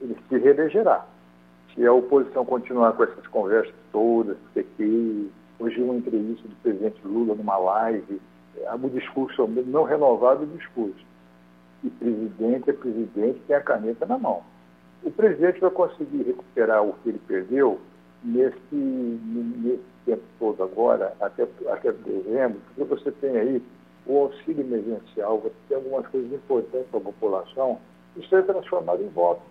[0.00, 1.06] Ele se reelegerá.
[1.74, 7.34] Se a oposição continuar com essas conversas todas, PT, hoje uma entrevista do presidente Lula
[7.34, 8.20] numa live,
[8.82, 11.04] o discurso não renovado o discurso
[11.84, 14.42] e presidente é presidente, tem a caneta na mão.
[15.02, 17.78] O presidente vai conseguir recuperar o que ele perdeu
[18.24, 23.62] nesse, nesse tempo todo agora, até, até dezembro, porque você tem aí
[24.06, 27.78] o auxílio emergencial, você tem algumas coisas importantes para a população,
[28.16, 29.42] isso é transformado em voto,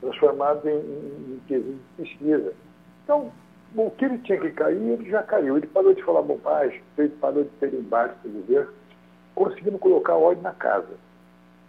[0.00, 2.54] transformado em, em, em pesquisa.
[3.04, 3.30] Então,
[3.76, 5.56] o que ele tinha que cair, ele já caiu.
[5.56, 8.72] Ele parou de falar bobagem, ele parou de ter embaixo do governo,
[9.34, 10.94] conseguindo colocar ordem na casa.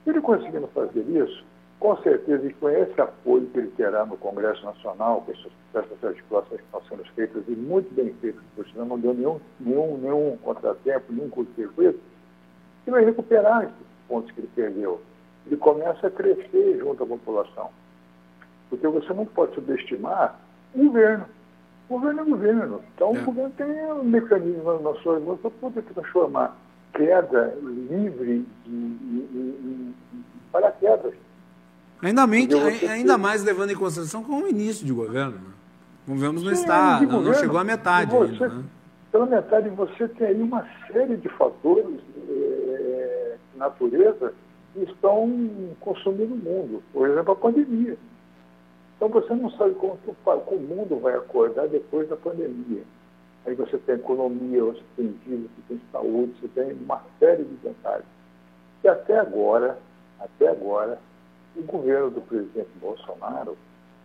[0.07, 1.43] Ele conseguindo fazer isso,
[1.79, 6.61] com certeza, e com esse apoio que ele terá no Congresso Nacional, com essas articulações
[6.61, 11.11] que estão sendo feitas e muito bem feitas, porque não deu nenhum, nenhum, nenhum contratempo,
[11.11, 11.99] nenhum curto-circuito,
[12.87, 13.75] ele vai recuperar esses
[14.07, 15.01] pontos que ele perdeu.
[15.45, 17.69] Ele começa a crescer junto à população.
[18.69, 20.39] Porque você não pode subestimar
[20.73, 21.25] o governo.
[21.89, 22.81] O governo é governo.
[22.93, 23.19] Então, é.
[23.19, 26.55] o governo tem um mecanismo nas suas mãos para poder transformar
[26.93, 29.93] queda livre de,
[30.51, 31.13] paraquedas.
[32.01, 32.55] Ainda, mente,
[32.87, 35.33] ainda mais levando em consideração com o início de governo.
[36.07, 36.51] Né?
[36.51, 38.11] Estado, não, não, chegou à metade.
[38.11, 38.63] Você, ainda, né?
[39.11, 41.99] Pela metade, você tem aí uma série de fatores
[42.29, 44.33] é, natureza
[44.73, 45.49] que estão
[45.79, 46.83] consumindo o mundo.
[46.93, 47.97] Por exemplo, a pandemia.
[48.99, 52.83] Então você não sabe como, como o mundo vai acordar depois da pandemia.
[53.45, 57.55] Aí você tem economia, você tem vida, você tem saúde, você tem uma série de
[57.63, 58.05] vantagens.
[58.83, 59.79] E até agora,
[60.19, 60.99] até agora,
[61.55, 63.57] o governo do presidente Bolsonaro,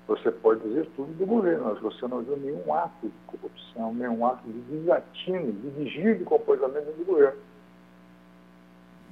[0.06, 4.24] você pode dizer tudo do governo, mas você não viu nenhum ato de corrupção, nenhum
[4.24, 7.40] ato de desatino, de desvio de comportamento do governo.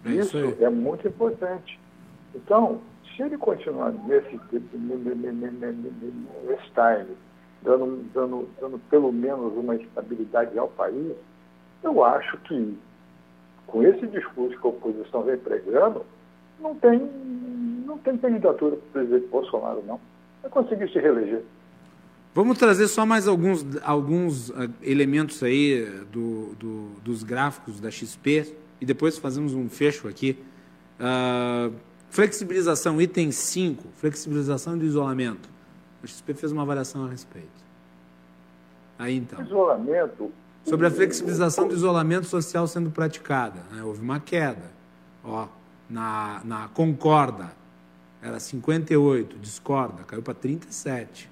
[0.04, 1.80] É isso, isso é muito importante.
[2.32, 2.80] Então,
[3.16, 4.72] se ele continuar nesse, nesse
[7.62, 11.12] dando, dando, dando pelo menos uma estabilidade ao país,
[11.82, 12.76] eu acho que
[13.66, 16.05] com esse discurso que a oposição vem pregando,
[16.60, 16.98] não tem,
[17.86, 20.01] não tem candidatura para o presidente Bolsonaro, não.
[20.43, 21.43] Vai conseguir se reeleger.
[22.34, 28.55] Vamos trazer só mais alguns, alguns uh, elementos aí do, do, dos gráficos da XP
[28.80, 30.39] e depois fazemos um fecho aqui.
[30.98, 31.72] Uh,
[32.12, 35.48] flexibilização, item 5, flexibilização do isolamento.
[36.05, 37.48] A XP fez uma avaliação a respeito.
[38.98, 39.43] Aí então.
[39.43, 40.30] Isolamento.
[40.64, 43.62] Sobre a flexibilização do isolamento social sendo praticada.
[43.72, 43.82] Né?
[43.82, 44.70] Houve uma queda.
[45.24, 45.48] Ó,
[45.89, 47.51] na, na Concorda,
[48.20, 51.30] era 58, discorda, caiu para 37.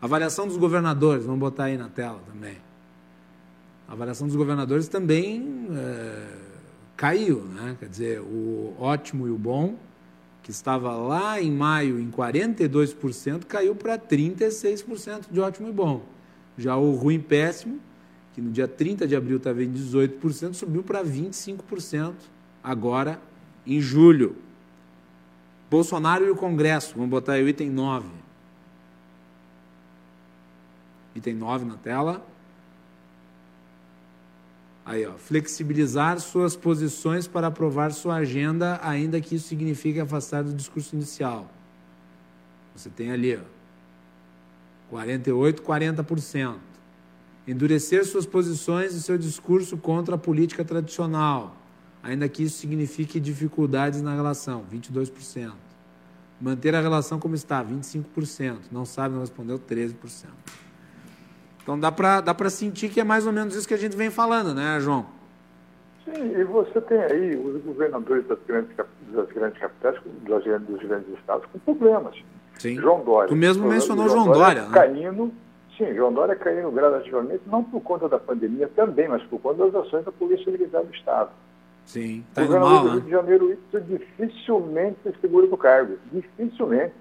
[0.00, 2.56] Avaliação dos governadores, vamos botar aí na tela também.
[3.88, 6.26] A avaliação dos governadores também é,
[6.96, 7.76] caiu, né?
[7.80, 9.87] Quer dizer, o ótimo e o bom
[10.48, 16.00] que estava lá em maio em 42%, caiu para 36% de ótimo e bom.
[16.56, 17.78] Já o ruim péssimo,
[18.32, 22.14] que no dia 30 de abril estava em 18%, subiu para 25%
[22.64, 23.20] agora
[23.66, 24.36] em julho.
[25.70, 28.08] Bolsonaro e o Congresso, vamos botar aí o item 9.
[31.14, 32.26] Item 9 na tela.
[34.88, 40.54] Aí, ó, flexibilizar suas posições para aprovar sua agenda, ainda que isso signifique afastar do
[40.54, 41.46] discurso inicial.
[42.74, 43.40] Você tem ali, ó,
[44.88, 46.54] 48, 40%.
[47.46, 51.54] Endurecer suas posições e seu discurso contra a política tradicional,
[52.02, 55.52] ainda que isso signifique dificuldades na relação, 22%.
[56.40, 58.56] Manter a relação como está, 25%.
[58.72, 60.28] Não sabe, não respondeu, 13%.
[61.68, 64.08] Então dá para dá sentir que é mais ou menos isso que a gente vem
[64.08, 65.04] falando, né, João?
[66.02, 68.74] Sim, e você tem aí os governadores das grandes,
[69.12, 72.16] das grandes capitais, dos grandes, dos grandes estados, com problemas.
[72.58, 72.76] Sim.
[72.76, 73.28] João Dória.
[73.28, 74.62] Tu mesmo mencionou João, João Dória.
[74.62, 74.94] Dória né?
[74.94, 75.32] caindo,
[75.76, 79.86] sim, João Dória caindo gradativamente, não por conta da pandemia também, mas por conta das
[79.86, 81.28] ações da Polícia Militar do Estado.
[81.84, 83.04] Sim, está indo mal, do Rio né?
[83.04, 85.98] de Janeiro, isso dificilmente se segura do cargo.
[86.10, 86.94] Dificilmente.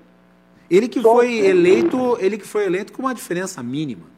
[0.70, 4.17] Ele que Só foi eleito, ele que foi eleito com uma diferença mínima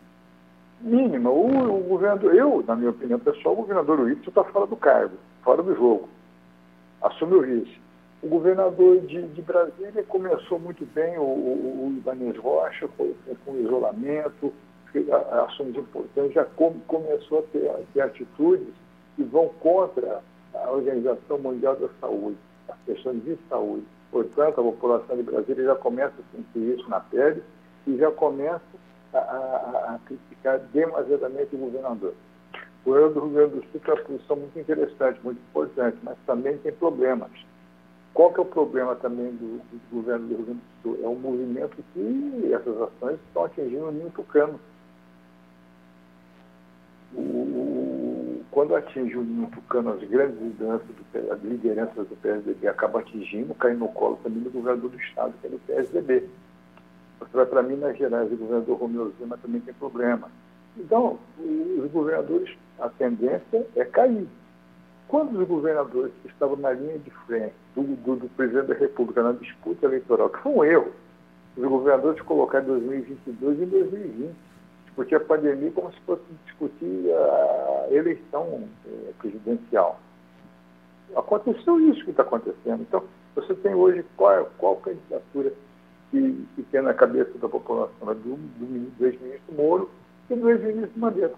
[0.82, 1.30] mínima.
[1.30, 5.16] O, o governador, eu, na minha opinião pessoal, o governador Whitson está fora do cargo,
[5.44, 6.10] fora do jogo.
[7.02, 7.80] Assume o vice.
[8.22, 13.14] O governador de, de Brasília começou muito bem, o, o, o Ibanez Rocha, com,
[13.46, 14.54] com isolamento,
[15.46, 18.74] assuntos importantes, já com, começou a ter, a ter atitudes
[19.16, 20.22] que vão contra
[20.54, 22.38] a Organização Mundial da Saúde,
[22.68, 23.86] as questões de saúde.
[24.12, 27.44] Portanto, a população de Brasília já começa a sentir isso na pele
[27.88, 28.62] e já começa
[29.14, 32.14] a, a, a criticar demasiadamente o governador.
[32.86, 36.18] O governo do Rio Grande do Sul tem uma posição muito interessante, muito importante, mas
[36.26, 37.32] também tem problemas.
[38.14, 41.00] Qual que é o problema também do, do governo do Rio Grande do Sul?
[41.04, 44.60] É um movimento que essas ações estão atingindo o ninho tucano.
[48.52, 53.54] Quando atinge o ninho tucano, as grandes lideranças do, as lideranças do PSDB acabam atingindo,
[53.56, 56.30] caindo no colo também do governador do Estado, que é do PSDB.
[57.20, 60.30] Você vai para Minas Gerais, o governador Romeu Zema também tem problema.
[60.78, 64.28] Então, os governadores, a tendência é cair.
[65.08, 69.24] Quando os governadores que estavam na linha de frente do, do, do presidente da República
[69.24, 70.92] na disputa eleitoral, que foi um erro,
[71.58, 74.36] os governadores colocaram em 2022 e em 2020,
[74.86, 80.00] discutir a pandemia como se fosse discutir a eleição eh, presidencial.
[81.16, 82.82] Aconteceu isso que está acontecendo.
[82.82, 83.04] Então,
[83.36, 85.52] você tem hoje qual, qual candidatura
[86.12, 89.90] que, que tem na cabeça da população né, do, do ex-ministro Moro
[90.30, 91.36] e do ex-ministro Mandetta.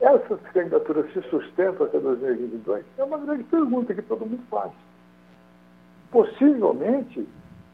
[0.00, 2.84] Essas candidaturas se sustentam até 2022?
[2.98, 4.72] É uma grande pergunta que todo mundo faz.
[6.10, 7.26] Possivelmente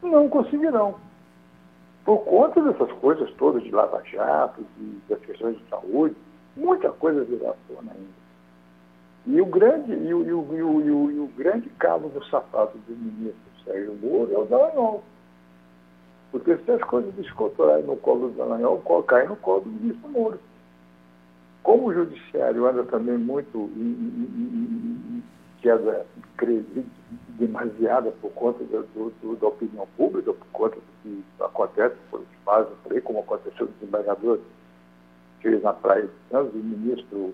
[0.03, 0.95] não conseguirão.
[2.05, 6.15] Por conta dessas coisas todas de Lava Jato, de, das questões de saúde,
[6.55, 8.19] muita coisa virá à tona ainda.
[9.25, 12.77] E o grande, e o, e o, e o, e o grande cabo do sapato
[12.77, 13.35] do ministro
[13.65, 15.03] Sérgio Moro é o Dallagnol.
[16.31, 20.39] Porque se as coisas descontrolarem no colo do Dallagnol, caem no colo do ministro Moro.
[21.63, 23.69] Como o judiciário anda também muito
[25.61, 26.05] queda
[27.37, 32.73] demasiada por conta do, do, da opinião pública, por conta do que acontece, por fazem
[32.83, 34.39] por aí, como aconteceu no desembargador
[35.39, 37.33] que fez na Praia de Santos, o ministro,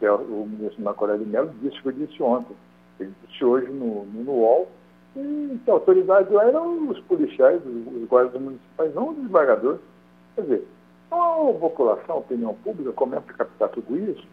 [0.00, 2.56] é o ministro Macoré de Mello disse o que eu disse ontem.
[2.98, 4.68] Ele disse hoje no, no UOL
[5.16, 9.80] e que a autoridade lá eram os policiais, os guardas municipais, não os desembargadores.
[10.34, 10.68] Quer dizer,
[11.06, 14.26] então a população, a opinião pública começa a captar tudo isso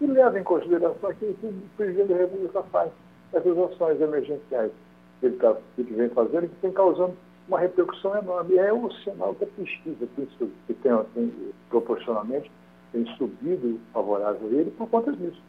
[0.00, 2.90] e leva em consideração aquilo que o presidente da República faz,
[3.32, 4.72] essas ações emergenciais
[5.20, 7.16] que ele, tá, que ele vem fazendo, que tem causando
[7.48, 8.54] uma repercussão enorme.
[8.54, 10.26] E é o sinal que a pesquisa que,
[10.66, 11.32] que tem, tem,
[11.70, 12.50] proporcionalmente
[12.92, 15.40] tem subido favorável a ele por conta disso.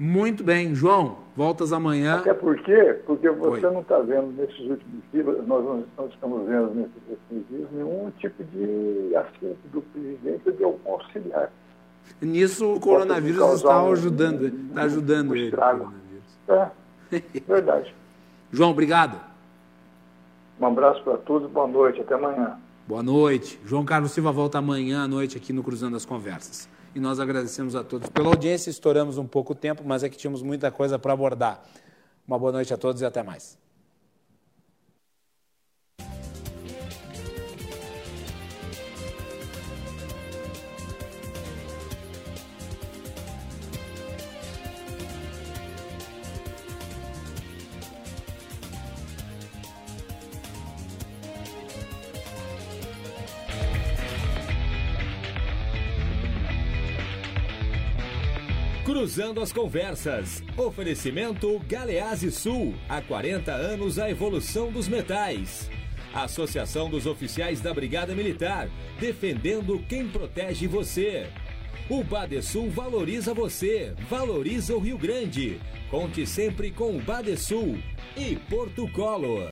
[0.00, 0.74] Muito bem.
[0.74, 2.20] João, voltas amanhã.
[2.20, 3.72] Até porque, porque você Oi.
[3.74, 8.42] não está vendo nesses últimos dias, nós não estamos vendo nesses últimos dias nenhum tipo
[8.44, 11.52] de assento do presidente ou de algum auxiliar.
[12.18, 15.54] Nisso o coronavírus está ajudando, está ajudando ele.
[16.48, 16.70] É,
[17.46, 17.94] verdade.
[18.50, 19.20] João, obrigado.
[20.58, 22.58] Um abraço para todos, boa noite, até amanhã.
[22.88, 23.60] Boa noite.
[23.66, 27.74] João Carlos Silva volta amanhã à noite aqui no Cruzando as Conversas e nós agradecemos
[27.74, 28.70] a todos pela audiência.
[28.70, 31.62] Estouramos um pouco o tempo, mas é que tínhamos muita coisa para abordar.
[32.26, 33.59] Uma boa noite a todos e até mais.
[59.00, 60.44] Cruzando as conversas.
[60.58, 62.74] Oferecimento Galease Sul.
[62.86, 65.70] Há 40 anos a evolução dos metais.
[66.12, 68.68] Associação dos Oficiais da Brigada Militar,
[69.00, 71.26] defendendo quem protege você.
[71.88, 75.58] O Badesul valoriza você, valoriza o Rio Grande.
[75.90, 77.78] Conte sempre com o Badesul
[78.14, 79.48] e Porto Colo.